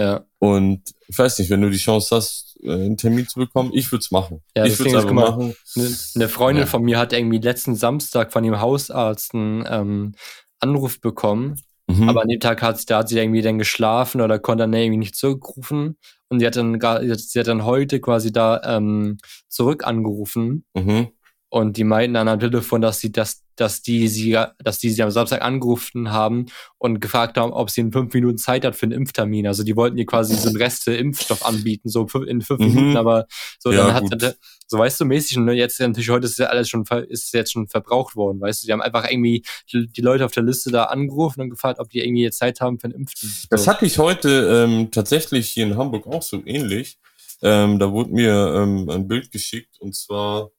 Ja. 0.00 0.24
Und 0.38 0.82
ich 1.08 1.18
weiß 1.18 1.38
nicht, 1.38 1.50
wenn 1.50 1.60
du 1.60 1.70
die 1.70 1.76
Chance 1.78 2.16
hast, 2.16 2.58
äh, 2.62 2.72
einen 2.72 2.96
Termin 2.96 3.28
zu 3.28 3.38
bekommen, 3.38 3.70
ich 3.74 3.90
würde 3.92 4.00
es 4.00 4.10
machen. 4.10 4.42
Ja, 4.56 4.64
ich 4.64 4.78
würde 4.78 4.90
es 4.90 4.96
einfach 4.96 5.12
machen. 5.12 5.54
Eine 5.76 5.90
ne 6.14 6.28
Freundin 6.28 6.62
Ja. 6.62 6.66
von 6.66 6.82
mir 6.82 6.98
hat 6.98 7.12
irgendwie 7.12 7.38
letzten 7.38 7.74
Samstag 7.74 8.32
von 8.32 8.44
ihrem 8.44 8.60
Hausarzt 8.60 9.34
einen 9.34 9.64
ähm, 9.68 10.14
Anruf 10.58 11.00
bekommen. 11.00 11.60
Mhm. 11.88 12.08
Aber 12.08 12.22
an 12.22 12.28
dem 12.28 12.40
Tag 12.40 12.62
hat, 12.62 12.88
da 12.88 12.98
hat 12.98 13.08
sie 13.08 13.18
irgendwie 13.18 13.42
dann 13.42 13.58
geschlafen 13.58 14.20
oder 14.20 14.38
konnte 14.38 14.62
dann 14.62 14.72
irgendwie 14.72 14.98
nicht 14.98 15.16
zurückrufen. 15.16 15.96
Und 16.28 16.40
sie 16.40 16.46
hat 16.46 16.56
dann, 16.56 16.78
sie 16.80 17.40
hat 17.40 17.46
dann 17.48 17.64
heute 17.64 18.00
quasi 18.00 18.32
da 18.32 18.60
ähm, 18.64 19.18
zurück 19.48 19.84
angerufen. 19.84 20.64
mhm. 20.74 21.08
Und 21.52 21.76
die 21.76 21.84
meinten 21.84 22.14
dann 22.14 22.28
am 22.28 22.38
Telefon, 22.38 22.80
dass 22.80 23.00
sie, 23.00 23.10
dass, 23.10 23.42
dass 23.56 23.82
die 23.82 24.06
sie, 24.06 24.38
dass 24.62 24.78
die 24.78 24.88
sie 24.90 25.02
am 25.02 25.10
Samstag 25.10 25.42
angerufen 25.42 26.12
haben 26.12 26.46
und 26.78 27.00
gefragt 27.00 27.36
haben, 27.36 27.52
ob 27.52 27.70
sie 27.70 27.80
in 27.80 27.90
fünf 27.90 28.14
Minuten 28.14 28.38
Zeit 28.38 28.64
hat 28.64 28.76
für 28.76 28.84
einen 28.84 28.92
Impftermin. 28.92 29.48
Also 29.48 29.64
die 29.64 29.74
wollten 29.74 29.98
ihr 29.98 30.06
quasi 30.06 30.36
so 30.36 30.48
einen 30.48 30.56
Reste 30.56 30.94
Impfstoff 30.94 31.44
anbieten, 31.44 31.88
so 31.88 32.06
in 32.24 32.40
fünf 32.40 32.60
Mhm. 32.60 32.66
Minuten, 32.74 32.96
aber 32.96 33.26
so 33.58 33.72
Ja, 33.72 33.86
dann 33.86 33.94
hat 33.94 34.02
gut. 34.04 34.36
so 34.68 34.78
weißt 34.78 35.00
du 35.00 35.04
mäßig, 35.06 35.38
und 35.38 35.48
jetzt 35.48 35.80
natürlich 35.80 36.08
heute 36.10 36.26
ist 36.26 36.38
ja 36.38 36.46
alles 36.46 36.68
schon 36.68 36.84
ist 37.08 37.34
jetzt 37.34 37.50
schon 37.50 37.66
verbraucht 37.66 38.14
worden, 38.14 38.40
weißt 38.40 38.62
du, 38.62 38.66
die 38.68 38.72
haben 38.72 38.80
einfach 38.82 39.10
irgendwie 39.10 39.42
die, 39.72 39.88
die 39.88 40.00
Leute 40.02 40.24
auf 40.24 40.30
der 40.32 40.44
Liste 40.44 40.70
da 40.70 40.84
angerufen 40.84 41.40
und 41.40 41.50
gefragt, 41.50 41.80
ob 41.80 41.90
die 41.90 41.98
irgendwie 41.98 42.22
jetzt 42.22 42.38
Zeit 42.38 42.60
haben 42.60 42.78
für 42.78 42.84
einen 42.84 42.94
Impftermin. 42.94 43.34
Das 43.50 43.64
So. 43.64 43.70
hatte 43.72 43.84
ich 43.86 43.98
heute 43.98 44.66
ähm, 44.68 44.92
tatsächlich 44.92 45.50
hier 45.50 45.66
in 45.66 45.76
Hamburg 45.76 46.06
auch 46.06 46.22
so 46.22 46.40
ähnlich. 46.46 46.98
Ähm, 47.42 47.80
da 47.80 47.90
wurde 47.90 48.12
mir 48.12 48.54
ähm, 48.56 48.88
ein 48.88 49.08
Bild 49.08 49.32
geschickt 49.32 49.80
und 49.80 49.96
zwar 49.96 50.50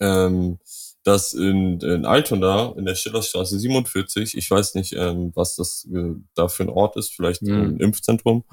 ähm, 0.00 0.58
dass 1.02 1.32
in, 1.32 1.80
in 1.80 2.04
Altona, 2.04 2.74
in 2.76 2.84
der 2.84 2.94
Schillerstraße 2.94 3.58
47, 3.58 4.36
ich 4.36 4.50
weiß 4.50 4.74
nicht, 4.74 4.92
ähm, 4.92 5.32
was 5.34 5.56
das 5.56 5.88
äh, 5.90 6.10
da 6.34 6.48
für 6.48 6.64
ein 6.64 6.68
Ort 6.68 6.96
ist, 6.96 7.14
vielleicht 7.14 7.40
Mhm. 7.40 7.62
ein 7.62 7.76
Impfzentrum, 7.80 8.44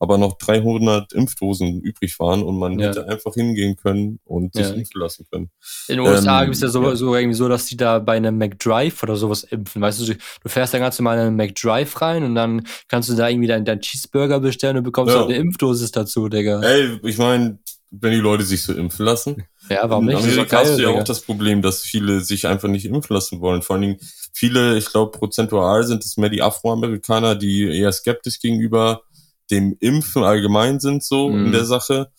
aber 0.00 0.18
noch 0.18 0.36
300 0.36 1.12
Impfdosen 1.12 1.80
übrig 1.80 2.18
waren 2.18 2.42
und 2.42 2.58
man 2.58 2.76
Ja. 2.80 2.88
hätte 2.88 3.06
einfach 3.08 3.34
hingehen 3.34 3.76
können 3.76 4.18
und 4.24 4.52
sich 4.54 4.66
Ja. 4.66 4.72
impfen 4.74 5.00
lassen 5.00 5.26
können. 5.30 5.50
In 5.86 5.98
den 5.98 6.00
USA 6.06 6.40
Ähm, 6.40 6.46
gibt 6.46 6.56
es 6.56 6.62
ja 6.62 6.68
so, 6.68 6.82
ja. 6.82 6.96
so 6.96 7.14
irgendwie 7.14 7.36
so, 7.36 7.48
dass 7.48 7.66
die 7.66 7.76
da 7.76 8.00
bei 8.00 8.16
einem 8.16 8.36
McDrive 8.36 9.00
oder 9.04 9.14
sowas 9.14 9.44
impfen. 9.44 9.80
Weißt 9.80 10.00
du, 10.00 10.14
du 10.14 10.48
fährst 10.48 10.74
dann 10.74 10.80
ganz 10.80 10.98
normal 10.98 11.18
in 11.18 11.26
einen 11.28 11.36
McDrive 11.36 12.00
rein 12.00 12.24
und 12.24 12.34
dann 12.34 12.66
kannst 12.88 13.10
du 13.10 13.14
da 13.14 13.28
irgendwie 13.28 13.46
deinen 13.48 13.64
dein 13.64 13.80
Cheeseburger 13.80 14.40
bestellen 14.40 14.76
und 14.78 14.82
bekommst 14.82 15.14
Ja. 15.14 15.20
auch 15.22 15.28
eine 15.28 15.36
Impfdosis 15.36 15.92
dazu, 15.92 16.28
Digga. 16.28 16.60
Ey, 16.62 16.98
ich 17.04 17.16
meine, 17.18 17.60
wenn 17.94 18.12
die 18.12 18.18
Leute 18.18 18.42
sich 18.44 18.62
so 18.62 18.72
impfen 18.72 19.04
lassen, 19.04 19.44
Ja, 19.68 19.88
warum 19.88 20.06
nicht? 20.06 20.18
In 20.18 20.24
Amerika 20.24 20.58
hast 20.60 20.78
du 20.78 20.82
ja 20.82 20.88
auch 20.88 21.04
das 21.04 21.20
Problem, 21.20 21.60
dass 21.62 21.82
viele 21.82 22.20
sich 22.22 22.46
einfach 22.46 22.68
nicht 22.68 22.86
impfen 22.86 23.14
lassen 23.14 23.40
wollen. 23.40 23.60
Vor 23.62 23.74
allen 23.74 23.82
Dingen 23.82 23.98
viele, 24.32 24.78
ich 24.78 24.86
glaube, 24.86 25.16
prozentual 25.18 25.84
sind 25.84 26.02
es 26.04 26.16
mehr 26.16 26.30
die 26.30 26.42
Afroamerikaner, 26.42 27.34
die 27.36 27.64
eher 27.64 27.92
skeptisch 27.92 28.40
gegenüber 28.40 29.02
dem 29.50 29.76
Impfen 29.80 30.24
allgemein 30.24 30.80
sind, 30.80 31.04
so 31.04 31.28
Mhm. 31.28 31.46
in 31.46 31.52
der 31.52 31.66
Sache. 31.66 32.10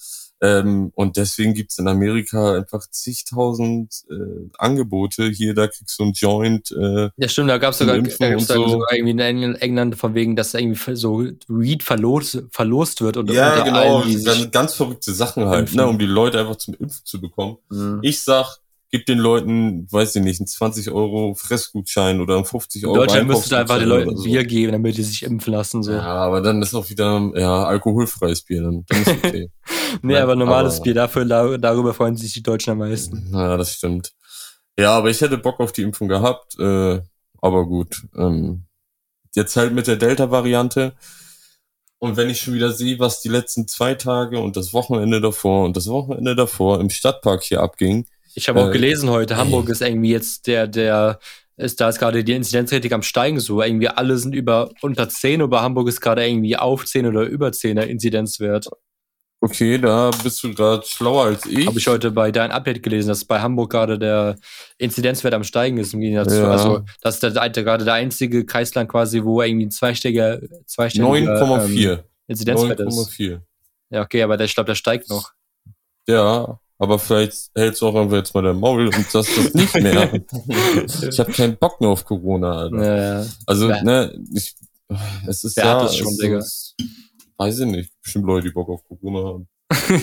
Ähm, 0.43 0.91
und 0.95 1.15
deswegen 1.15 1.53
gibt's 1.53 1.77
in 1.79 1.88
Amerika 1.88 2.56
einfach 2.58 2.86
zigtausend 2.89 4.03
äh, 4.10 4.49
Angebote. 4.58 5.29
Hier, 5.29 5.53
da 5.53 5.67
kriegst 5.67 5.97
du 5.97 6.03
ein 6.03 6.12
Joint. 6.12 6.69
Äh, 6.71 7.12
Ja, 7.15 7.29
stimmt, 7.29 7.49
da 7.49 7.58
gab 7.58 7.71
es 7.71 7.77
zum 7.77 7.88
sogar, 7.88 8.01
da 8.01 8.29
gab's 8.32 8.47
so. 8.47 8.67
sogar 8.67 8.91
irgendwie 8.91 9.12
in 9.12 9.21
Engl- 9.21 9.56
England 9.62 9.95
von 9.95 10.15
wegen, 10.15 10.36
dass 10.36 10.53
irgendwie 10.53 10.95
so 10.95 11.25
Weed 11.47 11.82
verlost, 11.82 12.43
verlost 12.51 12.99
wird 13.01 13.15
und 13.15 13.32
ja, 13.32 13.63
genau. 13.63 14.01
allen, 14.01 14.23
ganz, 14.23 14.51
ganz 14.51 14.73
verrückte 14.73 15.13
Sachen 15.13 15.45
halt, 15.45 15.62
impfen. 15.62 15.77
ne, 15.77 15.88
um 15.88 15.97
die 15.97 16.06
Leute 16.06 16.41
einfach 16.41 16.58
zum 16.58 16.73
Impfen 16.73 17.06
zu 17.06 17.21
bekommen. 17.21 17.58
Mhm. 17.69 17.99
Ich 18.01 18.21
sag, 18.21 18.58
gib 18.91 19.06
den 19.06 19.19
Leuten, 19.19 19.88
weiß 19.91 20.15
ich 20.17 20.23
nicht, 20.23 20.39
einen 20.41 20.47
20 20.47 20.91
Euro 20.91 21.36
Fressgutschein 21.36 22.19
oder 22.21 22.36
einen 22.36 22.45
50 22.45 22.84
in 22.84 22.89
Euro 22.89 22.97
Deutschland 22.97 23.27
müsstest 23.27 23.51
du 23.51 23.56
einfach 23.56 23.79
den 23.79 23.88
Leuten 23.88 24.15
so. 24.17 24.23
Bier 24.23 24.43
geben, 24.43 24.73
damit 24.73 24.97
die 24.97 25.03
sich 25.03 25.23
impfen 25.23 25.53
lassen. 25.53 25.82
So. 25.84 25.93
Ja, 25.93 26.01
aber 26.01 26.41
dann 26.41 26.62
ist 26.62 26.75
auch 26.75 26.89
wieder 26.89 27.32
ja 27.36 27.63
alkoholfreies 27.63 28.41
Bier, 28.41 28.62
dann, 28.62 28.86
dann 28.88 29.01
ist 29.01 29.10
okay. 29.23 29.49
nee, 30.01 30.13
ja, 30.13 30.23
aber 30.23 30.36
normales 30.36 30.75
aber- 30.75 30.84
Bier, 30.84 30.93
dafür, 30.95 31.25
da- 31.25 31.58
darüber 31.58 31.93
freuen 31.93 32.15
sich 32.17 32.34
die 32.34 32.43
Deutschen 32.43 32.71
am 32.71 32.79
meisten. 32.79 33.29
ja, 33.34 33.58
das 33.58 33.73
stimmt. 33.73 34.13
Ja, 34.77 34.91
aber 34.97 35.10
ich 35.10 35.21
hätte 35.21 35.38
Bock 35.38 35.60
auf 35.60 35.71
die 35.71 35.84
Impfung 35.84 36.08
gehabt, 36.08 36.58
äh, 36.60 36.99
aber 37.41 37.65
gut. 37.65 38.08
Ähm, 38.17 38.65
jetzt 39.36 39.56
halt 39.56 39.73
mit 39.73 39.88
der 39.88 39.97
Delta-Variante. 39.97 40.93
Und 41.99 42.17
wenn 42.17 42.29
ich 42.29 42.41
schon 42.41 42.53
wieder 42.53 42.71
sehe, 42.71 42.99
was 42.99 43.21
die 43.21 43.29
letzten 43.29 43.67
zwei 43.67 43.93
Tage 43.95 44.39
und 44.39 44.58
das 44.58 44.73
Wochenende 44.73 45.21
davor 45.21 45.63
und 45.65 45.77
das 45.77 45.88
Wochenende 45.88 46.36
davor 46.36 46.82
im 46.82 46.89
Stadtpark 46.89 47.43
hier 47.43 47.62
abging, 47.62 48.06
Ich 48.36 48.49
habe 48.49 48.62
auch 48.62 48.69
Äh, 48.69 48.73
gelesen 48.73 49.10
heute. 49.10 49.38
Hamburg 49.38 49.69
ist 49.69 49.82
irgendwie 49.82 50.10
jetzt 50.12 50.47
der, 50.47 50.67
der, 50.67 51.19
ist 51.56 51.79
da 51.79 51.88
ist 51.89 51.99
gerade 51.99 52.23
die 52.23 52.34
Inzidenzrate 52.34 52.91
am 52.93 53.03
Steigen 53.03 53.39
so. 53.39 53.62
Irgendwie 53.62 53.88
alle 53.89 54.17
sind 54.17 54.34
über 54.34 54.71
unter 54.82 55.08
10, 55.08 55.43
aber 55.43 55.62
Hamburg 55.62 55.88
ist 55.88 56.01
gerade 56.01 56.27
irgendwie 56.27 56.58
auf 56.58 56.84
10 56.86 57.06
oder 57.06 57.21
über 57.23 57.51
10 57.51 57.75
der 57.75 57.88
Inzidenzwert. 57.89 58.67
Okay, 59.43 59.77
da 59.77 60.10
bist 60.23 60.41
du 60.43 60.53
gerade 60.53 60.86
schlauer 60.86 61.25
als 61.25 61.45
ich. 61.45 61.67
Habe 61.67 61.77
ich 61.77 61.88
heute 61.88 62.12
bei 62.12 62.32
deinem 62.32 62.51
Update 62.51 62.82
gelesen, 62.82 63.10
dass 63.10 63.25
bei 63.25 63.39
Hamburg 63.41 63.71
gerade 63.71 63.99
der 63.99 64.38
Inzidenzwert 64.77 65.34
am 65.34 65.43
Steigen 65.43 65.77
ist 65.77 65.93
im 65.93 65.99
Gegensatz 65.99 66.34
zu, 66.34 66.41
Ja. 66.41 66.51
also 66.51 66.82
das 67.01 67.15
ist 67.15 67.23
der, 67.23 67.49
der, 67.49 67.63
gerade 67.63 67.86
der 67.86 67.93
einzige 67.93 68.45
Kreisland 68.45 68.89
quasi, 68.89 69.23
wo 69.23 69.41
irgendwie 69.41 69.65
ein 69.67 69.71
zweistelliger, 69.71 70.39
zweistelliger 70.65 71.41
ähm, 71.41 71.71
9,4. 71.71 71.99
Inzidenzwert 72.27 72.79
ist. 72.79 72.88
9,4. 72.97 73.39
Ja, 73.89 74.01
okay, 74.01 74.23
aber 74.23 74.38
der, 74.38 74.45
ich 74.45 74.56
glaube, 74.56 74.67
der 74.67 74.75
steigt 74.75 75.10
noch. 75.10 75.32
Ja, 76.08 76.60
aber 76.79 76.99
vielleicht 76.99 77.51
hältst 77.56 77.82
du 77.82 77.88
auch 77.88 77.95
einfach 77.95 78.17
jetzt 78.17 78.34
mal 78.34 78.41
dein 78.41 78.60
Maul 78.60 78.88
und 78.88 79.10
sagst 79.12 79.38
das 79.38 79.53
nicht 79.53 79.73
mehr. 79.75 80.13
ich 81.10 81.19
habe 81.19 81.32
keinen 81.32 81.58
Bock 81.58 81.79
mehr 81.79 81.89
auf 81.91 82.03
Corona, 82.03 82.51
Alter. 82.58 83.19
Ja, 83.21 83.25
Also, 83.45 83.69
Wer- 83.69 83.84
ne, 83.84 84.19
ich, 84.34 84.56
es 85.27 85.43
ist 85.43 85.56
Wer 85.58 85.65
ja, 85.65 85.75
hat 85.75 85.84
das 85.84 85.95
schon, 85.97 86.08
es 86.08 86.17
Digga? 86.17 86.38
Ist, 86.39 86.75
weiß 87.43 87.60
ich 87.60 87.65
nicht. 87.67 87.91
Bestimmt 88.03 88.25
Leute, 88.25 88.47
die 88.47 88.53
Bock 88.53 88.69
auf 88.69 88.82
Corona 88.88 89.27
haben. 89.27 89.47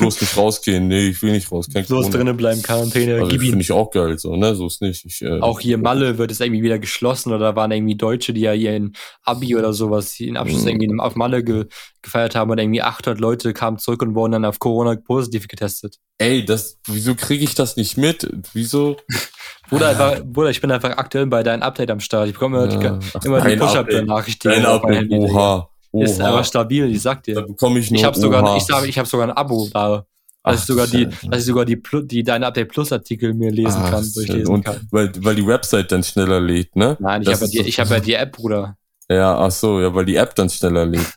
Bloß 0.01 0.21
nicht 0.21 0.37
rausgehen. 0.37 0.89
Nee, 0.89 1.09
ich 1.11 1.23
will 1.23 1.31
nicht 1.31 1.53
raus. 1.53 1.69
Kein 1.73 1.85
bloß 1.85 2.07
Corona. 2.07 2.17
drinnen 2.17 2.37
bleiben, 2.37 2.61
Quarantäne, 2.61 3.17
Also, 3.21 3.29
gib 3.29 3.41
ihm. 3.43 3.51
finde 3.51 3.63
ich 3.63 3.71
auch 3.71 3.91
geil, 3.93 4.19
so, 4.19 4.35
ne, 4.35 4.55
so 4.57 4.67
ist 4.67 4.83
nicht. 4.83 5.05
Ich, 5.05 5.23
äh, 5.23 5.39
Auch 5.41 5.61
hier 5.61 5.79
Malle 5.79 6.19
wird 6.19 6.33
es 6.33 6.41
irgendwie 6.41 6.63
wieder 6.63 6.81
geschlossen 6.81 7.29
oder 7.33 7.39
da 7.51 7.57
waren 7.57 7.71
irgendwie 7.71 7.95
Deutsche, 7.95 8.33
die 8.33 8.41
ja 8.41 8.53
ihren 8.53 8.95
Abi 9.23 9.55
oder 9.55 9.73
sowas, 9.73 10.19
ihren 10.19 10.37
Abschluss 10.37 10.63
Mhm. 10.63 10.69
irgendwie 10.71 11.01
auf 11.01 11.15
Malle 11.15 11.45
ge 11.45 11.67
gefeiert 12.03 12.35
haben 12.35 12.51
und 12.51 12.59
irgendwie 12.59 12.83
800 12.83 13.21
Leute 13.21 13.53
kamen 13.53 13.79
zurück 13.79 14.03
und 14.03 14.15
wurden 14.17 14.33
dann 14.33 14.45
auf 14.47 14.59
Corona 14.59 14.97
positiv 14.97 15.47
getestet. 15.47 15.99
Ey, 16.19 16.45
das, 16.45 16.81
wieso 16.89 17.15
kriege 17.15 17.45
ich 17.45 17.55
das 17.55 17.77
nicht 17.77 17.97
mit? 17.97 18.29
Wieso? 18.55 18.97
Bruder, 19.69 19.91
einfach, 19.91 20.21
Bruder, 20.25 20.51
ich 20.51 20.61
bin 20.61 20.73
einfach 20.73 20.91
aktuell 20.97 21.27
bei 21.27 21.45
deinem 21.45 21.63
Update 21.63 21.91
am 21.93 22.01
Start. 22.01 22.27
Ich 22.27 22.33
bekomme 22.33 22.65
immer 22.65 22.73
Ja, 22.83 22.93
die, 22.99 23.07
ach, 23.15 23.25
immer 23.25 23.41
die. 23.43 23.57
Push-Up-Benachrichtigungen 23.57 24.63
Dein 24.65 24.73
Update, 24.73 25.11
oha. 25.13 25.69
Oha. 25.93 26.05
Ist 26.05 26.21
aber 26.21 26.45
stabil, 26.45 26.91
ich 26.95 27.03
sag 27.03 27.23
da 27.25 27.41
dir. 27.41 27.47
bekomme 27.47 27.79
ich 27.81 27.91
nur 27.91 27.99
Ich 27.99 28.05
habe 28.05 28.19
sogar, 28.19 28.57
ich 28.57 28.63
sage, 28.65 28.87
ich 28.87 28.99
habe 28.99 29.09
sogar 29.09 29.29
ein 29.29 29.37
Abo 29.37 29.69
da, 29.73 29.89
dass 29.97 30.07
Ach, 30.43 30.55
ich 30.55 30.61
sogar 30.65 30.87
die, 30.87 31.07
dass 31.29 31.41
ich 31.41 31.47
sogar 31.47 31.65
die, 31.65 31.81
die 32.05 32.23
deine 32.23 32.47
Update 32.47 32.69
Plus 32.69 32.93
Artikel 32.93 33.35
mir 33.35 33.51
lesen 33.51 33.83
Ach, 33.83 33.91
kann, 33.91 34.13
durchlesen 34.15 34.55
und, 34.55 34.65
kann. 34.65 34.89
Weil, 34.91 35.13
weil 35.25 35.35
die 35.35 35.47
Website 35.47 35.91
dann 35.93 36.03
schneller 36.05 36.41
lädt, 36.41 36.77
ne? 36.77 36.97
Nein, 37.01 37.23
ich 37.23 37.29
Das 37.29 37.41
habe 37.43 37.51
ja, 37.51 37.63
die- 37.63 37.69
ich 37.69 37.81
habe 37.81 37.91
ja 37.95 38.01
die 38.09 38.15
App, 38.15 38.33
Bruder. 38.37 38.77
Ja, 39.09 39.37
ach 39.39 39.51
so, 39.51 39.81
ja, 39.81 39.93
weil 39.95 40.05
die 40.05 40.15
App 40.17 40.35
dann 40.37 40.49
schneller 40.49 40.87
lädt. 40.87 41.13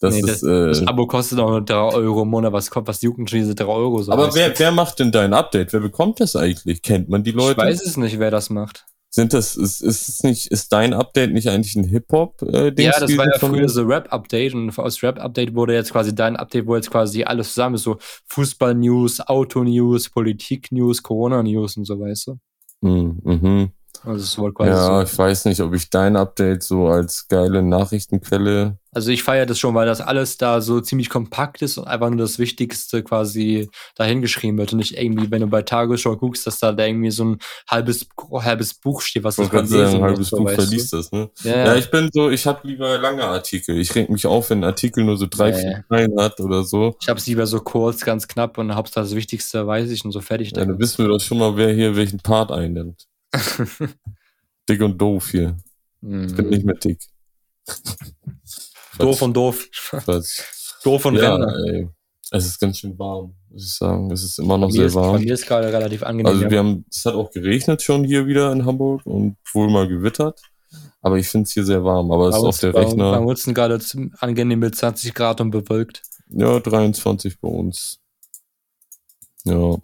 Das 0.00 0.14
Nee, 0.14 0.30
ist, 0.30 0.42
äh, 0.42 0.66
Das 0.68 0.86
Abo 0.86 1.06
kostet 1.06 1.38
auch 1.38 1.48
nur 1.48 1.64
3 1.64 1.76
Euro 1.76 2.22
im 2.22 2.28
Monat. 2.28 2.52
Was 2.52 2.70
kommt, 2.70 2.86
was 2.88 3.00
juckt 3.00 3.30
schon 3.30 3.38
diese 3.38 3.54
3 3.54 3.64
Euro 3.64 4.02
so? 4.02 4.12
aber 4.12 4.34
wer, 4.34 4.56
wer 4.58 4.70
macht 4.70 4.98
denn 4.98 5.10
dein 5.10 5.32
Update? 5.32 5.72
Wer 5.72 5.80
bekommt 5.80 6.20
das 6.20 6.36
eigentlich? 6.36 6.82
Kennt 6.82 7.08
man 7.08 7.24
die 7.24 7.30
Ich 7.30 7.36
Leute? 7.36 7.56
weiß 7.58 7.80
es 7.86 7.96
nicht, 7.96 8.18
wer 8.18 8.30
das 8.30 8.50
macht. 8.50 8.84
Sind 9.14 9.32
das, 9.32 9.54
ist, 9.54 9.80
ist 9.80 10.08
es 10.08 10.24
nicht, 10.24 10.48
ist 10.48 10.72
dein 10.72 10.92
Update 10.92 11.32
nicht 11.32 11.48
eigentlich 11.48 11.76
ein 11.76 11.84
Hip-Hop, 11.84 12.42
äh? 12.42 12.72
Ja, 12.82 12.98
das 12.98 13.16
war 13.16 13.26
ja 13.26 13.38
früher 13.38 13.68
so 13.68 13.84
Rap-Update 13.84 14.54
und 14.54 14.76
aus 14.76 15.04
Rap-Update 15.04 15.54
wurde 15.54 15.72
jetzt 15.72 15.92
quasi 15.92 16.12
dein 16.12 16.34
Update, 16.34 16.66
wo 16.66 16.74
jetzt 16.74 16.90
quasi 16.90 17.22
alles 17.22 17.54
zusammen 17.54 17.76
ist, 17.76 17.84
so 17.84 17.98
Fußball-News, 18.26 19.20
Auto-News, 19.20 20.10
Politik-News, 20.10 21.00
Corona-News 21.04 21.76
und 21.76 21.84
so, 21.84 22.00
weißt 22.00 22.26
du? 22.26 22.38
Mhm, 22.80 23.20
mhm. 23.22 23.70
Also 24.02 24.24
es 24.24 24.36
wurde 24.36 24.52
quasi 24.54 24.70
Ja, 24.70 24.96
so. 24.96 25.02
ich 25.04 25.16
weiß 25.16 25.44
nicht, 25.44 25.60
ob 25.60 25.72
ich 25.74 25.88
dein 25.90 26.16
Update 26.16 26.64
so 26.64 26.88
als 26.88 27.28
geile 27.28 27.62
Nachrichtenquelle. 27.62 28.78
Also 28.94 29.10
ich 29.10 29.22
feiere 29.22 29.44
das 29.46 29.58
schon, 29.58 29.74
weil 29.74 29.86
das 29.86 30.00
alles 30.00 30.36
da 30.38 30.60
so 30.60 30.80
ziemlich 30.80 31.08
kompakt 31.10 31.62
ist 31.62 31.78
und 31.78 31.86
einfach 31.86 32.08
nur 32.10 32.18
das 32.18 32.38
Wichtigste 32.38 33.02
quasi 33.02 33.68
dahingeschrieben 33.96 34.56
wird 34.58 34.72
und 34.72 34.78
nicht 34.78 34.96
irgendwie, 34.96 35.30
wenn 35.30 35.40
du 35.40 35.48
bei 35.48 35.62
Tagesschau 35.62 36.16
guckst, 36.16 36.46
dass 36.46 36.58
da, 36.60 36.72
da 36.72 36.86
irgendwie 36.86 37.10
so 37.10 37.24
ein 37.24 37.38
halbes, 37.68 38.06
halbes 38.32 38.74
Buch 38.74 39.00
steht, 39.02 39.24
was 39.24 39.36
Ich 39.38 39.44
du 39.46 39.50
gerade 39.50 39.66
sagen, 39.66 39.96
ein 39.96 40.02
halbes 40.02 40.28
so, 40.28 40.36
Buch 40.38 40.48
du? 40.48 40.54
verliest 40.54 40.92
das, 40.92 41.10
ne? 41.12 41.28
Ja, 41.42 41.50
Ja, 41.50 41.64
ja. 41.66 41.74
ich 41.76 41.90
bin 41.90 42.08
so, 42.12 42.30
ich 42.30 42.46
habe 42.46 42.66
lieber 42.66 42.96
lange 42.98 43.24
Artikel. 43.24 43.76
Ich 43.78 43.94
reg 43.94 44.08
mich 44.10 44.26
auf, 44.26 44.50
wenn 44.50 44.60
ein 44.60 44.64
Artikel 44.64 45.04
nur 45.04 45.16
so 45.16 45.26
drei, 45.28 45.50
Nee. 45.50 45.60
vier 45.60 45.84
Zeilen 45.88 46.20
hat 46.20 46.40
oder 46.40 46.62
so. 46.64 46.96
Ich 47.02 47.08
hab's 47.08 47.26
lieber 47.26 47.46
so 47.46 47.60
kurz, 47.60 48.04
ganz 48.04 48.28
knapp 48.28 48.58
und 48.58 48.74
Hauptsache 48.74 49.04
das 49.04 49.14
Wichtigste 49.14 49.66
weiß 49.66 49.90
ich 49.90 50.04
und 50.04 50.12
so 50.12 50.20
fertig. 50.20 50.52
Ja, 50.56 50.64
dann 50.64 50.78
wissen 50.78 50.98
wir 51.04 51.08
doch 51.08 51.20
schon 51.20 51.38
mal, 51.38 51.56
wer 51.56 51.72
hier 51.72 51.96
welchen 51.96 52.20
Part 52.20 52.52
einnimmt. 52.52 53.06
dick 54.68 54.80
und 54.80 54.96
doof 55.00 55.30
hier. 55.30 55.56
Ich 56.00 56.34
bin 56.36 56.48
nicht 56.50 56.64
mehr 56.64 56.76
dick. 56.76 56.98
doof 58.98 59.22
und 59.22 59.34
doof. 59.34 59.68
Doof 60.82 61.04
und 61.06 61.16
ja, 61.16 61.34
Rentner. 61.34 61.56
ey. 61.72 61.88
Es 62.30 62.46
ist 62.46 62.58
ganz 62.58 62.78
schön 62.78 62.98
warm, 62.98 63.34
muss 63.50 63.64
ich 63.64 63.74
sagen. 63.74 64.10
Es 64.10 64.22
ist 64.24 64.38
immer 64.38 64.58
noch 64.58 64.68
Bei 64.68 64.72
mir, 64.72 64.78
sehr 64.78 64.86
ist, 64.86 64.94
bei 64.94 65.00
warm. 65.02 65.22
mir 65.22 65.34
ist 65.34 65.46
gerade 65.46 65.72
relativ 65.72 66.02
angenehm. 66.02 66.26
Also 66.32 66.50
wir 66.50 66.58
haben, 66.58 66.84
es 66.90 67.04
hat 67.04 67.14
auch 67.14 67.30
geregnet 67.30 67.82
schon 67.82 68.02
hier 68.04 68.26
wieder 68.26 68.50
in 68.50 68.64
Hamburg 68.64 69.04
und 69.04 69.36
wohl 69.52 69.70
mal 69.70 69.86
gewittert. 69.86 70.40
Aber 71.00 71.18
ich 71.18 71.28
finde 71.28 71.44
es 71.46 71.52
hier 71.52 71.64
sehr 71.64 71.84
warm. 71.84 72.10
Aber 72.10 72.28
es 72.28 72.32
bei 72.32 72.38
ist 72.38 72.44
uns, 72.44 72.54
auf 72.56 72.60
der 72.60 72.72
bei, 72.72 72.80
bei 72.80 72.86
Rechner. 72.86 73.20
uns 73.22 73.42
sind 73.42 73.54
gerade 73.54 73.78
angenehm 74.18 74.58
mit 74.58 74.74
20 74.74 75.14
Grad 75.14 75.40
und 75.40 75.50
bewölkt. 75.50 76.02
Ja, 76.30 76.58
23 76.58 77.38
bei 77.40 77.48
uns. 77.48 78.00
Ja. 79.44 79.76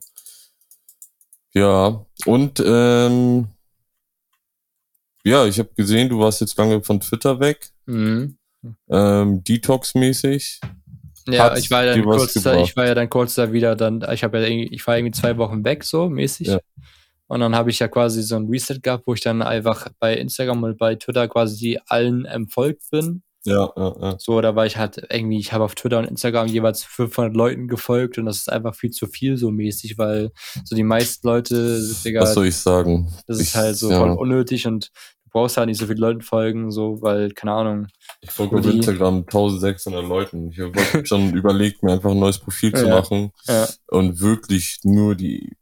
Ja. 1.52 2.06
Und 2.24 2.62
ähm, 2.64 3.48
ja, 5.24 5.44
ich 5.44 5.58
habe 5.58 5.68
gesehen, 5.76 6.08
du 6.08 6.18
warst 6.18 6.40
jetzt 6.40 6.56
lange 6.56 6.82
von 6.82 7.00
Twitter 7.00 7.38
weg. 7.38 7.70
Mhm. 7.86 8.38
Ähm, 8.90 9.42
Detox-mäßig. 9.44 10.60
Ja, 11.28 11.56
ich 11.56 11.70
war 11.70 11.84
dann 11.84 12.02
kurz 12.02 12.34
da, 12.34 12.60
ich 12.60 12.76
war 12.76 12.86
ja 12.86 12.94
dann 12.94 13.08
kurz 13.08 13.34
da 13.34 13.52
wieder 13.52 13.76
dann, 13.76 14.04
ich 14.12 14.24
habe 14.24 14.40
ja 14.40 14.46
irgendwie, 14.46 14.74
ich 14.74 14.86
war 14.86 14.96
irgendwie 14.96 15.18
zwei 15.18 15.36
Wochen 15.36 15.64
weg 15.64 15.84
so 15.84 16.08
mäßig. 16.08 16.48
Ja. 16.48 16.60
Und 17.28 17.40
dann 17.40 17.54
habe 17.54 17.70
ich 17.70 17.78
ja 17.78 17.88
quasi 17.88 18.22
so 18.22 18.36
ein 18.36 18.48
Reset 18.48 18.80
gehabt, 18.82 19.06
wo 19.06 19.14
ich 19.14 19.20
dann 19.20 19.40
einfach 19.42 19.88
bei 20.00 20.16
Instagram 20.16 20.64
und 20.64 20.78
bei 20.78 20.96
Twitter 20.96 21.28
quasi 21.28 21.78
allen 21.86 22.24
entfolgt 22.24 22.82
bin. 22.90 23.22
Ja, 23.44 23.72
ja, 23.74 23.94
ja. 24.00 24.16
So, 24.18 24.40
da 24.40 24.54
war 24.54 24.66
ich 24.66 24.76
halt 24.76 25.06
irgendwie, 25.10 25.38
ich 25.38 25.52
habe 25.52 25.64
auf 25.64 25.74
Twitter 25.74 25.98
und 25.98 26.04
Instagram 26.04 26.48
jeweils 26.48 26.84
500 26.84 27.34
Leuten 27.34 27.68
gefolgt 27.68 28.18
und 28.18 28.26
das 28.26 28.38
ist 28.38 28.52
einfach 28.52 28.74
viel 28.74 28.90
zu 28.90 29.06
viel 29.06 29.38
so 29.38 29.50
mäßig, 29.50 29.96
weil 29.96 30.30
so 30.64 30.76
die 30.76 30.82
meisten 30.82 31.26
Leute, 31.26 31.80
Digga, 32.04 32.20
Was 32.20 32.34
soll 32.34 32.48
ich 32.48 32.56
sagen? 32.56 33.10
das 33.26 33.38
ich, 33.38 33.48
ist 33.48 33.54
halt 33.54 33.76
so 33.76 33.90
ja. 33.90 33.98
voll 33.98 34.10
unnötig 34.10 34.66
und 34.66 34.90
brauchst 35.30 35.56
halt 35.56 35.68
nicht 35.68 35.78
so 35.78 35.86
viele 35.86 36.00
Leuten 36.00 36.22
folgen, 36.22 36.70
so, 36.70 37.00
weil, 37.02 37.30
keine 37.32 37.52
Ahnung. 37.52 37.86
Ich 38.20 38.30
folge 38.30 38.58
auf 38.58 38.66
Instagram 38.66 39.18
1600 39.18 40.04
Leuten. 40.04 40.50
Ich 40.50 40.58
habe 40.60 41.06
schon 41.06 41.34
überlegt, 41.34 41.82
mir 41.82 41.92
einfach 41.92 42.10
ein 42.10 42.18
neues 42.18 42.38
Profil 42.38 42.72
zu 42.74 42.86
Ja. 42.86 42.96
machen 43.00 43.32
Ja. 43.46 43.68
und 43.88 44.20
wirklich 44.20 44.78
nur 44.84 45.14
die 45.14 45.56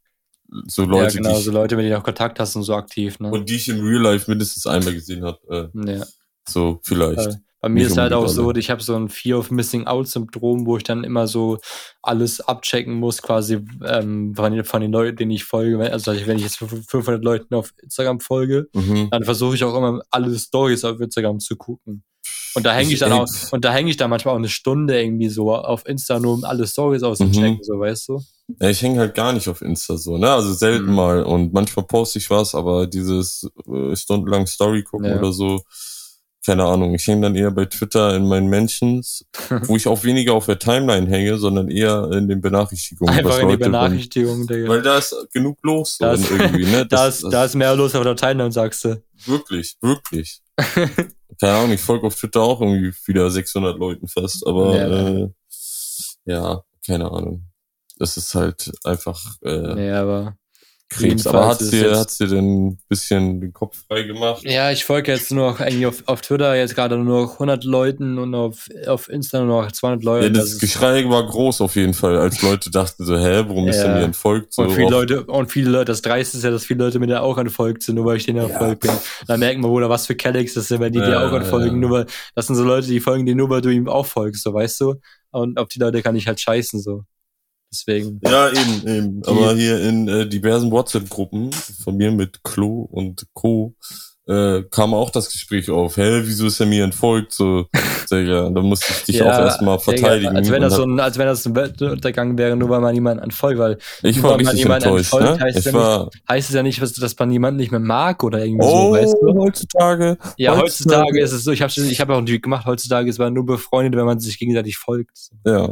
so 0.67 0.85
Leute, 0.85 1.17
ja, 1.17 1.23
genau, 1.23 1.37
die, 1.37 1.43
so 1.43 1.51
ich, 1.51 1.55
Leute, 1.55 1.77
mit 1.77 1.85
denen 1.85 1.93
du 1.93 1.99
auch 1.99 2.05
Kontakt 2.05 2.41
hast 2.41 2.57
und 2.57 2.63
so 2.63 2.75
aktiv, 2.75 3.21
ne? 3.21 3.31
und 3.31 3.49
die 3.51 3.57
ich 3.57 3.69
im 3.69 3.81
Real 3.85 4.01
Life 4.01 4.31
mindestens 4.31 4.67
einmal 4.67 4.95
gesehen 4.95 5.23
habe. 5.25 5.71
Äh, 5.75 5.93
ja. 5.99 6.05
so, 6.49 6.81
vielleicht. 6.83 7.39
Bei 7.61 7.69
mir 7.69 7.81
Nicht 7.83 7.91
ist 7.91 7.99
halt 7.99 8.13
auch 8.13 8.29
so, 8.29 8.49
alle. 8.51 8.61
ich 8.61 8.71
habe 8.71 8.81
so 8.83 8.95
ein 8.95 9.09
Fear 9.09 9.39
of 9.41 9.51
Missing 9.51 9.87
Out 9.89 10.07
Syndrom, 10.07 10.65
wo 10.65 10.77
ich 10.77 10.85
dann 10.85 11.03
immer 11.03 11.27
so 11.27 11.59
alles 12.03 12.41
abchecken 12.41 12.95
muss, 12.95 13.21
quasi 13.21 13.59
ähm, 13.85 14.33
von, 14.37 14.53
den, 14.53 14.65
von 14.65 14.81
den 14.81 14.93
Leuten, 14.93 15.17
denen 15.17 15.33
ich 15.33 15.43
folge. 15.45 15.79
Also 15.93 16.13
wenn 16.27 16.37
ich 16.37 16.45
jetzt 16.45 16.57
500 16.59 17.23
Leuten 17.25 17.55
auf 17.55 17.73
Instagram 17.83 18.21
folge, 18.21 18.69
Mhm. 18.75 19.09
dann 19.11 19.25
versuche 19.25 19.57
ich 19.57 19.65
auch 19.65 19.77
immer 19.77 20.01
alle 20.11 20.39
Stories 20.39 20.85
auf 20.85 21.01
Instagram 21.01 21.41
zu 21.41 21.57
gucken. 21.57 22.05
Und 22.55 22.65
da 22.65 22.73
hänge 22.75 22.93
ich, 22.93 22.99
dann 23.01 23.13
auch, 23.13 23.27
und 23.53 23.65
da 23.65 23.73
hänge 23.73 23.91
ich 23.91 23.97
dann 23.97 24.11
manchmal 24.11 24.35
auch 24.35 24.39
eine 24.39 24.49
Stunde 24.49 25.01
irgendwie 25.01 25.29
so 25.29 25.53
auf 25.55 25.87
Insta, 25.87 26.19
nur 26.19 26.35
um 26.35 26.45
alle 26.45 26.67
Stories 26.67 27.03
auszuchecken, 27.03 27.57
Mhm. 27.59 27.63
so 27.63 27.79
weißt 27.79 28.09
du? 28.09 28.21
Ja, 28.61 28.71
ich 28.71 28.81
hänge 28.83 29.01
halt 29.01 29.15
gar 29.15 29.33
nicht 29.33 29.49
auf 29.49 29.63
Insta 29.63 29.97
so, 29.97 30.17
ne? 30.17 30.31
Also 30.31 30.53
selten 30.55 30.87
Mhm. 30.87 30.95
mal. 30.95 31.23
Und 31.25 31.53
manchmal 31.53 31.87
poste 31.87 32.19
ich 32.21 32.31
was, 32.31 32.55
aber 32.55 32.87
dieses 32.87 33.49
äh, 33.69 33.95
stundenlang 33.97 34.47
Story 34.47 34.83
gucken 34.83 35.11
Ja. 35.11 35.19
oder 35.19 35.33
so, 35.33 35.61
keine 36.47 36.65
Ahnung. 36.65 36.95
Ich 36.95 37.07
hänge 37.07 37.23
dann 37.23 37.35
eher 37.37 37.51
bei 37.51 37.67
Twitter 37.67 38.15
in 38.17 38.27
meinen 38.27 38.49
Mentions, 38.49 39.27
wo 39.67 39.77
ich 39.77 39.87
auch 39.87 40.03
weniger 40.05 40.33
auf 40.35 40.47
der 40.47 40.59
Timeline 40.59 41.07
hänge, 41.09 41.37
sondern 41.39 41.69
eher 41.71 42.11
in 42.13 42.29
den 42.29 42.41
Benachrichtigungen. 42.41 43.13
Einfach 43.15 43.31
was 43.31 43.39
in 43.41 43.49
die 43.49 43.53
Leute 43.55 43.63
dann- 43.65 43.73
Benachrichtigung, 43.73 44.47
Digga. 44.47 44.69
Weil 44.69 44.83
da 44.83 44.99
ist 44.99 45.15
genug 45.33 45.59
los 45.63 45.99
Da 45.99 46.13
ist- 46.13 46.31
irgendwie, 46.31 46.65
ne? 46.65 46.87
da, 46.87 47.07
Das- 47.07 47.17
ist, 47.17 47.25
das- 47.25 47.31
da 47.33 47.45
ist 47.45 47.55
mehr 47.55 47.75
los 47.77 47.95
auf 47.95 48.03
der 48.05 48.17
Timeline, 48.17 48.53
sagst 48.53 48.85
du. 48.85 49.03
Wirklich, 49.27 49.77
wirklich. 49.83 50.41
Keine 51.41 51.53
Ahnung, 51.55 51.73
ich 51.73 51.81
folge 51.81 52.07
auf 52.07 52.15
Twitter 52.17 52.41
auch 52.41 52.61
irgendwie 52.61 52.93
wieder 53.07 53.31
600 53.31 53.79
Leuten 53.79 54.09
fast, 54.09 54.47
aber 54.47 54.75
Ja. 54.77 54.89
ja, 54.89 55.09
äh, 55.09 55.29
ja 56.25 56.63
keine 56.87 57.11
Ahnung. 57.11 57.45
Das 57.99 58.17
ist 58.17 58.35
halt 58.35 58.73
einfach 58.85 59.21
äh, 59.43 59.75
Nee, 59.75 59.91
aber. 59.91 60.38
Krebs. 60.91 61.27
Aber 61.27 61.51
ist 61.53 61.71
dir, 61.71 61.99
hat's 61.99 62.17
dir 62.19 62.29
denn 62.29 62.69
ein 62.69 62.79
bisschen 62.89 63.41
den 63.43 63.53
Kopf 63.53 63.85
frei 63.87 64.03
gemacht? 64.05 64.43
Ja, 64.45 64.71
ich 64.71 64.85
folge 64.85 65.13
jetzt 65.13 65.31
nur 65.31 65.51
noch 65.51 65.61
eigentlich 65.61 65.85
auf, 65.87 66.03
auf 66.07 66.23
Twitter 66.23 66.55
jetzt 66.57 66.75
gerade 66.75 66.97
nur 66.97 67.23
noch 67.23 67.33
100 67.35 67.65
Leuten 67.65 68.19
und 68.19 68.35
auf, 68.35 68.67
auf 68.87 69.09
Insta 69.11 69.45
nur 69.45 69.63
noch 69.63 69.71
200 69.71 70.03
Leute. 70.03 70.27
Ja, 70.27 70.33
das, 70.33 70.45
Das 70.45 70.53
ist- 70.55 70.61
Geschrei 70.61 71.09
war 71.09 71.27
groß 71.27 71.61
auf 71.61 71.77
jeden 71.77 71.93
Fall, 71.95 72.17
als 72.17 72.41
Leute 72.43 72.71
dachten 72.71 73.05
so, 73.05 73.17
hä, 73.19 73.45
warum 73.47 73.69
ist 73.69 73.77
Ja. 73.77 73.85
er 73.85 73.95
mir 73.99 74.05
entfolgt? 74.05 74.55
So 74.55 74.63
und 74.63 74.71
viele 74.73 74.87
oft? 74.87 74.93
Leute, 74.93 75.25
und 75.25 75.53
viele 75.53 75.71
Leute, 75.71 75.85
das 75.87 76.01
Dreiste 76.03 76.39
ist 76.39 76.45
ja, 76.45 76.51
dass 76.51 76.65
viele 76.65 76.85
Leute 76.85 76.99
mir 76.99 77.07
da 77.07 77.21
auch 77.21 77.37
entfolgt 77.39 77.83
sind, 77.83 77.97
nur 77.97 78.07
weil 78.07 78.17
ich 78.17 78.25
denen 78.27 78.39
entfolgt 78.49 78.81
bin. 78.81 78.93
Dann 79.27 79.41
merken 79.41 79.63
wir, 79.63 79.69
oder 79.69 79.91
was 79.91 80.07
für 80.07 80.15
Kellex 80.15 80.55
das 80.55 80.69
sind, 80.69 80.81
wenn 80.81 80.93
die 80.93 81.01
dir 81.01 81.11
Ja, 81.11 81.29
auch 81.29 81.33
entfolgen, 81.35 81.67
ja. 81.67 81.73
nur 81.89 81.91
weil, 81.91 82.07
das 82.35 82.47
sind 82.47 82.57
so 82.57 82.65
Leute, 82.65 82.87
die 82.87 83.01
folgen 83.01 83.27
dir 83.27 83.35
nur, 83.35 83.51
weil 83.51 83.61
du 83.61 83.69
ihm 83.71 83.89
auch 83.89 84.07
folgst, 84.07 84.43
so, 84.43 84.55
weißt 84.55 84.81
du? 84.81 84.95
Und 85.31 85.59
auf 85.59 85.69
die 85.69 85.79
Leute 85.79 86.01
kann 86.03 86.17
ich 86.17 86.27
halt 86.27 86.41
scheißen, 86.41 86.81
so. 86.81 87.03
Deswegen. 87.73 88.21
Ja, 88.25 88.49
eben, 88.49 88.87
eben. 88.89 89.23
Aber 89.27 89.55
hier 89.55 89.81
in 89.81 90.09
äh, 90.09 90.27
diversen 90.27 90.71
WhatsApp-Gruppen 90.71 91.51
von 91.53 91.97
mir 91.97 92.11
mit 92.11 92.43
Klo 92.43 92.89
und 92.91 93.27
Co. 93.35 93.75
Äh, 94.27 94.65
kam 94.71 94.93
auch 94.93 95.09
das 95.09 95.33
Gespräch 95.33 95.71
auf. 95.71 95.97
Hä, 95.97 96.21
wieso 96.25 96.49
ist 96.49 96.61
er 96.61 96.67
mir 96.67 96.85
entfolgt? 96.85 97.33
So, 97.33 97.65
Digga, 98.13 98.51
da 98.51 98.61
musste 98.61 98.93
ich 98.93 99.05
dich 99.05 99.17
Ja, 99.17 99.25
auch 99.25 99.39
erstmal 99.39 99.79
verteidigen. 99.79 100.37
Als 100.37 100.51
wenn 100.51 100.61
das 100.61 100.75
so 100.75 100.83
ein, 100.85 101.01
als 101.01 101.17
wenn 101.17 101.27
das 101.27 101.47
ein 101.47 101.57
Weltuntergang 101.57 102.37
wäre, 102.37 102.55
nur 102.55 102.69
weil 102.69 102.81
man 102.81 102.95
jemanden 102.95 103.23
entfolgt, 103.23 103.59
weil 103.59 103.79
ich 104.03 104.23
war 104.23 104.33
man 104.33 104.41
richtig 104.41 104.59
jemanden 104.61 104.85
enttäuscht, 104.85 105.15
entfolgt, 105.15 105.41
ne? 105.41 105.47
heißt 105.47 105.59
Ich 105.59 105.65
ja 105.65 105.73
war, 105.73 106.11
heißt 106.29 106.51
es 106.51 106.55
ja 106.55 106.63
nicht, 106.63 106.83
dass 106.83 106.93
dass 106.93 107.19
man 107.19 107.31
jemanden 107.31 107.57
nicht 107.59 107.71
mehr 107.71 107.81
mag 107.81 108.23
oder 108.23 108.45
irgendwie 108.45 108.67
oh, 108.67 108.95
so, 108.95 109.01
weißt 109.01 109.15
du? 109.23 109.35
heutzutage. 109.39 110.19
Ja, 110.37 110.59
heutzutage- 110.59 111.01
heutzutage 111.05 111.21
ist 111.23 111.33
es 111.33 111.45
so, 111.45 111.53
ich 111.53 111.63
habe 111.63 111.73
ich 111.73 111.99
hab 112.01 112.11
auch 112.11 112.19
ein 112.19 112.27
Tweet 112.27 112.43
gemacht, 112.43 112.67
heutzutage 112.67 113.09
ist 113.09 113.19
man 113.19 113.33
nur 113.33 113.47
befreundet, 113.47 113.97
wenn 113.97 114.05
man 114.05 114.21
sich 114.21 114.39
gegenseitig 114.39 114.77
folgt. 114.77 115.31
Ja, 115.47 115.71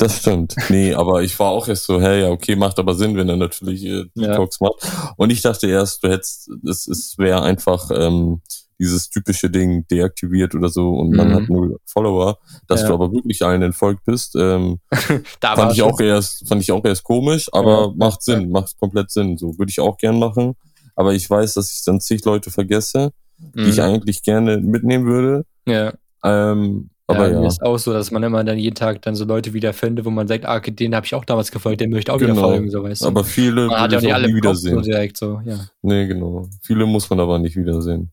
das 0.00 0.18
stimmt. 0.18 0.54
Nee, 0.68 0.94
aber 0.94 1.22
ich 1.22 1.38
war 1.38 1.50
auch 1.50 1.68
erst 1.68 1.84
so, 1.84 2.00
hey, 2.00 2.22
ja, 2.22 2.30
okay, 2.30 2.56
macht 2.56 2.78
aber 2.78 2.94
Sinn, 2.94 3.16
wenn 3.16 3.28
er 3.28 3.36
natürlich 3.36 3.84
äh, 3.84 4.04
Ja. 4.14 4.28
Detox 4.32 4.60
macht. 4.60 4.74
Und 5.16 5.30
ich 5.30 5.42
dachte 5.42 5.66
erst, 5.68 6.02
du 6.02 6.08
hättest, 6.08 6.50
es, 6.68 6.86
es 6.86 7.18
wäre 7.18 7.42
einfach 7.42 7.90
ähm, 7.94 8.40
dieses 8.78 9.10
typische 9.10 9.50
Ding 9.50 9.86
deaktiviert 9.90 10.54
oder 10.54 10.70
so 10.70 10.88
und 10.90 11.14
man 11.14 11.28
Mhm. 11.28 11.34
hat 11.34 11.48
null 11.50 11.76
Follower, 11.86 12.38
dass 12.66 12.80
Ja. 12.82 12.88
du 12.88 12.94
aber 12.94 13.12
wirklich 13.12 13.42
allen 13.44 13.60
entfolgt 13.62 14.04
bist. 14.06 14.34
Ähm, 14.36 14.78
Da 15.40 15.54
fand 15.54 15.72
ich 15.72 15.82
auch 15.82 16.00
erst, 16.00 16.48
fand 16.48 16.62
ich 16.62 16.72
auch 16.72 16.84
erst 16.84 17.04
komisch, 17.04 17.48
aber 17.52 17.88
Ja. 17.88 17.92
macht 17.96 18.22
Sinn, 18.22 18.50
macht 18.50 18.78
komplett 18.80 19.10
Sinn. 19.10 19.36
So 19.36 19.58
würde 19.58 19.70
ich 19.70 19.80
auch 19.80 19.98
gern 19.98 20.18
machen. 20.18 20.54
Aber 20.96 21.12
ich 21.14 21.28
weiß, 21.28 21.54
dass 21.54 21.70
ich 21.72 21.84
dann 21.84 22.00
zig 22.00 22.24
Leute 22.24 22.50
vergesse, 22.50 23.10
die 23.38 23.68
ich 23.70 23.76
Mhm. 23.78 23.82
eigentlich 23.84 24.22
gerne 24.22 24.58
mitnehmen 24.58 25.06
würde. 25.06 25.44
Ja. 25.66 25.92
Ähm, 26.24 26.90
aber 27.10 27.28
ja, 27.28 27.34
ja. 27.34 27.40
mir 27.40 27.46
ist 27.48 27.62
auch 27.62 27.78
so, 27.78 27.92
dass 27.92 28.10
man 28.10 28.22
immer 28.22 28.42
dann 28.44 28.58
jeden 28.58 28.74
Tag 28.74 29.02
dann 29.02 29.14
so 29.14 29.24
Leute 29.24 29.52
wiederfindet, 29.52 30.04
wo 30.04 30.10
man 30.10 30.26
sagt, 30.28 30.46
ah, 30.46 30.60
den 30.60 30.94
habe 30.94 31.06
ich 31.06 31.14
auch 31.14 31.24
damals 31.24 31.50
gefolgt, 31.50 31.80
den 31.80 31.90
möchte 31.90 32.10
ich 32.10 32.14
auch 32.14 32.20
wieder 32.20 32.34
Genau. 32.34 32.48
folgen, 32.48 32.70
so 32.70 32.82
weißt 32.82 33.02
du. 33.02 33.06
Aber 33.06 33.24
viele 33.24 33.66
man 33.66 33.80
hat 33.80 33.92
ja 33.92 33.98
ich 33.98 34.04
nicht 34.04 34.14
alle 34.14 34.26
nie 34.32 34.40
Kopf 34.40 34.56
so 34.56 34.66
wiedersehen. 34.70 34.82
direkt 34.82 35.16
so, 35.16 35.40
ja. 35.44 35.58
Nee, 35.82 36.06
genau. 36.06 36.48
Viele 36.62 36.86
muss 36.86 37.08
man 37.10 37.20
aber 37.20 37.38
nicht 37.38 37.56
wiedersehen. 37.56 38.10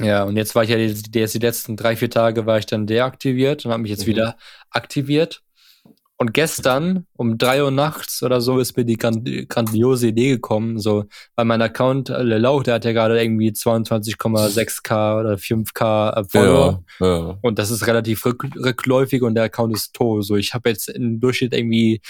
Ja, 0.00 0.22
und 0.24 0.36
jetzt 0.36 0.54
war 0.54 0.62
ich 0.62 0.70
ja 0.70 0.76
die, 0.76 0.94
die, 0.94 1.18
jetzt 1.18 1.34
die 1.34 1.38
letzten 1.40 1.76
drei, 1.76 1.96
vier 1.96 2.08
Tage 2.10 2.46
war 2.46 2.58
ich 2.58 2.66
dann 2.66 2.86
deaktiviert 2.86 3.64
und 3.66 3.72
habe 3.72 3.82
mich 3.82 3.90
jetzt 3.90 4.04
Mhm. 4.06 4.10
wieder 4.12 4.36
aktiviert. 4.70 5.42
Und 6.20 6.34
gestern 6.34 7.06
um 7.16 7.38
drei 7.38 7.62
Uhr 7.62 7.70
nachts 7.70 8.24
oder 8.24 8.40
so 8.40 8.58
ist 8.58 8.76
mir 8.76 8.84
die 8.84 8.96
grand- 8.96 9.24
grandiose 9.48 10.08
Idee 10.08 10.30
gekommen, 10.30 10.80
so, 10.80 11.04
weil 11.36 11.44
mein 11.44 11.62
Account, 11.62 12.10
äh, 12.10 12.22
Lauch, 12.22 12.64
der 12.64 12.74
hat 12.74 12.84
ja 12.84 12.90
gerade 12.92 13.22
irgendwie 13.22 13.50
22,6k 13.52 15.20
oder 15.20 15.34
5k 15.38 16.10
äh, 16.20 16.24
Follower. 16.28 16.82
Ja, 17.00 17.06
ja. 17.06 17.38
Und 17.42 17.58
das 17.60 17.70
ist 17.70 17.86
relativ 17.86 18.24
rück, 18.24 18.44
rückläufig 18.56 19.22
und 19.22 19.36
der 19.36 19.44
Account 19.44 19.76
ist 19.76 19.94
tot. 19.94 20.24
So, 20.24 20.36
ich 20.36 20.54
habe 20.54 20.70
jetzt 20.70 20.88
im 20.88 21.20
Durchschnitt 21.20 21.54
irgendwie 21.54 22.00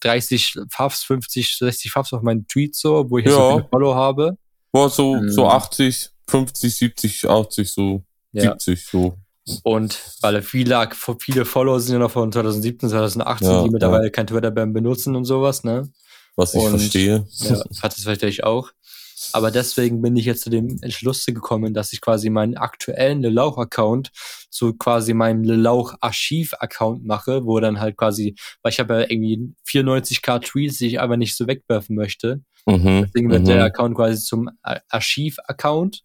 30 0.00 0.54
Fafs, 0.70 1.02
50, 1.04 1.56
60 1.58 1.90
Fafs 1.92 2.12
auf 2.12 2.22
meinen 2.22 2.46
Tweets 2.46 2.80
so, 2.80 3.10
wo 3.10 3.18
ich 3.18 3.26
jetzt 3.26 3.34
Ja. 3.34 3.50
so 3.50 3.56
viele 3.58 3.68
Follow 3.70 3.94
habe. 3.94 4.38
Boah, 4.72 4.88
so, 4.88 5.20
so 5.28 5.46
80, 5.48 6.08
50, 6.28 6.74
70, 6.74 7.28
80, 7.28 7.70
so 7.70 8.02
Ja. 8.32 8.42
70, 8.58 8.86
so. 8.86 9.18
Und 9.64 9.98
weil 10.20 10.40
viele, 10.42 10.88
viele 11.18 11.44
Follower 11.44 11.80
sind 11.80 11.94
ja 11.94 11.98
noch 11.98 12.10
von 12.10 12.30
2017, 12.30 12.88
2018, 12.90 13.48
Ja, 13.48 13.62
die 13.64 13.70
mittlerweile 13.70 14.10
kein 14.10 14.26
Twitter 14.26 14.50
mehr 14.50 14.66
benutzen 14.66 15.16
und 15.16 15.24
sowas, 15.24 15.64
ne? 15.64 15.88
Was 16.36 16.54
ich 16.54 16.60
Und- 16.60 16.70
verstehe. 16.78 17.26
Ja, 17.38 17.60
hat 17.82 17.96
es 17.96 18.04
vielleicht 18.04 18.44
auch. 18.44 18.70
Aber 19.32 19.50
deswegen 19.50 20.02
bin 20.02 20.16
ich 20.16 20.24
jetzt 20.24 20.42
zu 20.42 20.50
dem 20.50 20.78
Entschluss 20.82 21.24
gekommen, 21.26 21.74
dass 21.74 21.92
ich 21.92 22.00
quasi 22.00 22.28
meinen 22.28 22.56
aktuellen 22.56 23.22
Lelauch-Account 23.22 24.10
zu 24.50 24.74
quasi 24.74 25.14
meinem 25.14 25.44
Lelauch-Archiv-Account 25.44 27.04
mache, 27.04 27.44
wo 27.44 27.60
dann 27.60 27.78
halt 27.80 27.96
quasi, 27.96 28.34
weil 28.62 28.72
ich 28.72 28.80
habe 28.80 28.94
ja 28.94 29.00
irgendwie 29.08 29.52
94k 29.64 30.40
Tweets, 30.40 30.78
die 30.78 30.86
ich 30.88 31.00
aber 31.00 31.16
nicht 31.16 31.36
so 31.36 31.46
wegwerfen 31.46 31.94
möchte. 31.94 32.40
Mhm. 32.66 33.02
Deswegen 33.06 33.30
wird 33.30 33.42
mhm. 33.42 33.46
der 33.46 33.64
Account 33.64 33.96
quasi 33.96 34.22
zum 34.22 34.50
Ar- 34.62 34.82
Archiv-Account. 34.88 36.02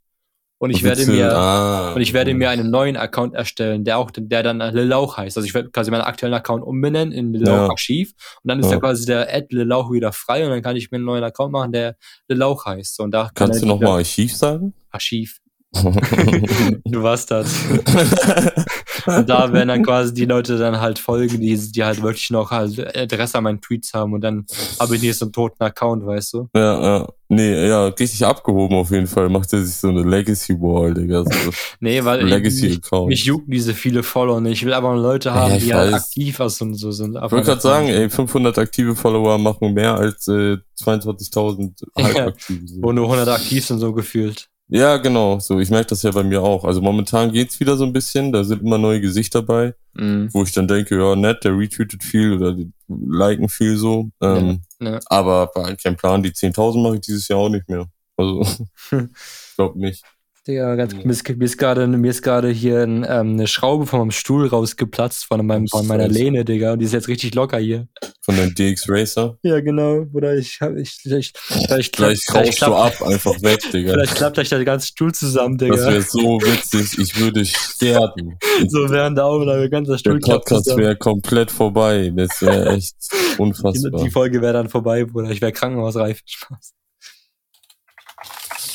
Und 0.59 0.71
ich 0.71 0.83
werde 0.83 1.05
mir, 1.05 1.35
ah, 1.35 1.93
und 1.93 2.01
ich 2.01 2.13
werde 2.13 2.33
mir 2.33 2.49
einen 2.49 2.71
neuen 2.71 2.97
Account 2.97 3.35
erstellen, 3.35 3.83
der 3.83 3.99
auch, 3.99 4.09
der 4.11 4.41
dann 4.41 4.57
Lelauch 4.59 5.15
heißt. 5.17 5.37
Also 5.37 5.45
ich 5.45 5.53
werde 5.53 5.69
quasi 5.69 5.91
meinen 5.91 6.01
aktuellen 6.01 6.33
Account 6.33 6.63
umbenennen 6.63 7.11
in 7.13 7.31
Lelauch 7.31 7.55
Ja. 7.65 7.69
Archiv. 7.69 8.13
Und 8.43 8.49
dann 8.49 8.59
ist 8.59 8.65
Ja. 8.65 8.73
ja 8.73 8.79
quasi 8.79 9.05
der 9.05 9.31
Ad 9.31 9.47
Lelauch 9.51 9.91
wieder 9.91 10.11
frei 10.11 10.43
und 10.45 10.49
dann 10.49 10.63
kann 10.63 10.75
ich 10.75 10.89
mir 10.89 10.95
einen 10.95 11.05
neuen 11.05 11.23
Account 11.23 11.51
machen, 11.51 11.71
der 11.71 11.95
Lelauch 12.27 12.65
heißt. 12.65 12.99
Und 13.01 13.11
da 13.11 13.25
kann 13.25 13.49
Kannst 13.49 13.61
du 13.61 13.67
nochmal 13.67 13.99
Archiv 13.99 14.35
sagen? 14.35 14.73
Archiv. 14.89 15.39
du 15.73 17.03
warst 17.03 17.29
das. 17.29 17.53
Und 19.07 19.29
da 19.29 19.51
werden 19.53 19.67
dann 19.69 19.83
quasi 19.83 20.13
die 20.13 20.25
Leute 20.25 20.57
dann 20.57 20.79
halt 20.79 20.99
folgen, 20.99 21.39
die, 21.41 21.55
die 21.71 21.83
halt 21.83 22.01
wirklich 22.01 22.29
noch 22.29 22.51
halt 22.51 22.95
Adresse 22.95 23.37
an 23.37 23.43
meinen 23.45 23.61
Tweets 23.61 23.93
haben 23.93 24.13
und 24.13 24.21
dann 24.21 24.45
habe 24.79 24.95
ich 24.95 25.01
nicht 25.01 25.17
so 25.17 25.25
einen 25.25 25.31
toten 25.33 25.63
Account, 25.63 26.05
weißt 26.05 26.33
du? 26.33 26.49
ja, 26.55 26.81
ja. 26.99 27.07
Nee, 27.29 27.67
ja, 27.67 27.87
richtig 27.87 28.25
abgehoben 28.25 28.77
auf 28.77 28.89
jeden 28.89 29.05
Fall. 29.05 29.27
Macht 29.27 29.51
er 29.51 29.61
sich 29.61 29.75
so 29.75 29.89
eine 29.89 30.01
Legacy 30.03 30.53
Wall, 30.61 30.93
Digga. 30.93 31.25
So 31.25 31.29
Nee, 31.81 32.01
weil 32.05 32.23
Legacy 32.25 32.67
mich, 32.69 32.77
Account. 32.77 33.09
mich 33.09 33.25
jucken 33.25 33.51
diese 33.51 33.73
viele 33.73 34.01
Follower 34.01 34.39
nicht. 34.39 34.53
Ich 34.61 34.65
will 34.65 34.71
aber 34.73 34.95
Leute 34.95 35.33
haben, 35.33 35.51
Ja, 35.51 35.57
ich 35.57 35.63
die 35.65 35.73
halt 35.73 35.93
aktiv 35.93 36.39
aus 36.39 36.61
und 36.61 36.75
so 36.75 36.91
sind. 36.93 37.15
ich 37.17 37.21
wollte 37.29 37.43
gerade 37.47 37.59
sagen, 37.59 37.87
ey, 37.89 38.09
500 38.09 38.57
aktive 38.57 38.95
Follower 38.95 39.37
machen 39.39 39.73
mehr 39.73 39.95
als 39.95 40.25
äh, 40.29 40.55
22.000 40.81 41.71
Ja. 41.97 42.03
halbaktive. 42.05 42.65
so. 42.65 42.81
Wo 42.81 42.93
nur 42.93 43.03
100 43.05 43.27
aktiv 43.27 43.65
sind, 43.65 43.79
so 43.79 43.91
gefühlt. 43.91 44.47
Ja, 44.69 44.97
genau. 44.97 45.39
So, 45.39 45.59
ich 45.59 45.69
merke 45.69 45.87
das 45.87 46.01
ja 46.03 46.11
bei 46.11 46.23
mir 46.23 46.41
auch. 46.43 46.65
Also 46.65 46.81
momentan 46.81 47.31
geht's 47.31 47.59
wieder 47.61 47.77
so 47.77 47.85
ein 47.85 47.93
bisschen. 47.93 48.31
Da 48.33 48.43
sind 48.43 48.61
immer 48.61 48.77
neue 48.77 48.99
Gesichter 48.99 49.41
bei, 49.41 49.73
Mhm. 49.93 50.29
wo 50.33 50.43
ich 50.43 50.51
dann 50.51 50.67
denke, 50.67 50.97
ja, 50.99 51.15
nett, 51.15 51.43
der 51.45 51.57
retweetet 51.57 52.03
viel 52.03 52.33
oder 52.33 52.51
die 52.53 52.71
liken 52.87 53.47
viel 53.49 53.77
so. 53.77 54.09
Ähm, 54.21 54.61
Ja, 54.81 54.91
ja. 54.91 54.99
Aber 55.07 55.49
kein 55.81 55.95
Plan. 55.95 56.21
Die 56.21 56.31
10.000 56.33 56.83
mache 56.83 56.95
ich 56.95 57.01
dieses 57.01 57.27
Jahr 57.29 57.39
auch 57.39 57.49
nicht 57.49 57.67
mehr. 57.69 57.87
Also, 58.17 58.41
ich 58.91 59.55
glaube 59.55 59.79
nicht. 59.79 60.03
Digga, 60.48 60.75
ganz, 60.75 60.93
Ja. 60.93 61.00
mir 61.04 61.12
ist, 61.12 61.58
gerade, 61.58 61.87
mir 61.87 62.10
ist 62.10 62.21
gerade 62.21 62.50
hier 62.50 62.79
ein, 62.81 63.04
ähm, 63.08 63.33
eine 63.33 63.48
Schraube 63.48 63.85
von 63.85 64.00
meinem 64.00 64.12
Stuhl 64.12 64.48
rausgeplatzt 64.48 65.25
von 65.25 65.45
meinem, 65.45 65.67
von 65.67 65.85
meiner. 65.85 66.08
Lehne, 66.08 66.45
Digga, 66.45 66.73
und 66.73 66.79
die 66.79 66.85
ist 66.85 66.93
jetzt 66.93 67.08
richtig 67.10 67.35
locker 67.35 67.58
hier. 67.58 67.87
Von 68.21 68.37
deinem 68.37 68.56
DX 68.56 68.89
Racer. 68.89 69.37
Ja, 69.43 69.60
genau. 69.60 70.06
Oder 70.13 70.35
ich 70.35 70.60
hab, 70.62 70.75
ich, 70.75 70.91
vielleicht, 71.02 71.37
vielleicht, 71.37 71.95
vielleicht, 71.98 72.33
rauschst 72.33 72.62
du 72.62 72.73
ab, 72.73 73.02
einfach 73.02 73.41
weg, 73.41 73.60
Digga. 73.71 73.91
vielleicht 73.93 74.15
klappt 74.15 74.35
gleich 74.35 74.50
der 74.50 74.63
ganze 74.65 74.87
Stuhl 74.87 75.13
zusammen, 75.13 75.58
Das 75.58 75.69
Digga. 75.69 75.91
wäre 75.91 76.02
so 76.02 76.39
witzig. 76.41 76.98
Ich 77.00 77.19
würde 77.19 77.45
sterben. 77.45 78.37
So 78.69 78.89
während 78.89 79.17
der 79.17 79.25
Aufnahme, 79.25 79.69
ganzer 79.69 79.91
Der 79.93 79.98
Stuhl 80.00 80.19
klappt 80.19 80.45
Podcast 80.45 80.75
wäre 80.77 80.95
komplett 80.95 81.52
vorbei. 81.52 82.12
Das 82.15 82.41
wäre 82.41 82.69
echt. 82.73 82.95
Unfassbar. 83.37 84.04
Die 84.04 84.10
Folge 84.10 84.41
wäre 84.41 84.54
dann 84.54 84.69
vorbei, 84.69 85.04
Bruder. 85.06 85.29
Ich 85.29 85.41
wäre 85.41 85.52
krankenhausreif. 85.52 86.21
Spaß. 86.25 86.73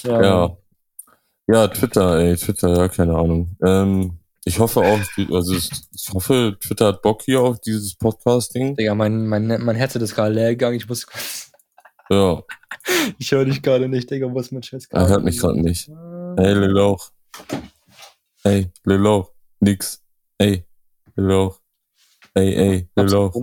Ja. 0.04 0.22
Ja, 0.22 0.56
Twitter, 1.68 2.18
ey, 2.18 2.36
Twitter, 2.36 2.76
ja, 2.76 2.88
keine 2.88 3.14
Ahnung. 3.14 3.56
Ähm, 3.62 4.18
ich 4.44 4.58
hoffe 4.58 4.80
auch, 4.80 5.00
also 5.32 5.54
ich 5.54 6.10
hoffe, 6.12 6.56
Twitter 6.58 6.86
hat 6.86 7.02
Bock 7.02 7.22
hier 7.22 7.40
auf 7.42 7.60
dieses 7.60 7.94
Podcasting. 7.94 8.74
Digga, 8.74 8.94
mein, 8.94 9.26
mein, 9.26 9.46
mein 9.46 9.76
Headset 9.76 10.00
ist 10.00 10.14
gerade 10.14 10.34
leer 10.34 10.50
gegangen. 10.50 10.76
Ich 10.76 10.88
muss 10.88 11.06
kurz. 11.06 11.52
Ja. 12.10 12.42
Ich 13.18 13.30
höre 13.30 13.44
dich 13.44 13.62
gerade 13.62 13.88
nicht, 13.88 14.10
Digga. 14.10 14.32
Wo 14.32 14.40
ist 14.40 14.50
mein 14.50 14.62
Scheiß 14.62 14.86
Er 14.90 15.06
hört 15.06 15.22
mich 15.22 15.38
gerade 15.38 15.60
nicht. 15.60 15.88
Hey, 16.36 16.54
Liloch. 16.54 17.10
Hey, 18.42 18.72
Liloch. 18.84 19.30
Nix. 19.60 20.02
Hey, 20.38 20.64
Liloch. 21.14 21.60
Ey, 22.34 22.54
ey, 22.54 22.88
Liloch. 22.96 23.36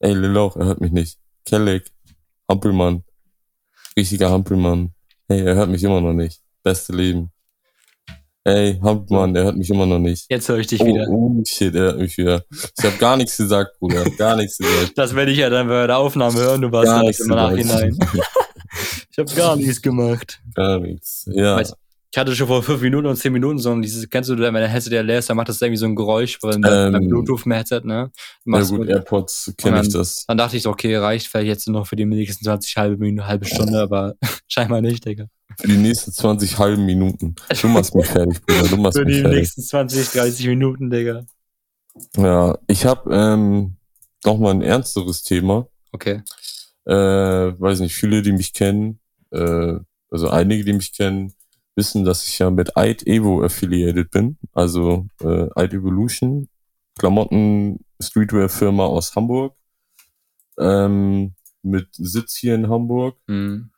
Ey, 0.00 0.12
Liloch, 0.12 0.56
er 0.56 0.66
hört 0.66 0.80
mich 0.80 0.92
nicht. 0.92 1.18
Kellig. 1.46 1.92
Hampelmann. 2.48 3.04
Richtiger 3.96 4.30
Hampelmann. 4.30 4.92
Hey, 5.28 5.40
er 5.40 5.54
hört 5.54 5.70
mich 5.70 5.82
immer 5.82 6.00
noch 6.00 6.12
nicht. 6.12 6.42
Beste 6.66 6.92
Leben. 6.94 7.30
Ey, 8.42 8.76
Hampelmann, 8.82 9.36
er 9.36 9.44
hört 9.44 9.56
mich 9.56 9.70
immer 9.70 9.86
noch 9.86 10.00
nicht. 10.00 10.26
Jetzt 10.28 10.48
höre 10.48 10.58
ich 10.58 10.66
dich 10.66 10.80
Oh, 10.80 10.86
wieder. 10.86 11.06
oh 11.08 11.40
shit, 11.46 11.72
er 11.76 11.82
hört 11.82 11.98
mich 12.00 12.18
wieder. 12.18 12.42
Ich 12.50 12.84
habe 12.84 12.96
gar 12.96 13.16
nichts 13.16 13.36
gesagt, 13.36 13.78
Bruder. 13.78 14.02
Gar 14.18 14.34
nichts 14.34 14.58
gesagt. 14.58 14.98
Das 14.98 15.14
werde 15.14 15.30
ich 15.30 15.38
ja 15.38 15.48
dann 15.48 15.68
bei 15.68 15.86
der 15.86 15.96
Aufnahme 15.96 16.36
hören. 16.40 16.62
Du 16.62 16.72
warst 16.72 16.86
Gar 16.88 17.02
nichts 17.04 17.20
nicht 17.20 17.30
im 17.30 17.36
Nachhinein. 17.36 17.98
Ich 19.12 19.18
habe 19.18 19.32
gar 19.34 19.54
nichts 19.56 19.80
gemacht. 19.80 20.40
Gar 20.54 20.80
nichts. 20.80 21.24
Ja. 21.32 21.56
Weißt- 21.56 21.74
Ich 22.12 22.18
hatte 22.18 22.34
schon 22.34 22.46
vor 22.46 22.62
fünf 22.62 22.80
Minuten 22.80 23.06
und 23.06 23.16
zehn 23.16 23.32
Minuten 23.32 23.58
so 23.58 23.72
ein 23.72 23.82
dieses, 23.82 24.08
kennst 24.08 24.30
du, 24.30 24.38
wenn 24.38 24.54
dein 24.54 24.70
Headset 24.70 24.90
ja 24.94 25.02
leer 25.02 25.18
ist, 25.18 25.28
dann 25.28 25.36
macht 25.36 25.48
das 25.48 25.60
irgendwie 25.60 25.76
so 25.78 25.86
ein 25.86 25.94
Geräusch 25.96 26.38
beim, 26.40 26.60
beim 26.60 26.94
Ähm, 26.94 27.08
Bluetooth-Headset, 27.08 27.80
ne? 27.84 27.94
Ja 27.94 28.10
Machst 28.44 28.70
gut, 28.70 28.88
du- 28.88 28.92
AirPods 28.92 29.52
kenne 29.58 29.82
ich 29.82 29.88
das. 29.92 30.24
Dann 30.26 30.38
dachte 30.38 30.56
ich 30.56 30.62
so, 30.62 30.70
okay, 30.70 30.96
reicht 30.96 31.26
vielleicht 31.26 31.48
jetzt 31.48 31.68
noch 31.68 31.86
für 31.86 31.96
die 31.96 32.04
nächsten 32.06 32.44
20 32.44 32.76
halbe 32.76 32.96
Minute, 32.96 33.26
halbe 33.26 33.44
Stunde, 33.44 33.80
aber 33.80 34.14
scheinbar 34.48 34.80
nicht, 34.80 35.04
Digga. 35.04 35.26
Für 35.60 35.68
die 35.68 35.76
nächsten 35.76 36.12
20 36.12 36.58
halben 36.58 36.86
Minuten. 36.86 37.34
Du 37.60 37.68
machst 37.68 37.94
mich 37.94 38.06
fertig, 38.06 38.40
Bruder. 38.46 38.68
Du 38.68 38.76
machst 38.76 38.98
Für 38.98 39.04
mich 39.04 39.16
die 39.16 39.20
fertig. 39.22 39.38
nächsten 39.40 39.62
20, 39.62 40.08
30 40.10 40.46
Minuten, 40.46 40.90
Digga. 40.90 41.24
Ja, 42.16 42.56
ich 42.66 42.84
habe 42.86 43.14
ähm, 43.14 43.76
noch 44.24 44.38
mal 44.38 44.50
ein 44.52 44.62
ernsteres 44.62 45.22
Thema. 45.22 45.66
Okay. 45.92 46.22
Äh, 46.84 46.92
weiß 46.92 47.80
nicht, 47.80 47.94
viele, 47.94 48.22
die 48.22 48.32
mich 48.32 48.52
kennen, 48.52 49.00
äh, 49.32 49.74
also 50.10 50.28
einige, 50.28 50.64
die 50.64 50.72
mich 50.72 50.92
kennen, 50.92 51.32
wissen, 51.76 52.04
dass 52.04 52.26
ich 52.26 52.38
ja 52.38 52.50
mit 52.50 52.76
Eid 52.76 53.06
Evo 53.06 53.42
affiliated 53.42 54.10
bin. 54.10 54.38
Also 54.52 55.06
äh, 55.22 55.48
Eid 55.54 55.74
Evolution, 55.74 56.48
Klamotten, 56.98 57.84
Streetwear-Firma 58.00 58.84
aus 58.84 59.14
Hamburg. 59.14 59.54
Ähm, 60.58 61.34
mit 61.62 61.88
Sitz 61.92 62.36
hier 62.36 62.54
in 62.54 62.68
Hamburg. 62.68 63.16
Hm. 63.28 63.70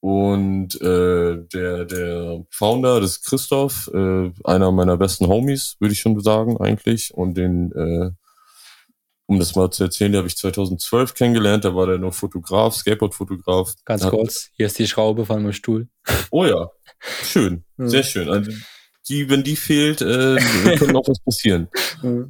Und 0.00 0.78
äh, 0.82 1.38
der, 1.54 1.84
der 1.86 2.44
Founder, 2.50 3.00
das 3.00 3.12
ist 3.12 3.24
Christoph, 3.24 3.90
äh, 3.94 4.32
einer 4.44 4.70
meiner 4.70 4.98
besten 4.98 5.28
Homies, 5.28 5.76
würde 5.78 5.92
ich 5.92 6.00
schon 6.00 6.18
sagen, 6.20 6.60
eigentlich. 6.60 7.14
Und 7.14 7.38
den, 7.38 7.72
äh, 7.72 8.10
um 9.26 9.38
das 9.38 9.54
mal 9.54 9.70
zu 9.70 9.84
erzählen, 9.84 10.12
den 10.12 10.18
habe 10.18 10.28
ich 10.28 10.36
2012 10.36 11.14
kennengelernt. 11.14 11.64
Da 11.64 11.74
war 11.74 11.86
der 11.86 11.96
noch 11.96 12.12
Fotograf, 12.12 12.74
Skateboard-Fotograf. 12.74 13.72
Ganz 13.86 14.06
kurz, 14.06 14.50
hier 14.52 14.66
ist 14.66 14.78
die 14.78 14.86
Schraube 14.86 15.24
von 15.24 15.42
meinem 15.42 15.54
Stuhl. 15.54 15.88
Oh 16.30 16.44
ja, 16.44 16.68
schön, 17.00 17.64
sehr 17.76 18.02
schön. 18.02 18.28
Also 18.28 18.50
die, 19.08 19.28
wenn 19.28 19.42
die 19.42 19.56
fehlt, 19.56 20.00
äh, 20.00 20.36
könnte 20.36 20.92
noch 20.92 21.06
was 21.06 21.20
passieren. 21.20 21.68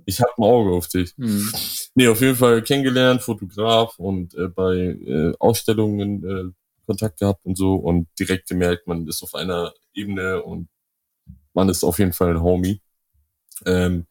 Ich 0.07 0.21
habe 0.21 0.31
ein 0.39 0.45
Auge 0.45 0.71
auf 0.71 0.87
dich. 0.87 1.15
Hm. 1.17 1.51
Nee, 1.97 2.07
auf 2.07 2.21
jeden 2.21 2.37
Fall 2.37 2.63
kennengelernt, 2.63 3.23
Fotograf 3.23 3.99
und 3.99 4.33
äh, 4.35 4.47
bei 4.47 4.75
äh, 4.75 5.33
Ausstellungen 5.41 6.23
äh, 6.25 6.53
Kontakt 6.87 7.19
gehabt 7.19 7.45
und 7.45 7.57
so 7.59 7.75
und 7.75 8.07
direkt 8.19 8.49
gemerkt, 8.49 8.87
man 8.87 9.09
ist 9.09 9.25
auf 9.25 9.35
einer 9.35 9.73
Ebene 9.95 10.43
und 10.43 10.69
man 11.55 11.69
ist 11.69 11.83
auf 11.83 11.99
jeden 11.99 12.13
Fall 12.13 12.31
ein 12.31 12.43
Homie. 12.43 12.81
Ähm, 13.67 14.07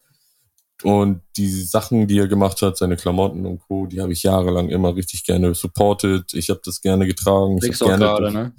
und 0.84 1.22
die 1.38 1.50
Sachen, 1.50 2.08
die 2.08 2.20
er 2.20 2.28
gemacht 2.28 2.62
hat, 2.62 2.78
seine 2.78 2.98
Klamotten 2.98 3.46
und 3.46 3.60
Co., 3.60 3.86
die 3.86 4.02
habe 4.02 4.12
ich 4.12 4.24
jahrelang 4.24 4.70
immer 4.70 4.96
richtig 4.96 5.24
gerne 5.24 5.56
supported. 5.56 6.34
Ich 6.34 6.50
habe 6.50 6.60
das 6.66 6.82
gerne 6.82 7.08
getragen. 7.08 7.58
Ich 7.58 7.64
Legst 7.64 7.84
auch 7.84 7.88
gerne 7.88 8.06
gerade, 8.06 8.32
ne? 8.34 8.54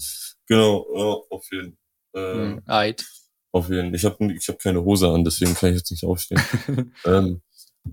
Genau, 0.47 0.87
ja, 0.95 1.37
auf 1.37 1.47
jeden 1.53 1.73
äh, 1.73 1.84
Hm. 2.15 2.63
Eid. 2.67 3.05
auf 3.53 3.69
jeden 3.71 3.95
Ich 3.95 4.05
habe 4.05 4.33
ich 4.33 4.49
hab 4.49 4.59
keine 4.59 4.83
Hose 4.85 5.09
an, 5.09 5.25
deswegen 5.25 5.55
kann 5.55 5.71
ich 5.71 5.77
jetzt 5.77 5.91
nicht 5.91 6.05
aufstehen. 6.05 6.41
ähm, 7.05 7.43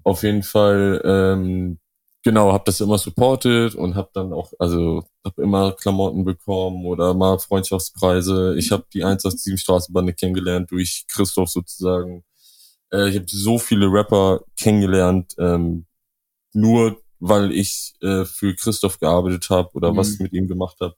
auf 0.03 0.23
jeden 0.23 0.43
Fall, 0.43 1.01
ähm, 1.03 1.79
genau, 2.23 2.53
habe 2.53 2.63
das 2.65 2.79
immer 2.81 2.97
supported 2.97 3.75
und 3.75 3.95
habe 3.95 4.09
dann 4.13 4.31
auch, 4.33 4.53
also 4.59 5.03
habe 5.25 5.41
immer 5.43 5.73
Klamotten 5.73 6.23
bekommen 6.23 6.85
oder 6.85 7.13
mal 7.13 7.39
Freundschaftspreise. 7.39 8.55
Ich 8.57 8.71
habe 8.71 8.85
die 8.93 9.03
187 9.03 9.59
Straßenbande 9.59 10.13
kennengelernt 10.13 10.71
durch 10.71 11.05
Christoph 11.09 11.49
sozusagen. 11.49 12.23
Äh, 12.91 13.09
ich 13.09 13.15
habe 13.17 13.25
so 13.27 13.57
viele 13.59 13.87
Rapper 13.87 14.41
kennengelernt, 14.57 15.35
ähm, 15.39 15.85
nur 16.53 17.01
weil 17.19 17.51
ich 17.51 17.93
äh, 18.01 18.25
für 18.25 18.55
Christoph 18.55 18.99
gearbeitet 18.99 19.49
habe 19.49 19.69
oder 19.73 19.91
Mhm. 19.93 19.97
was 19.97 20.19
mit 20.19 20.33
ihm 20.33 20.47
gemacht 20.47 20.77
habe. 20.81 20.95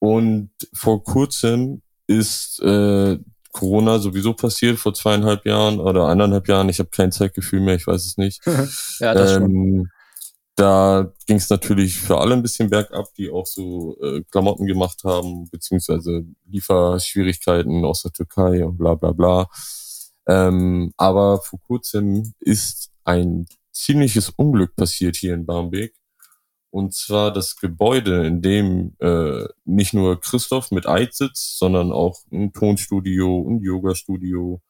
Und 0.00 0.50
vor 0.72 1.04
kurzem 1.04 1.82
ist 2.10 2.60
äh, 2.60 3.18
Corona 3.52 3.98
sowieso 3.98 4.34
passiert, 4.34 4.78
vor 4.78 4.94
zweieinhalb 4.94 5.46
Jahren 5.46 5.80
oder 5.80 6.08
eineinhalb 6.08 6.48
Jahren. 6.48 6.68
Ich 6.68 6.80
habe 6.80 6.90
kein 6.90 7.12
Zeitgefühl 7.12 7.60
mehr, 7.60 7.76
ich 7.76 7.86
weiß 7.86 8.04
es 8.04 8.16
nicht. 8.16 8.44
ja, 9.00 9.14
das 9.14 9.34
schon. 9.34 9.42
ähm, 9.44 9.90
da 10.56 11.12
ging 11.26 11.36
es 11.36 11.48
natürlich 11.48 11.98
für 11.98 12.18
alle 12.18 12.34
ein 12.34 12.42
bisschen 12.42 12.68
bergab, 12.68 13.06
die 13.16 13.30
auch 13.30 13.46
so 13.46 13.96
äh, 14.02 14.22
Klamotten 14.30 14.66
gemacht 14.66 15.02
haben, 15.04 15.48
beziehungsweise 15.50 16.24
Lieferschwierigkeiten 16.46 17.84
aus 17.84 18.02
der 18.02 18.12
Türkei 18.12 18.64
und 18.64 18.76
bla 18.76 18.94
bla 18.94 19.12
bla. 19.12 19.48
Ähm, 20.26 20.92
aber 20.96 21.40
vor 21.40 21.60
kurzem 21.66 22.34
ist 22.40 22.90
ein 23.04 23.46
ziemliches 23.72 24.30
Unglück 24.30 24.76
passiert 24.76 25.16
hier 25.16 25.34
in 25.34 25.46
Barmbek. 25.46 25.94
Und 26.70 26.94
zwar 26.94 27.32
das 27.32 27.56
Gebäude, 27.56 28.26
in 28.26 28.42
dem 28.42 28.94
äh, 29.00 29.44
nicht 29.64 29.92
nur 29.92 30.20
Christoph 30.20 30.70
mit 30.70 30.86
Eid 30.86 31.14
sitzt, 31.14 31.58
sondern 31.58 31.90
auch 31.90 32.20
ein 32.30 32.52
Tonstudio, 32.52 33.46
ein 33.48 33.60
Yoga-Studio. 33.60 34.60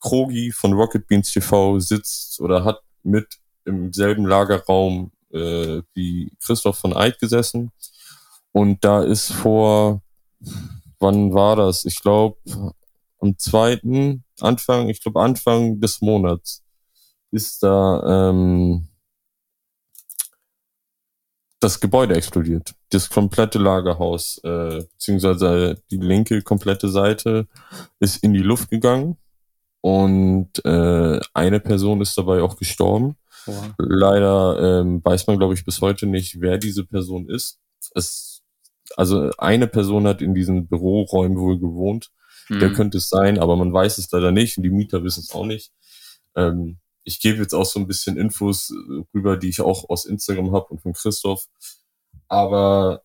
Krogi 0.00 0.50
von 0.50 0.72
Rocket 0.72 1.06
Beans 1.06 1.30
TV 1.30 1.78
sitzt 1.78 2.40
oder 2.40 2.64
hat 2.64 2.80
mit 3.02 3.38
im 3.64 3.92
selben 3.92 4.26
Lagerraum 4.26 5.12
äh, 5.30 5.82
wie 5.94 6.32
Christoph 6.44 6.78
von 6.78 6.96
Eid 6.96 7.18
gesessen. 7.18 7.70
Und 8.52 8.84
da 8.84 9.02
ist 9.02 9.32
vor, 9.32 10.02
wann 10.98 11.32
war 11.34 11.56
das? 11.56 11.84
Ich 11.84 12.00
glaube, 12.00 12.36
am 13.18 13.38
zweiten 13.38 14.24
Anfang, 14.40 14.88
ich 14.88 15.02
glaube 15.02 15.20
Anfang 15.20 15.80
des 15.80 16.00
Monats 16.00 16.62
ist 17.30 17.62
da 17.62 18.30
ähm, 18.30 18.88
das 21.62 21.78
Gebäude 21.78 22.16
explodiert. 22.16 22.74
Das 22.90 23.08
komplette 23.08 23.58
Lagerhaus, 23.58 24.40
äh, 24.42 24.82
beziehungsweise 24.92 25.80
die 25.90 25.96
linke 25.96 26.42
komplette 26.42 26.88
Seite 26.88 27.46
ist 28.00 28.22
in 28.24 28.32
die 28.32 28.42
Luft 28.42 28.68
gegangen 28.68 29.16
und 29.80 30.50
äh, 30.64 31.20
eine 31.34 31.60
Person 31.60 32.00
ist 32.00 32.18
dabei 32.18 32.42
auch 32.42 32.56
gestorben. 32.56 33.16
Boah. 33.46 33.74
Leider 33.78 34.80
ähm, 34.80 35.00
weiß 35.04 35.28
man, 35.28 35.38
glaube 35.38 35.54
ich, 35.54 35.64
bis 35.64 35.80
heute 35.80 36.06
nicht, 36.06 36.40
wer 36.40 36.58
diese 36.58 36.84
Person 36.84 37.28
ist. 37.28 37.60
Es, 37.94 38.42
also 38.96 39.30
eine 39.38 39.68
Person 39.68 40.06
hat 40.08 40.20
in 40.20 40.34
diesen 40.34 40.66
Büroräumen 40.66 41.38
wohl 41.38 41.58
gewohnt. 41.60 42.10
Der 42.50 42.70
Hm. 42.70 42.74
könnte 42.74 42.98
es 42.98 43.08
sein, 43.08 43.38
aber 43.38 43.54
man 43.56 43.72
weiß 43.72 43.98
es 43.98 44.10
leider 44.10 44.32
nicht 44.32 44.56
und 44.56 44.64
die 44.64 44.70
Mieter 44.70 45.04
wissen 45.04 45.20
es 45.20 45.32
auch 45.32 45.46
nicht. 45.46 45.72
Ähm, 46.34 46.78
ich 47.04 47.20
gebe 47.20 47.38
jetzt 47.38 47.54
auch 47.54 47.64
so 47.64 47.80
ein 47.80 47.86
bisschen 47.86 48.16
Infos 48.16 48.70
äh, 48.70 49.04
rüber, 49.14 49.36
die 49.36 49.48
ich 49.48 49.60
auch 49.60 49.88
aus 49.88 50.04
Instagram 50.04 50.52
habe 50.52 50.66
und 50.66 50.80
von 50.80 50.92
Christoph. 50.92 51.46
Aber 52.28 53.02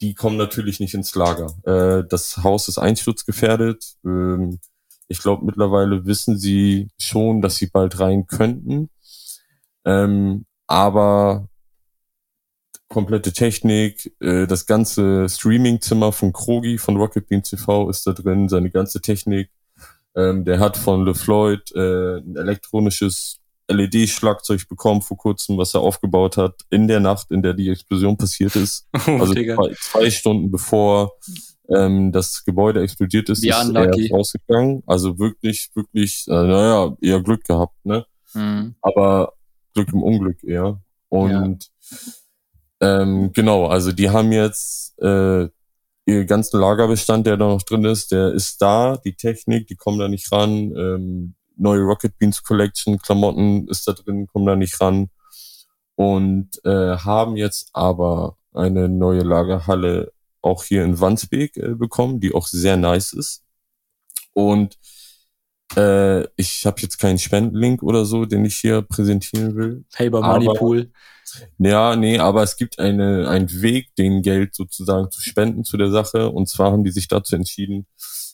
die 0.00 0.14
kommen 0.14 0.36
natürlich 0.36 0.80
nicht 0.80 0.94
ins 0.94 1.14
Lager. 1.14 1.54
Äh, 1.64 2.06
das 2.08 2.38
Haus 2.38 2.68
ist 2.68 2.78
einsturzgefährdet. 2.78 3.96
Ähm, 4.04 4.60
ich 5.08 5.20
glaube, 5.20 5.44
mittlerweile 5.44 6.04
wissen 6.06 6.38
sie 6.38 6.88
schon, 6.98 7.40
dass 7.40 7.56
sie 7.56 7.66
bald 7.66 7.98
rein 8.00 8.26
könnten. 8.26 8.90
Ähm, 9.84 10.46
aber 10.66 11.48
komplette 12.88 13.32
Technik, 13.32 14.14
äh, 14.20 14.46
das 14.46 14.66
ganze 14.66 15.28
Streamingzimmer 15.28 16.12
von 16.12 16.32
Krogi 16.32 16.78
von 16.78 16.96
Rocket 16.96 17.28
Bean 17.28 17.42
TV 17.42 17.88
ist 17.90 18.06
da 18.06 18.12
drin, 18.12 18.48
seine 18.48 18.70
ganze 18.70 19.00
Technik. 19.00 19.50
Ähm, 20.16 20.44
der 20.44 20.58
hat 20.58 20.76
von 20.76 21.04
LeFloid 21.04 21.72
äh, 21.74 22.18
ein 22.18 22.36
elektronisches 22.36 23.38
LED-Schlagzeug 23.68 24.68
bekommen 24.68 25.02
vor 25.02 25.16
kurzem, 25.16 25.58
was 25.58 25.74
er 25.74 25.80
aufgebaut 25.80 26.36
hat, 26.36 26.54
in 26.70 26.88
der 26.88 27.00
Nacht, 27.00 27.30
in 27.30 27.42
der 27.42 27.52
die 27.52 27.68
Explosion 27.68 28.16
passiert 28.16 28.56
ist. 28.56 28.86
Oh, 29.06 29.18
Also 29.20 29.34
zwei, 29.34 29.74
zwei 29.80 30.10
Stunden 30.10 30.50
bevor 30.50 31.12
ähm, 31.68 32.12
das 32.12 32.44
Gebäude 32.44 32.80
explodiert 32.82 33.28
ist, 33.28 33.42
Wie 33.42 33.48
ist 33.48 33.64
unlucky. 33.64 34.06
er 34.06 34.16
rausgegangen. 34.16 34.82
Also 34.86 35.18
wirklich, 35.18 35.70
wirklich, 35.74 36.24
äh, 36.28 36.32
naja, 36.32 36.96
eher 37.00 37.20
Glück 37.22 37.44
gehabt, 37.44 37.74
ne? 37.84 38.06
Hm. 38.32 38.74
aber 38.82 39.32
Glück 39.72 39.92
im 39.92 40.02
Unglück 40.02 40.42
eher. 40.44 40.80
Und 41.08 41.70
ähm, 42.80 43.32
genau, 43.32 43.66
also 43.66 43.92
die 43.92 44.10
haben 44.10 44.32
jetzt 44.32 44.98
äh, 45.00 45.48
ihr 46.06 46.24
ganzen 46.24 46.60
Lagerbestand, 46.60 47.26
der 47.26 47.36
da 47.36 47.48
noch 47.48 47.62
drin 47.62 47.84
ist, 47.84 48.12
der 48.12 48.32
ist 48.32 48.62
da, 48.62 48.96
die 48.96 49.14
Technik, 49.14 49.66
die 49.66 49.74
kommen 49.74 49.98
da 49.98 50.08
nicht 50.08 50.30
ran. 50.32 50.72
Ähm, 50.76 51.34
neue 51.56 51.82
Rocket 51.82 52.16
Beans 52.18 52.42
Collection, 52.42 52.98
Klamotten 52.98 53.68
ist 53.68 53.86
da 53.88 53.92
drin, 53.92 54.26
kommen 54.26 54.46
da 54.46 54.56
nicht 54.56 54.80
ran. 54.80 55.10
Und 55.96 56.64
äh, 56.64 56.96
haben 56.98 57.36
jetzt 57.36 57.70
aber 57.72 58.36
eine 58.54 58.88
neue 58.88 59.22
Lagerhalle 59.22 60.12
auch 60.42 60.62
hier 60.62 60.84
in 60.84 61.00
Wandsbek 61.00 61.56
äh, 61.56 61.74
bekommen, 61.74 62.20
die 62.20 62.32
auch 62.32 62.46
sehr 62.46 62.76
nice 62.76 63.12
ist. 63.12 63.42
Und 64.32 64.78
äh, 65.74 66.24
ich 66.36 66.64
habe 66.66 66.80
jetzt 66.80 66.98
keinen 66.98 67.18
Spendenlink 67.18 67.82
oder 67.82 68.04
so, 68.04 68.24
den 68.24 68.44
ich 68.44 68.56
hier 68.56 68.82
präsentieren 68.82 69.56
will. 69.56 69.84
Paper 69.92 70.20
Money 70.20 70.46
Pool. 70.56 70.90
Ja, 71.58 71.96
nee, 71.96 72.18
aber 72.18 72.42
es 72.42 72.56
gibt 72.56 72.78
eine, 72.78 73.28
einen 73.28 73.62
Weg, 73.62 73.94
den 73.96 74.22
Geld 74.22 74.54
sozusagen 74.54 75.10
zu 75.10 75.20
spenden 75.20 75.64
zu 75.64 75.76
der 75.76 75.90
Sache. 75.90 76.30
Und 76.30 76.48
zwar 76.48 76.72
haben 76.72 76.84
die 76.84 76.92
sich 76.92 77.08
dazu 77.08 77.34
entschieden, 77.34 77.86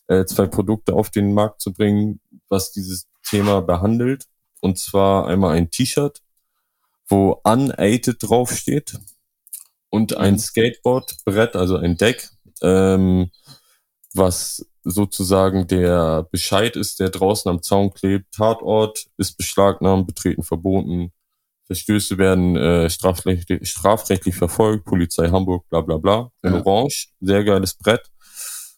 äh, 0.09 0.25
zwei 0.25 0.47
Produkte 0.47 0.93
auf 0.93 1.11
den 1.11 1.33
Markt 1.33 1.61
zu 1.61 1.73
bringen, 1.73 2.21
was 2.49 2.73
dieses 2.73 3.09
Thema 3.29 3.63
behandelt. 3.63 4.27
Und 4.61 4.79
zwar 4.79 5.27
einmal 5.27 5.57
ein 5.57 5.71
T-Shirt, 5.71 6.21
wo 7.09 7.41
unaided 7.45 8.17
draufsteht 8.21 8.99
und 9.91 10.17
ein 10.17 10.39
Skateboardbrett, 10.39 11.57
also 11.57 11.77
ein 11.77 11.97
Deck, 11.97 12.31
ähm, 12.63 13.31
was 14.15 14.67
sozusagen 14.85 15.67
der 15.67 16.27
Bescheid 16.31 16.77
ist, 16.77 17.01
der 17.01 17.11
draußen 17.11 17.51
am 17.51 17.63
Zaun 17.63 17.93
klebt. 17.93 18.35
Tatort 18.35 19.07
ist 19.17 19.37
beschlagnahmt, 19.37 20.07
betreten 20.07 20.43
verboten. 20.43 21.13
Verstöße 21.67 22.19
werden 22.19 22.57
äh, 22.57 22.91
strafrechtlich, 22.91 23.69
strafrechtlich 23.69 24.35
verfolgt, 24.35 24.85
Polizei 24.85 25.29
Hamburg, 25.29 25.69
bla 25.69 25.81
bla 25.81 25.97
bla. 25.97 26.31
In 26.43 26.53
Ja. 26.53 26.63
Orange, 26.65 27.09
sehr 27.21 27.45
geiles 27.45 27.75
Brett. 27.75 28.11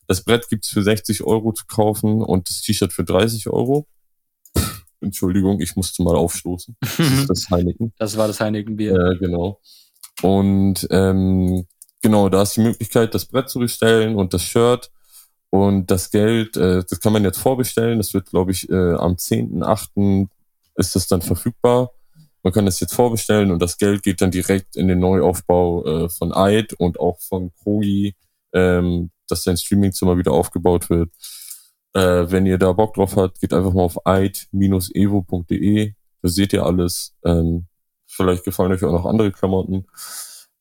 Das 0.07 0.23
Brett 0.23 0.49
gibt's 0.49 0.69
für 0.69 0.83
60 0.83 1.25
Euro 1.25 1.53
zu 1.53 1.65
kaufen 1.67 2.23
und 2.23 2.49
das 2.49 2.61
T-Shirt 2.61 2.93
für 2.93 3.05
30 3.05 3.49
Euro. 3.49 3.87
Entschuldigung, 5.01 5.61
ich 5.61 5.77
musste 5.77 6.03
mal 6.03 6.17
aufstoßen. 6.17 6.77
Das 6.81 6.99
ist 6.99 7.31
das 7.31 7.47
Heineken. 7.51 7.93
Das 7.99 8.17
war 8.17 8.27
das 8.27 8.41
Heineken-Bier. 8.41 8.95
Äh, 8.95 9.19
genau. 9.19 9.61
Und 10.23 10.87
ähm, 10.91 11.67
genau, 12.03 12.29
da 12.29 12.43
ist 12.43 12.57
die 12.57 12.61
Möglichkeit, 12.61 13.15
das 13.15 13.27
Brett 13.27 13.49
zu 13.49 13.59
bestellen 13.59 14.17
und 14.17 14.33
das 14.35 14.43
Shirt 14.43 14.91
und 15.55 15.87
das 15.89 16.11
Geld, 16.11 16.57
äh, 16.57 16.83
das 16.89 16.99
kann 16.99 17.13
man 17.13 17.23
jetzt 17.23 17.39
vorbestellen. 17.39 17.99
Das 17.99 18.13
wird, 18.13 18.27
glaube 18.27 18.51
ich, 18.51 18.69
äh, 18.71 18.95
am 18.95 19.17
10.8. 19.17 20.29
ist 20.75 20.97
das 20.97 21.07
dann 21.07 21.23
verfügbar. 21.23 21.93
Man 22.43 22.53
kann 22.53 22.67
das 22.67 22.81
jetzt 22.81 22.93
vorbestellen 22.93 23.53
und 23.53 23.63
das 23.63 23.79
Geld 23.79 24.03
geht 24.03 24.21
dann 24.21 24.33
direkt 24.33 24.75
in 24.75 24.89
den 24.89 24.99
Neuaufbau 24.99 26.07
äh, 26.07 26.09
von 26.09 26.35
Eid 26.35 26.73
und 26.73 26.99
auch 26.99 27.21
von 27.21 27.53
Krogi, 27.63 28.17
ähm, 28.53 29.13
dass 29.29 29.45
sein 29.45 29.57
Streamingzimmer 29.57 30.19
wieder 30.19 30.33
aufgebaut 30.33 30.91
wird. 30.91 31.13
Äh, 31.93 32.29
wenn 32.33 32.47
ihr 32.47 32.59
da 32.59 32.73
Bock 32.73 32.95
drauf 32.95 33.15
habt, 33.15 33.41
geht 33.41 33.53
einfach 33.53 33.73
mal 33.75 33.83
auf 33.85 34.05
eid-evo.de. 34.09 35.93
Da 36.21 36.29
seht 36.29 36.53
ihr 36.53 36.67
alles. 36.67 37.15
Ähm, 37.25 37.67
vielleicht 38.09 38.43
gefallen 38.43 38.73
euch 38.73 38.83
auch 38.83 38.91
noch 38.91 39.07
andere 39.07 39.31
Klamotten. 39.31 39.87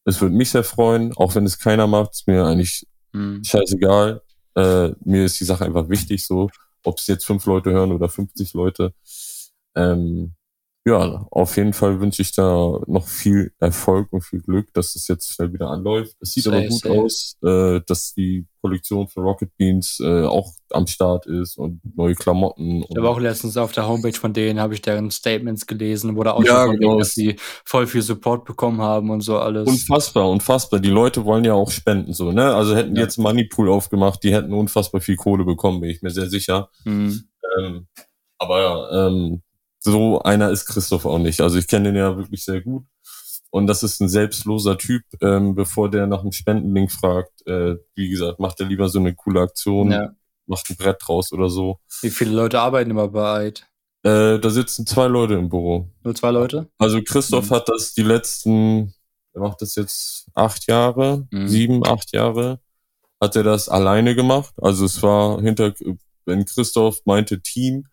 Es 0.05 0.21
würde 0.21 0.35
mich 0.35 0.51
sehr 0.51 0.63
freuen, 0.63 1.13
auch 1.17 1.33
wenn 1.33 1.47
es 1.47 1.57
keiner 1.57 1.87
macht, 1.87 2.11
ist 2.13 2.27
mir 2.27 2.45
eigentlich 2.45 2.85
Hm. 3.13 3.43
scheißegal. 3.43 4.21
Äh, 4.55 4.91
mir 5.03 5.25
ist 5.25 5.39
die 5.39 5.45
Sache 5.45 5.65
einfach 5.65 5.89
wichtig, 5.89 6.25
so, 6.25 6.49
ob 6.83 6.99
es 6.99 7.07
jetzt 7.07 7.25
fünf 7.25 7.45
Leute 7.45 7.71
hören 7.71 7.91
oder 7.91 8.09
50 8.09 8.53
Leute. 8.53 8.93
Ähm, 9.75 10.35
ja, 10.85 11.25
auf 11.31 11.55
jeden 11.55 11.71
Fall 11.73 12.01
wünsche 12.01 12.21
ich 12.21 12.33
da 12.33 12.79
noch 12.87 13.07
viel 13.07 13.53
Erfolg 13.59 14.11
und 14.11 14.21
viel 14.21 14.41
Glück, 14.41 14.73
dass 14.73 14.95
es 14.95 15.07
jetzt 15.07 15.31
schnell 15.31 15.53
wieder 15.53 15.69
anläuft. 15.69 16.17
Es 16.19 16.33
sieht 16.33 16.43
Safe, 16.43 16.57
aber 16.57 16.67
gut 16.67 16.81
safe. 16.81 17.01
aus, 17.01 17.37
äh, 17.41 17.81
dass 17.87 18.13
die 18.13 18.45
Kollektion 18.61 19.07
für 19.07 19.21
Rocket 19.21 19.49
Beans 19.57 19.99
äh, 20.01 20.23
auch 20.23 20.51
am 20.71 20.87
Start 20.87 21.25
ist 21.25 21.57
und 21.57 21.79
neue 21.95 22.15
Klamotten. 22.15 22.83
Ich 22.89 22.97
habe 22.97 23.09
auch 23.09 23.19
letztens 23.19 23.55
auf 23.55 23.71
der 23.71 23.87
Homepage 23.87 24.13
von 24.17 24.33
denen, 24.33 24.59
habe 24.59 24.73
ich 24.73 24.81
deren 24.81 25.09
Statements 25.11 25.67
gelesen, 25.67 26.17
wo 26.17 26.23
da 26.23 26.31
auch 26.31 26.43
Ja, 26.43 26.63
schon 26.63 26.71
von 26.71 26.79
genau. 26.79 26.99
dass 26.99 27.13
sie 27.13 27.37
voll 27.65 27.87
viel 27.87 28.01
Support 28.01 28.43
bekommen 28.43 28.81
haben 28.81 29.09
und 29.09 29.21
so 29.21 29.37
alles. 29.37 29.67
Unfassbar, 29.69 30.29
unfassbar. 30.29 30.81
Die 30.81 30.89
Leute 30.89 31.23
wollen 31.23 31.45
ja 31.45 31.53
auch 31.53 31.71
spenden, 31.71 32.11
so, 32.13 32.31
ne? 32.33 32.53
Also 32.53 32.75
hätten 32.75 32.93
die 32.95 32.99
Ja. 32.99 33.05
jetzt 33.05 33.17
einen 33.17 33.23
Moneypool 33.23 33.69
aufgemacht, 33.69 34.21
die 34.23 34.33
hätten 34.33 34.51
unfassbar 34.53 34.99
viel 34.99 35.15
Kohle 35.15 35.45
bekommen, 35.45 35.79
bin 35.79 35.89
ich 35.91 36.01
mir 36.01 36.11
sehr 36.11 36.29
sicher. 36.29 36.69
Hm. 36.83 37.23
Ähm, 37.57 37.87
aber 38.37 38.61
ja, 38.61 39.07
ähm, 39.07 39.41
so 39.83 40.21
einer 40.21 40.49
ist 40.51 40.65
Christoph 40.65 41.05
auch 41.05 41.19
nicht. 41.19 41.41
Also 41.41 41.57
ich 41.57 41.67
kenne 41.67 41.89
den 41.91 41.95
ja 41.97 42.15
wirklich 42.17 42.43
sehr 42.43 42.61
gut. 42.61 42.85
Und 43.51 43.67
das 43.67 43.83
ist 43.83 43.99
ein 44.01 44.09
selbstloser 44.09 44.77
Typ, 44.77 45.03
ähm, 45.21 45.53
bevor 45.53 45.89
der 45.91 46.07
nach 46.07 46.21
einem 46.21 46.31
Spendenlink 46.31 46.91
fragt. 46.91 47.45
Äh, 47.45 47.75
wie 47.93 48.09
gesagt, 48.09 48.39
macht 48.39 48.59
er 48.59 48.65
lieber 48.65 48.89
so 48.89 48.97
eine 48.99 49.13
coole 49.13 49.41
Aktion, 49.41 49.91
Ja. 49.91 50.11
macht 50.47 50.67
ein 50.69 50.75
Brett 50.75 50.97
draus 51.05 51.31
oder 51.31 51.49
so. 51.49 51.79
Wie 52.01 52.09
viele 52.09 52.31
Leute 52.31 52.59
arbeiten 52.59 52.89
immer 52.89 53.07
bei 53.09 53.47
Eid? 53.47 53.67
Äh, 54.03 54.39
da 54.39 54.49
sitzen 54.49 54.87
zwei 54.87 55.07
Leute 55.07 55.35
im 55.35 55.49
Büro. 55.49 55.87
Nur 56.03 56.15
zwei 56.15 56.31
Leute? 56.31 56.67
Also 56.79 57.01
Christoph 57.03 57.49
Mhm. 57.51 57.55
hat 57.55 57.69
das 57.69 57.93
die 57.93 58.01
letzten, 58.03 58.93
er 59.33 59.41
macht 59.41 59.61
das 59.61 59.75
jetzt 59.75 60.27
acht 60.33 60.67
Jahre, 60.67 61.27
Mhm. 61.31 61.47
sieben, 61.47 61.85
acht 61.85 62.11
Jahre, 62.13 62.59
hat 63.21 63.35
er 63.35 63.43
das 63.43 63.69
alleine 63.69 64.15
gemacht. 64.15 64.53
Also 64.61 64.85
es 64.85 65.01
war 65.03 65.39
hinter, 65.41 65.73
wenn 66.25 66.43
Christoph 66.45 67.01
meinte 67.05 67.39
Team, 67.41 67.85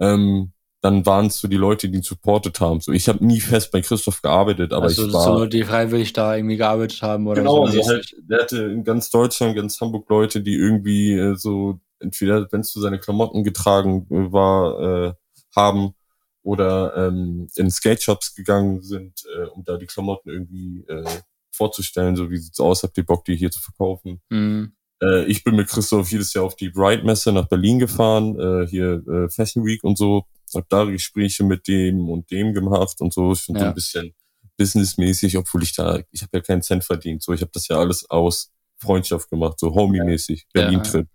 ähm, 0.00 0.52
dann 0.82 1.06
waren 1.06 1.26
es 1.26 1.38
so 1.38 1.46
die 1.46 1.56
Leute, 1.56 1.88
die 1.88 1.98
ihn 1.98 2.02
supportet 2.02 2.60
haben. 2.60 2.80
So, 2.80 2.90
ich 2.90 3.08
habe 3.08 3.24
nie 3.24 3.40
fest 3.40 3.70
bei 3.70 3.80
Christoph 3.80 4.20
gearbeitet, 4.20 4.72
aber 4.72 4.84
also 4.84 5.06
ich 5.06 5.12
so 5.12 5.18
war 5.18 5.38
Leute, 5.38 5.56
die 5.56 5.64
freiwillig 5.64 6.12
da 6.12 6.34
irgendwie 6.36 6.56
gearbeitet 6.56 7.00
haben 7.02 7.26
oder 7.28 7.40
genau, 7.40 7.66
so. 7.66 7.78
also 7.78 7.88
halt, 7.88 8.16
der 8.28 8.40
hatte 8.40 8.64
in 8.64 8.82
ganz 8.82 9.08
Deutschland, 9.08 9.54
ganz 9.54 9.80
Hamburg 9.80 10.10
Leute, 10.10 10.40
die 10.40 10.54
irgendwie 10.54 11.12
äh, 11.12 11.36
so 11.36 11.80
entweder, 12.00 12.48
wenn 12.50 12.62
es 12.62 12.72
zu 12.72 12.80
seine 12.80 12.98
Klamotten 12.98 13.44
getragen 13.44 14.06
äh, 14.10 14.32
war, 14.32 14.80
äh, 14.80 15.12
haben 15.54 15.94
oder 16.42 16.96
ähm, 16.96 17.46
in 17.54 17.70
Skate-Shops 17.70 18.34
gegangen 18.34 18.82
sind, 18.82 19.22
äh, 19.36 19.46
um 19.46 19.62
da 19.64 19.76
die 19.76 19.86
Klamotten 19.86 20.30
irgendwie 20.30 20.84
äh, 20.88 21.04
vorzustellen, 21.52 22.16
so 22.16 22.28
wie 22.28 22.38
sieht's 22.38 22.58
aus, 22.58 22.82
habt 22.82 22.98
ihr 22.98 23.06
Bock, 23.06 23.24
die 23.24 23.36
hier 23.36 23.52
zu 23.52 23.60
verkaufen? 23.60 24.20
Hm. 24.32 24.72
Äh, 25.00 25.26
ich 25.26 25.44
bin 25.44 25.54
mit 25.54 25.68
Christoph 25.68 26.10
jedes 26.10 26.34
Jahr 26.34 26.44
auf 26.44 26.56
die 26.56 26.70
Bright-Messe 26.70 27.32
nach 27.32 27.46
Berlin 27.46 27.78
gefahren, 27.78 28.36
äh, 28.36 28.66
hier 28.66 29.06
äh, 29.06 29.28
Fashion 29.28 29.64
Week 29.64 29.84
und 29.84 29.96
so, 29.96 30.24
hab 30.54 30.68
da 30.68 30.84
Gespräche 30.84 31.44
mit 31.44 31.66
dem 31.68 32.08
und 32.08 32.30
dem 32.30 32.52
gemacht 32.54 33.00
und 33.00 33.12
so, 33.12 33.34
schon 33.34 33.54
so 33.56 33.60
Ja. 33.62 33.68
ein 33.68 33.74
bisschen 33.74 34.14
businessmäßig, 34.58 35.36
obwohl 35.38 35.62
ich 35.62 35.74
da, 35.74 36.00
ich 36.10 36.22
habe 36.22 36.36
ja 36.38 36.40
keinen 36.42 36.62
Cent 36.62 36.84
verdient, 36.84 37.22
so, 37.22 37.32
ich 37.32 37.40
habe 37.40 37.50
das 37.54 37.68
ja 37.68 37.78
alles 37.78 38.08
aus 38.10 38.50
Freundschaft 38.78 39.30
gemacht, 39.30 39.58
so 39.58 39.74
Homie-mäßig, 39.74 40.46
Ja. 40.54 40.62
Berlin-Trip. 40.62 41.08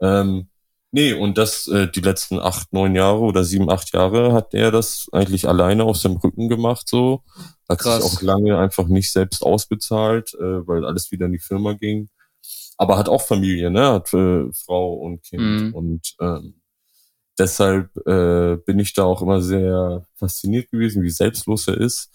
Ähm, 0.00 0.48
nee, 0.92 1.12
und 1.12 1.38
das 1.38 1.66
äh, 1.68 1.88
die 1.90 2.00
letzten 2.00 2.38
acht, 2.38 2.72
neun 2.72 2.94
Jahre 2.94 3.20
oder 3.20 3.44
sieben, 3.44 3.70
acht 3.70 3.92
Jahre 3.92 4.32
hat 4.32 4.54
er 4.54 4.70
das 4.70 5.06
eigentlich 5.12 5.48
alleine 5.48 5.84
auf 5.84 5.96
seinem 5.96 6.16
Rücken 6.16 6.48
gemacht, 6.48 6.88
so. 6.88 7.22
Hat 7.68 7.80
Krass. 7.80 8.02
sich 8.02 8.18
auch 8.18 8.22
lange 8.22 8.58
einfach 8.58 8.86
nicht 8.86 9.10
selbst 9.12 9.42
ausbezahlt, 9.42 10.34
äh, 10.34 10.66
weil 10.66 10.84
alles 10.84 11.10
wieder 11.10 11.26
in 11.26 11.32
die 11.32 11.38
Firma 11.40 11.72
ging. 11.72 12.08
Aber 12.78 12.96
hat 12.98 13.08
auch 13.08 13.22
Familie, 13.22 13.70
ne? 13.70 13.92
Hat 13.92 14.12
äh, 14.12 14.44
Frau 14.52 14.94
und 14.94 15.22
Kind. 15.22 15.42
Mhm. 15.42 15.74
Und 15.74 16.14
ähm, 16.20 16.60
deshalb 17.38 17.96
äh, 18.06 18.56
bin 18.64 18.78
ich 18.78 18.94
da 18.94 19.04
auch 19.04 19.22
immer 19.22 19.40
sehr 19.40 20.06
fasziniert 20.14 20.70
gewesen, 20.70 21.02
wie 21.02 21.10
selbstlos 21.10 21.68
er 21.68 21.78
ist. 21.78 22.10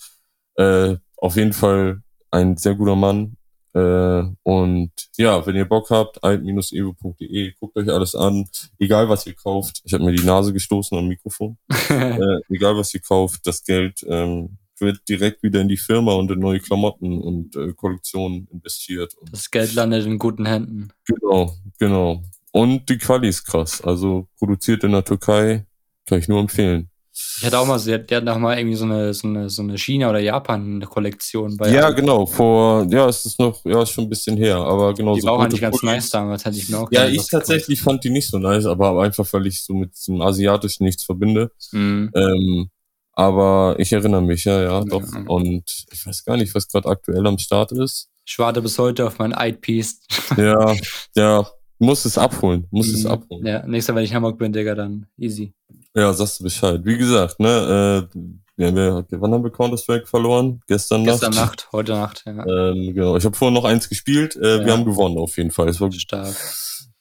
Äh, 0.55 0.97
auf 1.17 1.35
jeden 1.35 1.53
Fall 1.53 2.01
ein 2.31 2.57
sehr 2.57 2.75
guter 2.75 2.95
Mann. 2.95 3.37
Äh, 3.73 4.23
und 4.43 4.91
ja, 5.17 5.45
wenn 5.45 5.55
ihr 5.55 5.65
Bock 5.65 5.89
habt, 5.91 6.23
alt-evo.de, 6.23 7.53
guckt 7.59 7.77
euch 7.77 7.89
alles 7.89 8.15
an. 8.15 8.49
Egal 8.79 9.07
was 9.07 9.25
ihr 9.27 9.35
kauft. 9.35 9.81
Ich 9.85 9.93
habe 9.93 10.03
mir 10.03 10.13
die 10.13 10.25
Nase 10.25 10.51
gestoßen 10.51 10.97
am 10.97 11.07
Mikrofon. 11.07 11.57
äh, 11.89 12.39
egal 12.49 12.75
was 12.75 12.93
ihr 12.93 13.01
kauft, 13.01 13.45
das 13.45 13.63
Geld 13.63 14.03
ähm, 14.07 14.57
wird 14.77 15.07
direkt 15.07 15.43
wieder 15.43 15.61
in 15.61 15.69
die 15.69 15.77
Firma 15.77 16.13
und 16.13 16.31
in 16.31 16.39
neue 16.39 16.59
Klamotten 16.59 17.21
und 17.21 17.55
äh, 17.55 17.71
Kollektionen 17.73 18.47
investiert. 18.51 19.13
Und 19.15 19.31
Das 19.31 19.49
Geld 19.51 19.73
landet 19.75 20.05
in 20.05 20.17
guten 20.19 20.45
Händen. 20.45 20.91
genau, 21.05 21.55
genau. 21.79 22.23
Und 22.51 22.89
die 22.89 22.97
Quali 22.97 23.27
ist 23.29 23.45
krass. 23.45 23.81
Also 23.81 24.27
produziert 24.37 24.83
in 24.83 24.91
der 24.91 25.03
Türkei, 25.03 25.65
kann 26.05 26.19
ich 26.19 26.27
nur 26.27 26.39
empfehlen. 26.39 26.89
Ich 27.13 27.45
hatte 27.45 27.59
auch 27.59 27.65
mal, 27.65 27.79
der 27.79 27.99
der 27.99 28.17
hat 28.17 28.23
noch 28.23 28.37
mal 28.37 28.57
irgendwie 28.57 28.75
so 28.77 28.85
eine, 28.85 29.13
so 29.13 29.27
eine, 29.27 29.49
so 29.49 29.61
eine 29.61 29.77
China- 29.77 30.09
oder 30.09 30.19
Japan-Kollektion 30.19 31.57
bei 31.57 31.69
ja, 31.69 31.89
genau. 31.91 32.25
Vor, 32.25 32.87
ja, 32.89 33.07
es 33.07 33.25
ist 33.25 33.37
noch, 33.37 33.63
ja, 33.65 33.81
ist 33.83 33.89
schon 33.91 34.05
ein 34.05 34.09
bisschen 34.09 34.37
her, 34.37 34.57
aber 34.57 34.93
genau 34.93 35.15
Die 35.15 35.21
so. 35.21 35.27
war 35.27 35.33
auch 35.33 35.41
eigentlich 35.41 35.59
ganz 35.61 35.77
Pullis. 35.77 35.93
nice 35.95 36.09
damals, 36.09 36.45
hätte 36.45 36.57
ich 36.57 36.69
mir 36.69 36.79
auch 36.79 36.89
Ja, 36.91 37.07
ich 37.07 37.27
tatsächlich 37.27 37.81
fand 37.81 38.03
die 38.05 38.09
nicht 38.09 38.29
so 38.29 38.37
nice, 38.39 38.65
aber 38.65 39.01
einfach, 39.03 39.31
weil 39.33 39.45
ich 39.45 39.61
so 39.63 39.73
mit 39.73 39.91
dem 40.07 40.21
Asiatischen 40.21 40.85
nichts 40.85 41.03
verbinde. 41.03 41.51
Mhm. 41.73 42.11
Ähm, 42.15 42.69
aber 43.13 43.75
ich 43.77 43.91
erinnere 43.91 44.21
mich, 44.21 44.45
ja, 44.45 44.61
ja, 44.61 44.81
doch. 44.83 45.03
Ja. 45.13 45.23
Und 45.27 45.85
ich 45.91 46.07
weiß 46.07 46.23
gar 46.23 46.37
nicht, 46.37 46.55
was 46.55 46.67
gerade 46.69 46.87
aktuell 46.87 47.27
am 47.27 47.37
Start 47.37 47.73
ist. 47.73 48.07
Ich 48.25 48.39
warte 48.39 48.61
bis 48.61 48.79
heute 48.79 49.05
auf 49.05 49.19
mein 49.19 49.33
Eid-Piece. 49.33 50.01
Ja, 50.37 50.73
ja, 51.15 51.45
muss 51.81 52.05
es 52.05 52.17
abholen, 52.17 52.67
muss 52.71 52.87
es 52.87 53.03
Mhm. 53.03 53.11
abholen. 53.11 53.45
Ja, 53.45 53.65
nächstes 53.67 53.93
Mal, 53.93 53.97
wenn 53.99 54.05
ich 54.05 54.13
Hamburg 54.13 54.37
bin, 54.37 54.53
Digga, 54.53 54.75
dann 54.75 55.07
easy. 55.17 55.53
Ja, 55.95 56.13
sagst 56.13 56.39
du 56.39 56.43
Bescheid. 56.45 56.81
Wie 56.85 56.97
gesagt, 56.97 57.39
ne, 57.39 58.07
äh, 58.13 58.17
Wir 58.57 58.67
haben 58.67 58.77
ja, 58.77 59.03
wann 59.19 59.33
haben 59.33 59.43
wir 59.43 59.49
Counter-Strike 59.51 60.05
verloren? 60.05 60.61
Gestern, 60.67 61.03
Gestern 61.03 61.31
Nacht? 61.33 61.41
Nacht, 61.61 61.69
heute 61.71 61.93
Nacht, 61.93 62.23
ja. 62.27 62.45
Ähm, 62.45 62.93
genau. 62.93 63.15
Ich 63.17 63.25
habe 63.25 63.35
vorhin 63.35 63.55
noch 63.55 63.63
eins 63.65 63.89
gespielt. 63.89 64.35
Äh, 64.35 64.59
Ja. 64.59 64.65
Wir 64.65 64.73
haben 64.73 64.85
gewonnen 64.85 65.17
auf 65.17 65.35
jeden 65.37 65.49
Fall. 65.49 65.67
Es 65.69 65.81
war 65.81 65.91
Stark. 65.91 66.35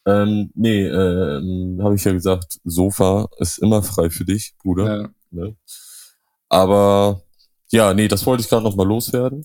ähm, 0.06 0.50
nee, 0.54 0.86
ähm, 0.86 1.78
habe 1.82 1.94
ich 1.96 2.04
ja 2.04 2.12
gesagt, 2.12 2.58
Sofa 2.64 3.28
ist 3.38 3.58
immer 3.58 3.82
frei 3.82 4.08
für 4.08 4.24
dich, 4.24 4.54
Bruder. 4.62 4.86
Ja. 5.02 5.08
Ne? 5.32 5.56
Aber 6.48 7.22
ja, 7.70 7.92
nee, 7.94 8.08
das 8.08 8.24
wollte 8.26 8.42
ich 8.42 8.48
gerade 8.48 8.64
noch 8.64 8.76
mal 8.76 8.86
loswerden. 8.86 9.44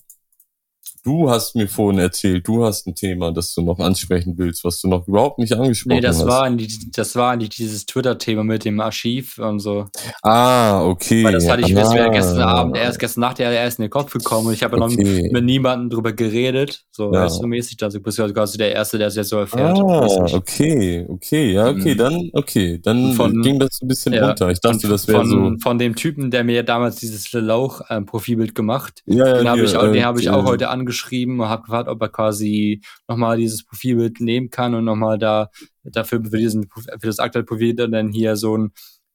Du 1.05 1.29
hast 1.29 1.55
mir 1.55 1.67
vorhin 1.67 1.99
erzählt, 1.99 2.47
du 2.47 2.65
hast 2.65 2.87
ein 2.87 2.95
Thema, 2.95 3.31
das 3.31 3.53
du 3.53 3.61
noch 3.61 3.77
ansprechen 3.77 4.33
willst, 4.37 4.63
was 4.63 4.81
du 4.81 4.87
noch 4.87 5.07
überhaupt 5.07 5.37
nicht 5.37 5.53
angesprochen 5.53 5.97
Nee, 5.97 6.01
das 6.01 6.17
hast. 6.17 6.25
war, 6.27 6.49
nicht, 6.49 6.97
das 6.97 7.15
war 7.15 7.35
nicht 7.35 7.55
dieses 7.59 7.85
Twitter-Thema 7.85 8.43
mit 8.43 8.65
dem 8.65 8.79
Archiv 8.79 9.37
und 9.37 9.59
so. 9.59 9.85
ah, 10.23 10.83
okay. 10.83 11.23
Weil 11.23 11.33
das 11.33 11.47
hatte 11.47 11.61
ich 11.61 11.77
ah, 11.77 11.95
ja 11.95 12.07
gestern 12.09 12.41
Abend, 12.41 12.75
erst 12.77 12.97
gestern 12.97 13.21
Nacht 13.21 13.37
ja 13.37 13.51
erst 13.51 13.77
in 13.77 13.83
den 13.83 13.91
Kopf 13.91 14.11
gekommen 14.13 14.47
und 14.47 14.53
ich 14.53 14.63
habe 14.63 14.77
ja 14.77 14.79
noch 14.79 14.91
Okay. 14.91 15.29
mit 15.31 15.43
niemandem 15.45 15.91
drüber 15.91 16.11
geredet. 16.11 16.81
So, 16.91 17.13
Ja. 17.13 17.25
weißt 17.25 17.39
du, 17.39 17.45
mäßig. 17.45 17.77
Also 17.83 17.99
bist 18.01 18.17
du 18.17 18.33
quasi 18.33 18.57
der 18.57 18.71
Erste, 18.73 18.97
der 18.97 19.07
es 19.09 19.15
jetzt 19.15 19.29
so 19.29 19.37
erfährt. 19.37 19.77
Ah, 19.77 20.07
okay, 20.33 21.05
okay, 21.07 21.51
ja, 21.53 21.67
okay, 21.69 21.93
Mhm. 21.93 21.97
dann, 21.99 22.29
okay, 22.33 22.79
dann 22.81 23.13
Von- 23.13 23.43
ging 23.43 23.59
das 23.59 23.79
ein 23.79 23.87
bisschen 23.87 24.13
Ja, 24.13 24.29
runter. 24.29 24.49
Ich 24.49 24.59
dachte, 24.59 24.87
das 24.87 25.07
wäre 25.07 25.19
von, 25.19 25.29
so. 25.29 25.55
von 25.61 25.77
dem 25.77 25.95
Typen, 25.95 26.31
der 26.31 26.43
mir 26.43 26.63
damals 26.63 26.95
dieses 26.95 27.31
Lauch-Profilbild 27.31 28.55
gemacht 28.55 29.03
Ja, 29.05 29.27
ja, 29.27 29.37
Den 29.37 29.49
habe 29.49 29.61
ich, 29.61 29.75
auch- 29.77 29.83
äh, 29.83 29.91
den 29.91 30.03
hab 30.03 30.17
ich 30.17 30.29
auch 30.31 30.43
äh, 30.43 30.47
heute 30.47 30.69
angeschrieben 30.95 31.39
und 31.39 31.49
habe 31.49 31.63
gefragt, 31.63 31.89
ob 31.89 32.01
er 32.01 32.09
quasi 32.09 32.81
nochmal 33.07 33.37
dieses 33.37 33.65
Profilbild 33.65 34.19
nehmen 34.21 34.49
kann 34.49 34.73
und 34.73 34.85
nochmal 34.85 35.17
da 35.17 35.49
dafür 35.83 36.23
für, 36.23 36.37
diesen, 36.37 36.69
für 36.69 37.07
das 37.07 37.19
aktuelle 37.19 37.45
Profil 37.45 37.75
dann 37.75 38.11
hier 38.11 38.35
so 38.35 38.57
ein 38.57 38.71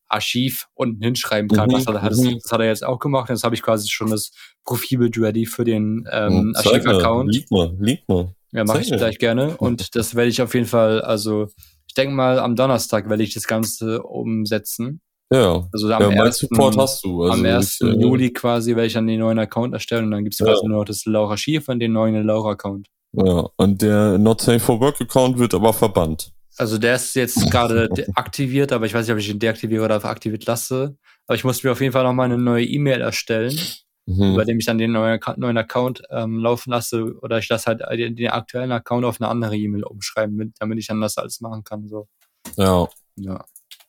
Archiv 0.08 0.66
unten 0.74 1.02
hinschreiben 1.02 1.48
kann. 1.48 1.68
Mhm, 1.68 1.74
Was 1.74 1.86
hat, 1.86 2.02
hat 2.02 2.12
das, 2.12 2.20
mhm. 2.20 2.38
das 2.42 2.52
hat 2.52 2.60
er 2.60 2.66
jetzt 2.66 2.84
auch 2.84 2.98
gemacht. 2.98 3.30
Jetzt 3.30 3.44
habe 3.44 3.54
ich 3.54 3.62
quasi 3.62 3.88
schon 3.88 4.10
das 4.10 4.32
Profilbild 4.64 5.18
ready 5.18 5.46
für 5.46 5.64
den 5.64 6.06
ähm, 6.10 6.52
Archiv-Account. 6.56 7.32
Lieg 7.32 7.50
mal, 7.50 7.76
lieg 7.78 8.08
mal. 8.08 8.34
Ja, 8.52 8.64
mache 8.64 8.80
ich 8.80 8.88
gleich 8.88 9.18
gerne. 9.18 9.56
Und 9.56 9.86
das 9.94 10.14
werde 10.14 10.28
ich 10.28 10.42
auf 10.42 10.54
jeden 10.54 10.66
Fall, 10.66 11.00
also 11.00 11.48
ich 11.86 11.94
denke 11.94 12.14
mal, 12.14 12.40
am 12.40 12.56
Donnerstag 12.56 13.08
werde 13.08 13.22
ich 13.22 13.34
das 13.34 13.46
Ganze 13.46 14.02
umsetzen. 14.02 15.00
Ja, 15.32 15.68
Also 15.72 15.92
am 15.92 16.02
ja, 16.02 16.08
mein 16.08 16.20
1. 16.22 16.38
Support 16.38 16.76
hast 16.76 17.04
du. 17.04 17.22
Also 17.22 17.34
am 17.34 17.44
1. 17.44 17.80
ich, 17.80 17.86
äh, 17.86 17.90
Juli 18.00 18.32
quasi 18.32 18.70
werde 18.74 18.86
ich 18.86 18.94
dann 18.94 19.06
den 19.06 19.20
neuen 19.20 19.38
Account 19.38 19.72
erstellen 19.74 20.06
und 20.06 20.10
dann 20.10 20.24
gibt 20.24 20.34
es 20.34 20.40
Ja. 20.40 20.46
quasi 20.46 20.66
nur 20.66 20.78
noch 20.78 20.84
das 20.84 21.04
Laura-Archiv 21.04 21.68
und 21.68 21.78
den 21.80 21.92
neuen 21.92 22.24
Laura-Account. 22.26 22.88
Ja, 23.12 23.48
und 23.56 23.82
der 23.82 24.18
Not 24.18 24.40
Safe 24.40 24.58
for 24.60 24.80
Work 24.80 25.00
Account 25.00 25.38
wird 25.38 25.54
aber 25.54 25.72
verbannt. 25.72 26.32
Also 26.56 26.78
der 26.78 26.96
ist 26.96 27.14
jetzt 27.14 27.36
gerade 27.50 27.88
deaktiviert, 27.88 28.72
aber 28.72 28.86
ich 28.86 28.94
weiß 28.94 29.06
nicht, 29.06 29.12
ob 29.12 29.18
ich 29.20 29.30
ihn 29.30 29.38
deaktiviere 29.38 29.84
oder 29.84 30.04
aktiviert 30.04 30.44
lasse. 30.46 30.96
Aber 31.26 31.36
ich 31.36 31.44
muss 31.44 31.62
mir 31.62 31.70
auf 31.72 31.80
jeden 31.80 31.92
Fall 31.92 32.04
nochmal 32.04 32.26
eine 32.26 32.38
neue 32.38 32.64
E-Mail 32.64 33.00
erstellen, 33.00 33.56
Mhm. 34.06 34.34
bei 34.34 34.44
dem 34.44 34.58
ich 34.58 34.66
dann 34.66 34.78
den 34.78 34.90
neuen, 34.90 35.20
neuen 35.36 35.56
Account 35.58 36.02
ähm, 36.10 36.38
laufen 36.38 36.70
lasse. 36.70 37.14
Oder 37.22 37.38
ich 37.38 37.48
lasse 37.48 37.66
halt 37.66 37.82
den, 37.92 38.16
den 38.16 38.28
aktuellen 38.30 38.72
Account 38.72 39.04
auf 39.04 39.20
eine 39.20 39.28
andere 39.30 39.56
E-Mail 39.56 39.84
umschreiben, 39.84 40.34
mit, 40.34 40.54
damit 40.58 40.78
ich 40.80 40.88
dann 40.88 41.00
das 41.00 41.16
alles 41.18 41.40
machen 41.40 41.62
kann. 41.62 41.86
So. 41.86 42.08
Ja, 42.56 42.88
Ja. 43.16 43.44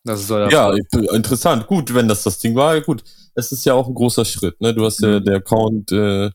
Ja, 0.06 0.74
interessant. 1.14 1.68
Gut, 1.68 1.94
wenn 1.94 2.08
das 2.08 2.24
das 2.24 2.40
Ding 2.40 2.56
war, 2.56 2.76
ja 2.76 2.82
gut. 2.82 3.04
Es 3.36 3.52
ist 3.52 3.66
ja 3.66 3.74
auch 3.74 3.88
ein 3.88 3.94
großer 3.94 4.26
Schritt, 4.26 4.60
ne? 4.60 4.74
Du 4.74 4.84
hast 4.86 5.00
ja 5.02 5.20
Mhm. 5.20 5.26
der 5.26 5.36
Account, 5.38 5.92
äh, 5.92 6.32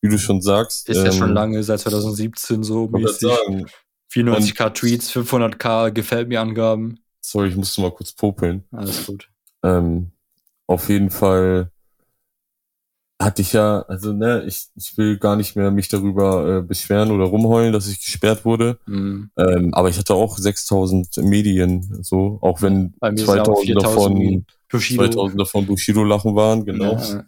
wie 0.00 0.08
du 0.08 0.18
schon 0.18 0.40
sagst. 0.40 0.88
Ist 0.88 0.98
ja 1.04 1.10
schon 1.12 1.30
ähm, 1.30 1.34
lange, 1.34 1.62
seit 1.62 1.80
2017 1.80 2.62
so 2.62 2.92
wollte 2.92 3.06
mäßig. 3.06 3.28
sagen, 3.28 3.66
94k 4.12 4.70
Tweets, 4.74 5.10
500k 5.10 5.90
gefällt 5.90 6.28
mir 6.28 6.40
Angaben. 6.40 6.98
sorry, 7.20 7.48
ich 7.48 7.56
musste 7.56 7.80
mal 7.80 7.90
kurz 7.90 8.12
popeln. 8.12 8.64
Alles 8.72 9.06
gut. 9.06 9.28
Ähm, 9.62 10.12
auf 10.66 10.88
jeden 10.88 11.10
Fall 11.10 11.70
hatte 13.20 13.42
ich 13.42 13.52
ja, 13.52 13.82
also 13.82 14.12
ne, 14.12 14.44
ich, 14.46 14.68
ich 14.76 14.96
will 14.96 15.18
gar 15.18 15.34
nicht 15.34 15.56
mehr 15.56 15.72
mich 15.72 15.88
darüber 15.88 16.58
äh, 16.58 16.62
beschweren 16.62 17.10
oder 17.10 17.24
rumheulen, 17.24 17.72
dass 17.72 17.88
ich 17.88 18.00
gesperrt 18.00 18.44
wurde. 18.44 18.78
Mhm. 18.86 19.30
Ähm, 19.36 19.74
aber 19.74 19.88
ich 19.88 19.98
hatte 19.98 20.14
auch 20.14 20.38
6000 20.38 21.16
Medien, 21.18 21.98
so, 22.02 22.38
auch 22.42 22.62
wenn 22.62 22.94
Bei 23.00 23.10
mir 23.10 23.18
sind 23.18 23.40
auch 23.40 23.64
2000 23.64 23.82
davon, 23.82 24.16
4000 24.16 24.46
Bushido. 24.70 25.02
2000 25.04 25.40
davon 25.40 25.66
Bushido-Lachen 25.66 26.36
waren, 26.36 26.64
genau. 26.64 26.92
Ja, 26.92 27.24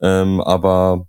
Ähm, 0.00 0.40
aber 0.40 1.06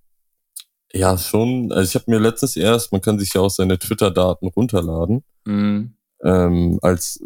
ja, 0.94 1.18
schon, 1.18 1.72
also 1.72 1.84
ich 1.84 1.96
habe 1.96 2.12
mir 2.12 2.20
letztens 2.20 2.58
erst, 2.58 2.92
man 2.92 3.02
kann 3.02 3.20
sich 3.20 3.34
ja 3.34 3.42
auch 3.42 3.50
seine 3.50 3.80
Twitter-Daten 3.80 4.48
runterladen, 4.48 5.24
mhm. 5.46 5.94
ähm, 6.24 6.80
als 6.82 7.22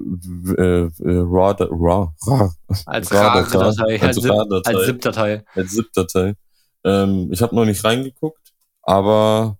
äh, 0.57 0.62
äh, 0.62 0.89
RAW, 1.01 1.55
RAW, 1.72 2.12
RAW, 2.28 2.51
Als 2.86 3.12
RAW-Datei, 3.12 3.57
RAR-Datei, 3.57 4.01
als, 4.01 4.18
als 4.18 4.30
RAW-Datei. 4.30 4.76
als 4.76 4.86
ZIP-Datei. 4.86 5.43
als 5.55 5.72
ZIP-Datei. 5.72 6.36
Ähm, 6.84 7.30
ich 7.32 7.41
habe 7.41 7.55
noch 7.55 7.65
nicht 7.65 7.84
reingeguckt, 7.84 8.53
aber 8.82 9.57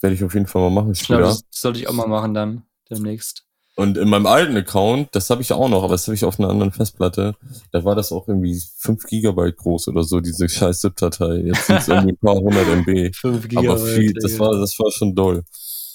werde 0.00 0.14
ich 0.14 0.24
auf 0.24 0.34
jeden 0.34 0.46
Fall 0.46 0.62
mal 0.62 0.70
machen 0.70 0.92
Ich 0.92 1.06
glaube, 1.06 1.24
später. 1.24 1.42
das 1.50 1.60
sollte 1.60 1.78
ich 1.78 1.88
auch 1.88 1.92
mal 1.92 2.06
machen 2.08 2.34
dann 2.34 2.62
demnächst. 2.90 3.44
Und 3.78 3.98
in 3.98 4.08
meinem 4.08 4.24
alten 4.26 4.56
Account, 4.56 5.08
das 5.12 5.28
habe 5.28 5.42
ich 5.42 5.52
auch 5.52 5.68
noch, 5.68 5.82
aber 5.82 5.92
das 5.92 6.06
habe 6.06 6.14
ich 6.14 6.24
auf 6.24 6.40
einer 6.40 6.48
anderen 6.48 6.72
Festplatte, 6.72 7.34
da 7.72 7.84
war 7.84 7.94
das 7.94 8.10
auch 8.10 8.26
irgendwie 8.26 8.58
5 8.78 9.04
Gigabyte 9.04 9.56
groß 9.58 9.88
oder 9.88 10.02
so, 10.02 10.20
diese 10.20 10.48
scheiß 10.48 10.80
ZIP-Datei. 10.80 11.42
Jetzt 11.44 11.66
sind 11.66 11.80
es 11.80 11.88
irgendwie 11.88 12.12
ein 12.12 12.18
paar 12.18 12.36
hundert 12.36 12.66
MB. 12.68 13.14
5 13.14 13.36
Aber 13.36 13.48
Gigabyte. 13.48 13.94
viel, 13.94 14.12
das 14.14 14.38
war, 14.38 14.52
das 14.58 14.78
war 14.78 14.90
schon 14.90 15.14
doll. 15.14 15.42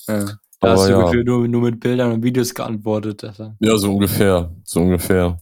ja. 0.07 0.25
Da 0.61 0.73
aber 0.73 0.79
hast 0.79 0.89
du 0.89 1.17
ja. 1.17 1.23
nur, 1.23 1.47
nur 1.47 1.61
mit 1.61 1.79
Bildern 1.79 2.11
und 2.11 2.23
Videos 2.23 2.53
geantwortet. 2.53 3.23
Alter. 3.23 3.55
Ja, 3.59 3.75
so 3.77 3.91
ungefähr, 3.93 4.53
so 4.63 4.81
ungefähr. 4.81 5.41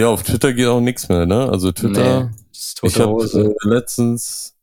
Ja, 0.00 0.08
auf 0.08 0.22
Twitter 0.22 0.52
geht 0.52 0.66
auch 0.66 0.80
nichts 0.80 1.08
mehr, 1.08 1.26
ne? 1.26 1.48
Also 1.48 1.72
Twitter, 1.72 2.24
Nee, 2.24 2.88
ich 2.88 2.98
habe 3.00 3.22
äh, 3.24 3.68
letztens 3.68 4.56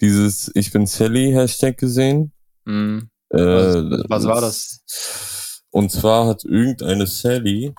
dieses 0.00 0.50
Ich 0.54 0.72
bin 0.72 0.86
Sally 0.86 1.30
Hashtag 1.32 1.78
gesehen. 1.78 2.32
Mhm. 2.64 3.08
Äh, 3.30 3.38
Was- 3.38 4.04
was 4.08 4.24
war 4.26 4.40
das? 4.40 5.62
Und 5.70 5.90
zwar 5.92 6.26
hat 6.26 6.44
irgendeine 6.44 7.06
Sally, 7.06 7.74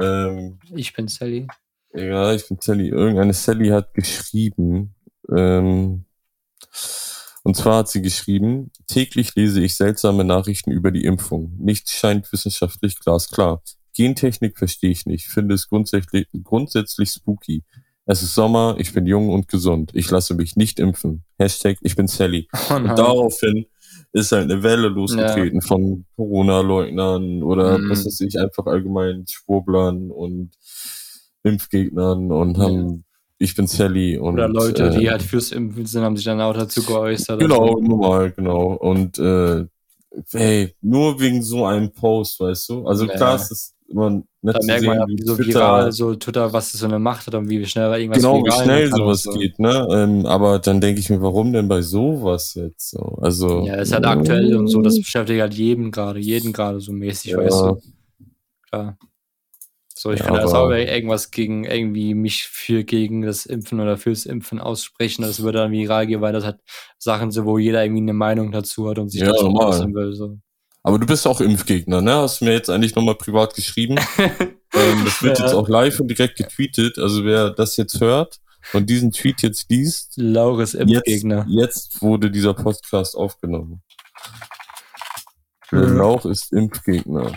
ähm, 0.00 0.58
Ich 0.74 0.92
bin 0.94 1.08
Sally. 1.08 1.46
ja, 1.94 2.34
ich 2.34 2.46
bin 2.48 2.58
Sally, 2.60 2.88
irgendeine 2.88 3.32
Sally 3.32 3.68
hat 3.68 3.94
geschrieben, 3.94 4.94
ähm, 5.34 6.04
und 7.42 7.56
zwar 7.56 7.78
hat 7.78 7.88
sie 7.88 8.02
geschrieben, 8.02 8.70
täglich 8.86 9.34
lese 9.34 9.60
ich 9.62 9.74
seltsame 9.76 10.24
Nachrichten 10.24 10.70
über 10.72 10.90
die 10.90 11.04
Impfung. 11.04 11.54
Nichts 11.58 11.92
scheint 11.92 12.30
wissenschaftlich 12.32 12.98
glasklar. 13.00 13.62
Gentechnik 14.04 14.56
verstehe 14.56 14.90
ich 14.90 15.04
nicht, 15.04 15.26
finde 15.26 15.54
es 15.54 15.68
grundsätzlich, 15.68 16.26
grundsätzlich 16.42 17.10
spooky. 17.10 17.62
Es 18.06 18.22
ist 18.22 18.34
Sommer, 18.34 18.76
ich 18.78 18.92
bin 18.94 19.06
jung 19.06 19.28
und 19.28 19.46
gesund. 19.46 19.90
Ich 19.94 20.10
lasse 20.10 20.34
mich 20.34 20.56
nicht 20.56 20.80
impfen. 20.80 21.22
Hashtag, 21.38 21.76
ich 21.82 21.96
bin 21.96 22.06
Sally. 22.08 22.48
Oh 22.70 22.74
Und 22.76 22.86
daraufhin 22.86 23.66
ist 24.12 24.32
halt 24.32 24.50
eine 24.50 24.62
Welle 24.62 24.88
losgetreten 24.88 25.60
von 25.60 26.06
Corona-Leugnern 26.16 27.42
oder 27.42 27.78
Mhm. 27.78 27.90
was 27.90 28.06
weiß 28.06 28.20
ich, 28.22 28.38
einfach 28.40 28.66
allgemein 28.66 29.26
Schwurblern 29.28 30.10
und 30.10 30.50
Impfgegnern 31.42 32.32
und 32.32 32.58
haben, 32.58 33.04
ich 33.38 33.54
bin 33.54 33.66
Sally 33.66 34.18
und 34.18 34.34
Oder 34.34 34.48
Leute, 34.48 34.86
äh, 34.88 34.98
die 34.98 35.10
halt 35.10 35.22
fürs 35.22 35.52
Impfen 35.52 35.86
sind, 35.86 36.02
haben 36.02 36.16
sich 36.16 36.24
dann 36.24 36.40
auch 36.40 36.54
dazu 36.54 36.82
geäußert. 36.82 37.38
Genau, 37.40 37.76
Also, 37.76 37.80
normal, 37.80 38.32
genau. 38.32 38.72
Und 38.72 39.18
äh, 39.18 39.66
hey, 40.32 40.74
nur 40.80 41.20
wegen 41.20 41.42
so 41.42 41.64
einem 41.64 41.92
Post, 41.92 42.40
weißt 42.40 42.68
du? 42.70 42.86
Also 42.86 43.06
Ja. 43.06 43.14
klar, 43.14 43.34
es 43.36 43.50
ist 43.50 43.74
immer 43.90 44.22
nett 44.42 44.54
da 44.54 44.60
zu 44.60 44.66
merkt 44.66 44.86
man 44.86 44.96
ja, 44.98 45.06
sehen, 45.06 45.18
wie 45.18 45.18
wie 45.18 45.26
so 45.26 45.36
Twitter, 45.36 45.58
viral 45.60 45.92
so 45.92 46.14
Twitter, 46.14 46.52
was 46.52 46.72
das 46.72 46.80
so 46.80 46.86
eine 46.86 46.98
Macht 46.98 47.26
hat 47.26 47.34
und 47.34 47.48
wie 47.48 47.64
schnell 47.66 47.92
irgendwas 47.98 48.22
genau, 48.22 48.44
wie 48.44 48.50
schnell 48.52 48.90
sowas 48.90 49.22
so. 49.22 49.32
geht, 49.32 49.58
ne? 49.58 49.86
Ähm, 49.92 50.26
aber 50.26 50.58
dann 50.58 50.80
denke 50.80 51.00
ich 51.00 51.10
mir, 51.10 51.20
warum 51.20 51.52
denn 51.52 51.68
bei 51.68 51.82
sowas 51.82 52.54
jetzt 52.54 52.90
so? 52.90 53.18
Also 53.20 53.66
Ja, 53.66 53.74
ist 53.76 53.92
halt 53.92 54.04
aktuell 54.06 54.56
und 54.56 54.68
so, 54.68 54.80
das 54.82 54.96
beschäftigt 54.96 55.40
halt 55.40 55.54
jeden 55.54 55.90
gerade, 55.90 56.20
jeden 56.20 56.52
gerade 56.52 56.80
so 56.80 56.92
mäßig, 56.92 57.32
Ja. 57.32 57.38
weißt 57.38 57.62
du. 57.62 57.80
Klar. 58.70 58.98
So, 59.94 60.12
ich 60.12 60.20
Ja, 60.20 60.26
kann 60.26 60.36
das 60.36 60.54
auch 60.54 60.70
irgendwas 60.70 61.30
gegen 61.30 61.64
irgendwie 61.64 62.14
mich 62.14 62.44
für 62.44 62.84
gegen 62.84 63.20
das 63.20 63.44
Impfen 63.44 63.80
oder 63.80 63.98
fürs 63.98 64.24
Impfen 64.24 64.58
aussprechen. 64.58 65.20
Das 65.22 65.42
würde 65.42 65.58
dann 65.58 65.72
viral 65.72 66.06
gehen, 66.06 66.22
weil 66.22 66.32
das 66.32 66.44
halt 66.44 66.58
Sachen 66.98 67.30
sind, 67.30 67.44
wo 67.44 67.58
jeder 67.58 67.84
irgendwie 67.84 68.00
eine 68.00 68.14
Meinung 68.14 68.50
dazu 68.50 68.88
hat 68.88 68.98
und 68.98 69.10
sich 69.10 69.20
Ja, 69.20 69.26
dazu 69.30 69.54
äußern 69.54 69.92
will. 69.94 70.14
So. 70.14 70.38
Aber 70.82 70.98
du 70.98 71.06
bist 71.06 71.26
auch 71.26 71.40
Impfgegner, 71.42 72.00
ne? 72.00 72.14
Hast 72.14 72.40
du 72.40 72.46
mir 72.46 72.52
jetzt 72.52 72.70
eigentlich 72.70 72.94
nochmal 72.94 73.14
privat 73.16 73.54
geschrieben. 73.54 73.96
ähm, 74.18 75.04
das 75.04 75.22
wird 75.22 75.38
Ja. 75.38 75.44
jetzt 75.44 75.54
auch 75.54 75.68
live 75.68 76.00
und 76.00 76.08
direkt 76.08 76.36
getweetet. 76.38 76.98
Also 76.98 77.24
wer 77.24 77.50
das 77.50 77.76
jetzt 77.76 78.00
hört 78.00 78.40
und 78.72 78.88
diesen 78.88 79.12
Tweet 79.12 79.42
jetzt 79.42 79.70
liest, 79.70 80.14
Laures 80.16 80.72
jetzt, 80.72 80.82
Impfgegner. 80.90 81.46
jetzt 81.48 82.00
wurde 82.00 82.30
dieser 82.30 82.54
Podcast 82.54 83.14
aufgenommen. 83.14 83.82
Der 85.70 85.80
Mhm. 85.86 85.98
Lauch 85.98 86.24
ist 86.24 86.52
Impfgegner. 86.52 87.32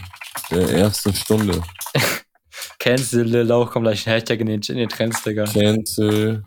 Der 0.49 0.69
ersten 0.69 1.13
Stunde. 1.13 1.61
Cancel 2.79 3.23
Lil 3.23 3.41
Lauch, 3.43 3.71
kommt 3.71 3.85
gleich 3.85 4.07
ein 4.07 4.11
Hashtag 4.13 4.39
in 4.39 4.47
den, 4.47 4.61
in 4.61 4.77
den 4.77 4.89
Trends, 4.89 5.21
Digga. 5.23 5.45
Cancel. 5.45 6.43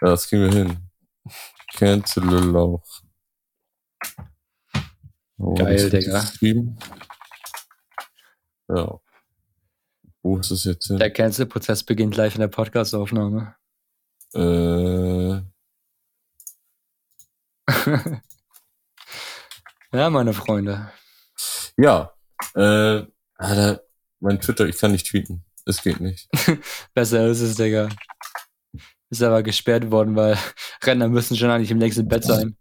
Ja, 0.00 0.08
das 0.08 0.28
kriegen 0.28 0.42
wir 0.42 0.52
hin. 0.52 0.76
Cancel 1.76 2.24
Lil 2.28 2.50
Lauch. 2.50 2.82
Oh, 5.44 5.52
Geil, 5.52 5.90
Digga. 5.90 6.24
Ja. 8.68 8.98
Wo 10.22 10.38
ist 10.38 10.50
es 10.50 10.64
jetzt 10.64 10.86
hin? 10.86 10.96
Der 10.98 11.12
Cancel-Prozess 11.12 11.84
beginnt 11.84 12.16
live 12.16 12.34
in 12.34 12.40
der 12.40 12.48
Podcast-Aufnahme. 12.48 13.54
Äh, 14.34 15.42
ja, 19.92 20.08
meine 20.10 20.32
Freunde. 20.32 20.90
ja. 21.76 22.10
Äh, 22.54 23.02
Alter, 23.36 23.82
mein 24.20 24.40
Twitter, 24.40 24.66
ich 24.66 24.78
kann 24.78 24.92
nicht 24.92 25.06
tweeten. 25.06 25.44
Es 25.66 25.82
geht 25.82 26.00
nicht. 26.00 26.26
Besser 26.94 27.26
ist 27.26 27.40
es, 27.42 27.56
Digga. 27.56 27.90
Ist 29.10 29.22
aber 29.22 29.42
gesperrt 29.42 29.90
worden, 29.90 30.16
weil 30.16 30.38
Renner 30.82 31.08
müssen 31.08 31.36
schon 31.36 31.50
eigentlich 31.50 31.70
im 31.70 31.78
nächsten 31.78 32.08
Bett 32.08 32.24
sein. 32.24 32.56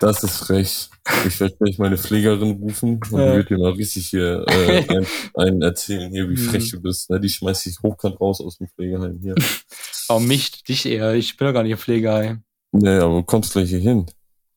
Das 0.00 0.22
ist 0.22 0.36
frech. 0.38 0.88
Ich 1.26 1.40
werde 1.40 1.56
gleich 1.56 1.78
meine 1.78 1.96
Pflegerin 1.96 2.52
rufen 2.60 3.00
und 3.10 3.18
Ja. 3.18 3.30
die 3.32 3.36
wird 3.38 3.50
dir 3.50 3.58
mal 3.58 3.72
richtig 3.72 4.08
hier 4.08 4.44
äh, 4.48 4.86
ein, 4.98 5.06
einen 5.34 5.62
erzählen, 5.62 6.10
hier, 6.10 6.28
wie 6.28 6.34
Mhm. 6.34 6.48
frech 6.50 6.70
du 6.70 6.80
bist. 6.80 7.10
Ne? 7.10 7.20
Die 7.20 7.28
schmeißt 7.28 7.66
dich 7.66 7.78
hochkant 7.82 8.20
raus 8.20 8.40
aus 8.40 8.58
dem 8.58 8.68
Pflegeheim 8.68 9.18
hier. 9.22 9.34
Auch 10.08 10.20
mich, 10.20 10.62
dich 10.64 10.86
eher. 10.86 11.14
Ich 11.14 11.36
bin 11.36 11.46
doch 11.48 11.54
gar 11.54 11.62
nicht 11.62 11.72
im 11.72 11.78
Pflegeheim. 11.78 12.42
Nee, 12.72 12.96
aber 12.98 13.14
du 13.16 13.22
kommst 13.22 13.52
gleich 13.52 13.70
hier 13.70 13.78
hin. 13.80 14.06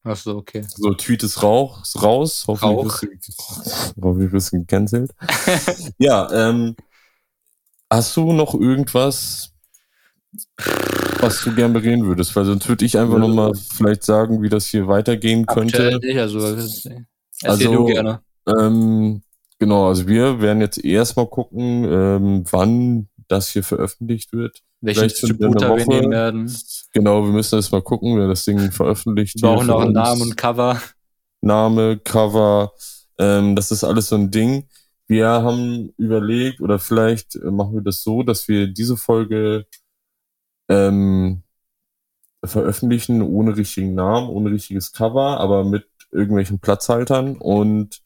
Ach 0.04 0.16
so, 0.16 0.38
okay. 0.38 0.64
So, 0.68 0.94
Tweet 0.94 1.24
ist 1.24 1.42
Rauch, 1.44 1.84
raus. 2.02 2.46
Hoffentlich 2.48 2.78
Rauch. 2.78 4.30
bist 4.32 4.54
du 4.54 4.60
gecancelt. 4.60 5.12
ja, 5.98 6.32
ähm, 6.50 6.76
hast 7.90 8.16
du 8.18 8.32
noch 8.34 8.54
irgendwas, 8.54 9.52
was 11.20 11.42
du 11.44 11.54
gern 11.54 11.74
bereden 11.74 12.06
würdest? 12.06 12.36
Weil 12.36 12.46
sonst 12.46 12.68
würde 12.68 12.86
ich 12.86 12.98
einfach 12.98 13.14
Ja. 13.16 13.20
nochmal 13.20 13.52
vielleicht 13.76 14.04
sagen, 14.04 14.42
wie 14.42 14.50
das 14.50 14.68
hier 14.68 14.88
weitergehen 14.88 15.48
Aktuell 15.48 15.92
könnte. 15.92 16.08
nicht, 16.08 16.20
also 16.20 16.40
erzähl 16.40 17.06
Also, 17.44 17.72
du 17.74 17.86
gerne. 17.86 18.22
Ähm, 18.48 19.22
genau, 19.58 19.88
also 19.88 20.08
wir 20.08 20.42
werden 20.42 20.62
jetzt 20.62 20.84
erstmal 20.84 21.28
gucken, 21.28 21.86
ähm, 21.86 22.44
wann 22.52 23.08
das 23.28 23.50
hier 23.50 23.64
veröffentlicht 23.64 24.34
wird. 24.34 24.60
Einer 24.82 25.08
Distributor 25.08 25.78
wir 25.78 25.86
nehmen 25.88 26.12
werden. 26.12 26.52
Genau, 26.94 27.24
wir 27.24 27.32
müssen 27.32 27.56
erst 27.56 27.72
mal 27.72 27.82
gucken, 27.82 28.18
wer 28.18 28.28
das 28.28 28.46
Ding 28.46 28.72
veröffentlicht. 28.72 29.36
Wir 29.36 29.42
brauchen 29.42 29.68
noch 29.68 29.82
einen. 29.82 29.92
Namen 29.94 30.22
und 30.22 30.38
Cover. 30.38 30.82
Name, 31.42 31.98
Cover, 32.00 32.72
ähm, 33.18 33.56
das 33.56 33.72
ist 33.72 33.84
alles 33.84 34.10
so 34.10 34.16
ein 34.16 34.32
Ding. 34.32 34.68
Wir 35.08 35.28
haben 35.28 35.94
überlegt, 35.98 36.62
oder 36.62 36.80
vielleicht 36.80 37.36
äh, 37.36 37.50
machen 37.52 37.74
wir 37.76 37.82
das 37.82 38.04
so, 38.04 38.24
dass 38.24 38.48
wir 38.48 38.68
diese 38.68 38.96
Folge 38.98 39.66
ähm, 40.70 41.44
veröffentlichen 42.44 43.22
ohne 43.22 43.58
richtigen 43.58 43.96
Namen, 43.96 44.30
ohne 44.30 44.52
richtiges 44.52 44.94
Cover, 44.94 45.40
aber 45.40 45.64
mit 45.66 45.86
irgendwelchen 46.12 46.60
Platzhaltern 46.60 47.36
und 47.38 48.02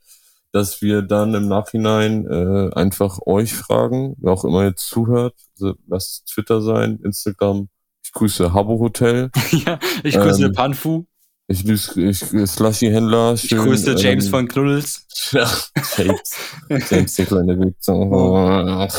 dass 0.52 0.82
wir 0.82 1.02
dann 1.02 1.34
im 1.34 1.48
Nachhinein 1.48 2.28
äh, 2.28 2.70
einfach 2.76 3.20
euch 3.26 3.54
fragen, 3.54 4.16
wer 4.20 4.34
auch 4.34 4.46
immer 4.46 4.64
jetzt 4.66 4.88
zuhört, 4.88 5.36
also 5.60 5.74
lasst 5.88 6.12
es 6.12 6.34
Twitter 6.34 6.62
sein, 6.62 7.00
Instagram, 7.04 7.70
ich 8.04 8.12
grüße 8.12 8.54
Habbo 8.54 8.80
Hotel, 8.80 9.32
ja, 9.52 9.80
ich 10.04 10.16
grüße 10.16 10.46
Ähm, 10.46 10.52
Panfu. 10.54 11.06
ich 11.48 11.66
grüße 11.66 12.02
ich, 12.02 12.20
Slushy-Händler, 12.50 13.34
Ich 13.34 13.50
grüße 13.50 13.94
James 13.98 14.26
ähm, 14.26 14.32
von 14.32 14.48
Knuddels. 14.48 15.08
ja, 15.32 15.50
James. 15.98 16.34
James, 16.90 17.14
der 17.16 17.26
kleine 17.26 17.60
Wichser. 17.60 18.90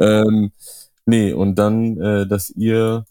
ähm, 0.00 0.52
nee, 1.08 1.32
und 1.32 1.56
dann, 1.56 2.00
äh, 2.00 2.26
dass 2.26 2.50
ihr 2.50 3.04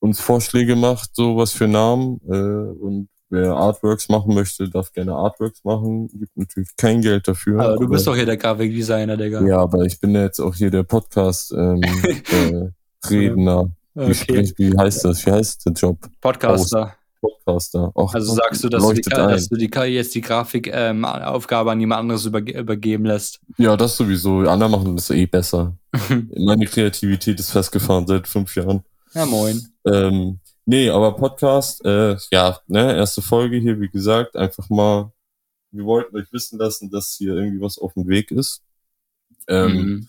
uns 0.00 0.20
Vorschläge 0.20 0.76
macht, 0.76 1.14
so 1.14 1.36
was 1.36 1.52
für 1.52 1.68
Namen. 1.68 2.20
Äh, 2.28 2.32
und 2.32 3.08
wer 3.30 3.52
Artworks 3.52 4.08
machen 4.08 4.34
möchte, 4.34 4.68
darf 4.68 4.92
gerne 4.92 5.14
Artworks 5.14 5.64
machen. 5.64 6.08
Gibt 6.08 6.36
natürlich 6.36 6.70
kein 6.76 7.00
Geld 7.00 7.26
dafür. 7.28 7.60
Aber 7.60 7.76
du 7.76 7.88
bist 7.88 8.06
aber, 8.06 8.12
doch 8.12 8.16
hier 8.16 8.26
der 8.26 8.36
Grafikdesigner, 8.36 9.16
Digga. 9.16 9.42
Ja, 9.46 9.58
aber 9.58 9.84
ich 9.84 9.98
bin 10.00 10.14
ja 10.14 10.22
jetzt 10.22 10.40
auch 10.40 10.54
hier 10.54 10.70
der 10.70 10.82
Podcast 10.82 11.52
ähm, 11.52 11.80
äh, 12.02 12.70
Redner. 13.08 13.70
Wie, 13.94 14.02
okay. 14.02 14.14
spricht, 14.14 14.58
wie 14.58 14.76
heißt 14.76 15.04
das? 15.04 15.24
Wie 15.24 15.30
heißt 15.30 15.66
der 15.66 15.72
Job? 15.72 15.98
Podcaster. 16.20 16.94
Podcaster. 17.24 17.92
Ach, 17.96 18.14
Also 18.14 18.34
sagst 18.34 18.62
du, 18.64 18.68
dass 18.68 18.82
du, 18.86 18.92
die, 18.92 19.00
dass 19.02 19.48
du 19.48 19.56
die, 19.56 19.70
jetzt 19.92 20.14
die 20.14 20.20
Grafikaufgabe 20.20 21.70
an 21.70 21.80
jemand 21.80 22.00
anderes 22.00 22.24
überge 22.26 22.58
übergeben 22.58 23.06
lässt. 23.06 23.40
Ja, 23.56 23.76
das 23.76 23.96
sowieso. 23.96 24.42
Die 24.42 24.48
anderen 24.48 24.72
machen 24.72 24.96
das 24.96 25.10
eh 25.10 25.26
besser. 25.26 25.76
Meine 26.36 26.66
Kreativität 26.66 27.40
ist 27.40 27.50
festgefahren 27.50 28.06
seit 28.06 28.28
fünf 28.28 28.54
Jahren. 28.56 28.84
ja, 29.14 29.24
moin. 29.26 29.66
Ähm, 29.86 30.38
nee, 30.66 30.90
aber 30.90 31.16
Podcast, 31.16 31.84
äh, 31.84 32.16
ja, 32.30 32.58
ne, 32.66 32.96
erste 32.96 33.22
Folge 33.22 33.56
hier, 33.58 33.80
wie 33.80 33.88
gesagt, 33.88 34.36
einfach 34.36 34.68
mal, 34.70 35.12
wir 35.70 35.84
wollten 35.84 36.16
euch 36.16 36.32
wissen 36.32 36.58
lassen, 36.58 36.90
dass 36.90 37.14
hier 37.18 37.34
irgendwie 37.34 37.60
was 37.60 37.78
auf 37.78 37.94
dem 37.94 38.06
Weg 38.08 38.30
ist. 38.30 38.62
Ähm, 39.48 39.72
Mhm. 39.72 40.08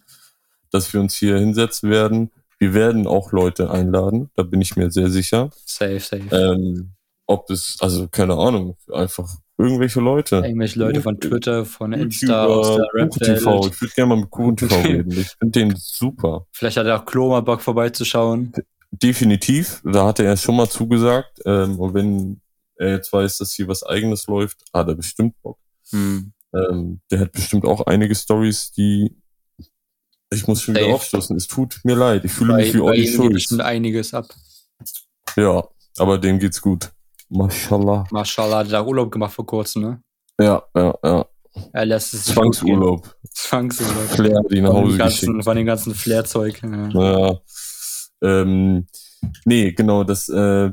Dass 0.71 0.91
wir 0.93 0.99
uns 0.99 1.15
hier 1.15 1.37
hinsetzen 1.37 1.89
werden. 1.89 2.31
Wir 2.57 2.73
werden 2.73 3.05
auch 3.07 3.31
Leute 3.31 3.69
einladen, 3.69 4.29
da 4.35 4.43
bin 4.43 4.61
ich 4.61 4.75
mir 4.75 4.89
sehr 4.91 5.09
sicher. 5.09 5.49
Safe, 5.65 5.99
safe. 5.99 6.23
Ähm, 6.31 6.94
ob 7.27 7.49
es, 7.49 7.77
also 7.79 8.07
keine 8.07 8.35
Ahnung, 8.35 8.77
einfach 8.91 9.27
irgendwelche 9.57 9.99
Leute. 9.99 10.37
Irgendwelche 10.37 10.79
Leute 10.79 11.01
von 11.01 11.19
Twitter, 11.19 11.65
von 11.65 11.93
Insta, 11.93 12.45
aus 12.45 12.75
der 12.75 12.87
KuchenTV. 12.91 13.47
Rap-Welt. 13.47 13.73
Ich 13.73 13.81
würde 13.81 13.93
gerne 13.93 14.09
mal 14.09 14.21
mit 14.21 14.29
KuchenTV 14.29 14.83
reden. 14.83 15.11
Ich 15.11 15.29
finde 15.39 15.59
den 15.59 15.75
super. 15.75 16.45
Vielleicht 16.51 16.77
hat 16.77 16.87
auch 16.87 17.05
Klo 17.05 17.29
mal 17.29 17.41
Bock 17.41 17.61
vorbeizuschauen. 17.61 18.53
Definitiv. 18.91 19.81
Da 19.83 20.07
hat 20.07 20.19
er 20.19 20.37
schon 20.37 20.55
mal 20.55 20.69
zugesagt. 20.69 21.41
Ähm, 21.45 21.79
und 21.79 21.93
wenn 21.93 22.41
er 22.77 22.91
jetzt 22.91 23.11
weiß, 23.11 23.37
dass 23.37 23.53
hier 23.53 23.67
was 23.67 23.83
eigenes 23.83 24.27
läuft, 24.27 24.63
hat 24.73 24.87
er 24.87 24.95
bestimmt 24.95 25.41
Bock. 25.41 25.57
Hm. 25.91 26.33
Ähm, 26.53 27.01
der 27.11 27.21
hat 27.21 27.31
bestimmt 27.31 27.65
auch 27.65 27.85
einige 27.85 28.15
Stories, 28.15 28.71
die 28.71 29.15
ich 30.31 30.47
muss 30.47 30.61
schon 30.61 30.75
wieder 30.75 30.87
aufstoßen. 30.87 31.35
Es 31.35 31.47
tut 31.47 31.79
mir 31.83 31.95
leid. 31.95 32.25
Ich 32.25 32.31
fühle 32.31 32.53
Bei, 32.53 32.63
mich 32.63 32.73
wie 32.73 32.79
Olli 32.79 33.07
Schulz. 33.07 33.33
bestimmt 33.33 33.61
einiges 33.61 34.13
ab. 34.13 34.25
Ja, 35.37 35.63
aber 35.97 36.17
dem 36.17 36.39
geht's 36.39 36.61
gut. 36.61 36.91
Mashallah. 37.29 38.05
Mashallah, 38.11 38.57
hat 38.59 38.71
er 38.71 38.81
auch 38.81 38.87
Urlaub 38.87 39.11
gemacht 39.11 39.33
vor 39.33 39.45
kurzem, 39.45 39.81
ne? 39.81 40.01
Ja, 40.39 40.63
ja, 40.75 40.93
ja. 41.03 41.25
Er 41.71 41.85
lässt 41.85 42.13
es. 42.13 42.25
Zwangsurlaub. 42.25 43.15
Zwangsurlaub. 43.31 44.09
Flair 44.09 44.41
ihn 44.51 44.63
nach 44.63 44.71
Von 44.71 44.83
Hause 44.83 44.97
ganzen, 44.97 45.27
geschickt. 45.27 45.43
von 45.45 45.57
dem 45.57 45.65
ganzen 45.65 45.95
Flairzeug. 45.95 46.61
Ja. 46.61 46.89
Ja. 46.89 47.39
Ähm, 48.21 48.87
nee, 49.45 49.71
genau, 49.71 50.03
dass 50.03 50.27
äh, 50.29 50.71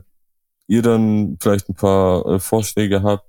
ihr 0.66 0.82
dann 0.82 1.36
vielleicht 1.40 1.68
ein 1.68 1.74
paar 1.74 2.26
äh, 2.26 2.38
Vorschläge 2.40 3.03
habt. 3.03 3.24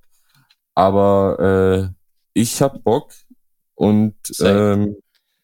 Aber 0.76 1.40
äh, 1.40 1.94
ich 2.34 2.62
hab 2.62 2.84
Bock 2.84 3.14
und 3.76 4.16
ähm, 4.42 4.96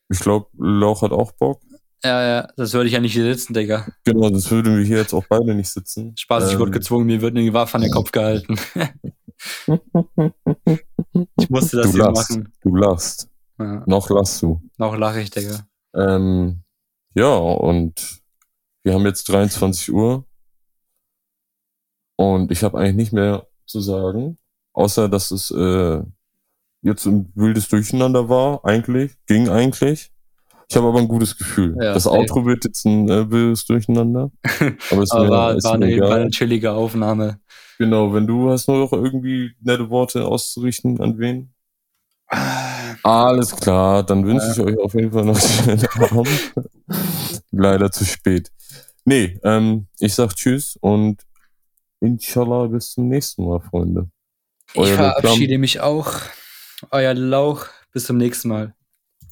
ich 0.09 0.19
glaube, 0.19 0.47
Lauch 0.57 1.03
hat 1.03 1.11
auch 1.11 1.31
Bock. 1.33 1.61
Ja, 2.03 2.27
ja, 2.27 2.47
das 2.55 2.73
würde 2.73 2.87
ich 2.87 2.93
ja 2.93 2.99
nicht 2.99 3.13
hier 3.13 3.23
sitzen, 3.33 3.53
Digga. 3.53 3.87
Genau, 4.05 4.29
sonst 4.29 4.49
würden 4.51 4.77
wir 4.77 4.85
hier 4.85 4.97
jetzt 4.97 5.13
auch 5.13 5.25
beide 5.27 5.53
nicht 5.53 5.69
sitzen. 5.69 6.15
Spaß, 6.17 6.47
ich 6.47 6.53
Ähm, 6.53 6.59
wurde 6.59 6.71
gezwungen, 6.71 7.05
mir 7.05 7.21
wird 7.21 7.35
eine 7.37 7.51
Waffe 7.53 7.75
an 7.75 7.81
den 7.81 7.91
Kopf 7.91 8.11
gehalten. 8.11 8.55
ich 11.37 11.49
musste 11.49 11.77
das 11.77 11.87
Du 11.91 11.93
hier 11.93 12.03
lachst. 12.05 12.29
machen. 12.31 12.53
Du 12.61 12.75
lachst. 12.75 13.29
Ja, 13.59 13.83
Noch 13.87 14.09
lachst 14.09 14.41
du. 14.41 14.61
noch 14.77 14.95
lache 14.97 15.21
ich, 15.21 15.29
Digga. 15.31 15.65
Ähm, 15.93 16.63
ja, 17.13 17.33
und 17.35 18.21
wir 18.83 18.93
haben 18.93 19.05
jetzt 19.05 19.27
23 19.29 19.91
Uhr. 19.91 20.25
Und 22.15 22.51
ich 22.51 22.63
habe 22.63 22.77
eigentlich 22.79 22.95
nicht 22.95 23.13
mehr 23.13 23.47
zu 23.65 23.81
sagen, 23.81 24.37
außer 24.73 25.09
dass 25.09 25.31
es 25.31 25.51
äh, 25.51 26.01
jetzt 26.81 27.05
ein 27.05 27.31
wildes 27.35 27.67
Durcheinander 27.69 28.29
war, 28.29 28.63
eigentlich, 28.65 29.13
ging 29.25 29.49
eigentlich. 29.49 30.11
Ich 30.69 30.77
habe 30.77 30.87
aber 30.87 30.99
ein 30.99 31.07
gutes 31.07 31.35
Gefühl. 31.35 31.75
Ja, 31.81 31.93
das. 31.93 32.05
Outro 32.05 32.45
wird 32.45 32.63
jetzt 32.63 32.85
ein 32.85 33.09
äh, 33.09 33.29
wildes 33.31 33.65
Durcheinander. 33.65 34.31
Aber 34.91 35.01
ist 35.01 35.11
Aber 35.11 35.29
war, 35.29 35.63
war, 35.63 35.77
mir 35.79 35.85
eine, 35.85 35.99
war 36.01 36.15
eine 36.17 36.29
chillige 36.29 36.71
Aufnahme. 36.71 37.39
Genau, 37.79 38.13
wenn 38.13 38.27
du 38.27 38.51
hast 38.51 38.67
nur 38.67 38.77
noch 38.77 38.93
irgendwie 38.93 39.55
nette 39.61 39.89
Worte 39.89 40.25
auszurichten, 40.25 40.99
an 41.01 41.17
wen? 41.17 41.53
Alles 43.01 43.55
klar, 43.55 44.03
dann 44.03 44.25
wünsche 44.25 44.45
Ja. 44.45 44.51
ich 44.51 44.59
euch 44.59 44.77
auf 44.77 44.93
jeden 44.93 45.11
Fall 45.11 45.25
noch 45.25 45.39
einen 45.41 45.79
schönen 45.79 45.87
Abend. 46.11 46.53
Leider 47.51 47.91
zu 47.91 48.05
spät. 48.05 48.51
Nee, 49.05 49.39
ähm, 49.43 49.87
ich 49.97 50.13
sag 50.13 50.35
Tschüss 50.35 50.77
und 50.81 51.23
inshallah 51.99 52.67
bis 52.67 52.91
zum 52.91 53.07
nächsten 53.07 53.45
Mal, 53.45 53.59
Freunde. 53.61 54.09
Ich 54.73 54.79
Euer 54.81 54.95
verabschiede 54.95 55.57
mich 55.57 55.79
auch. 55.79 56.11
Euer 56.91 57.15
Lauch. 57.15 57.65
Bis 57.91 58.05
zum 58.05 58.17
nächsten 58.17 58.49
Mal. 58.49 58.75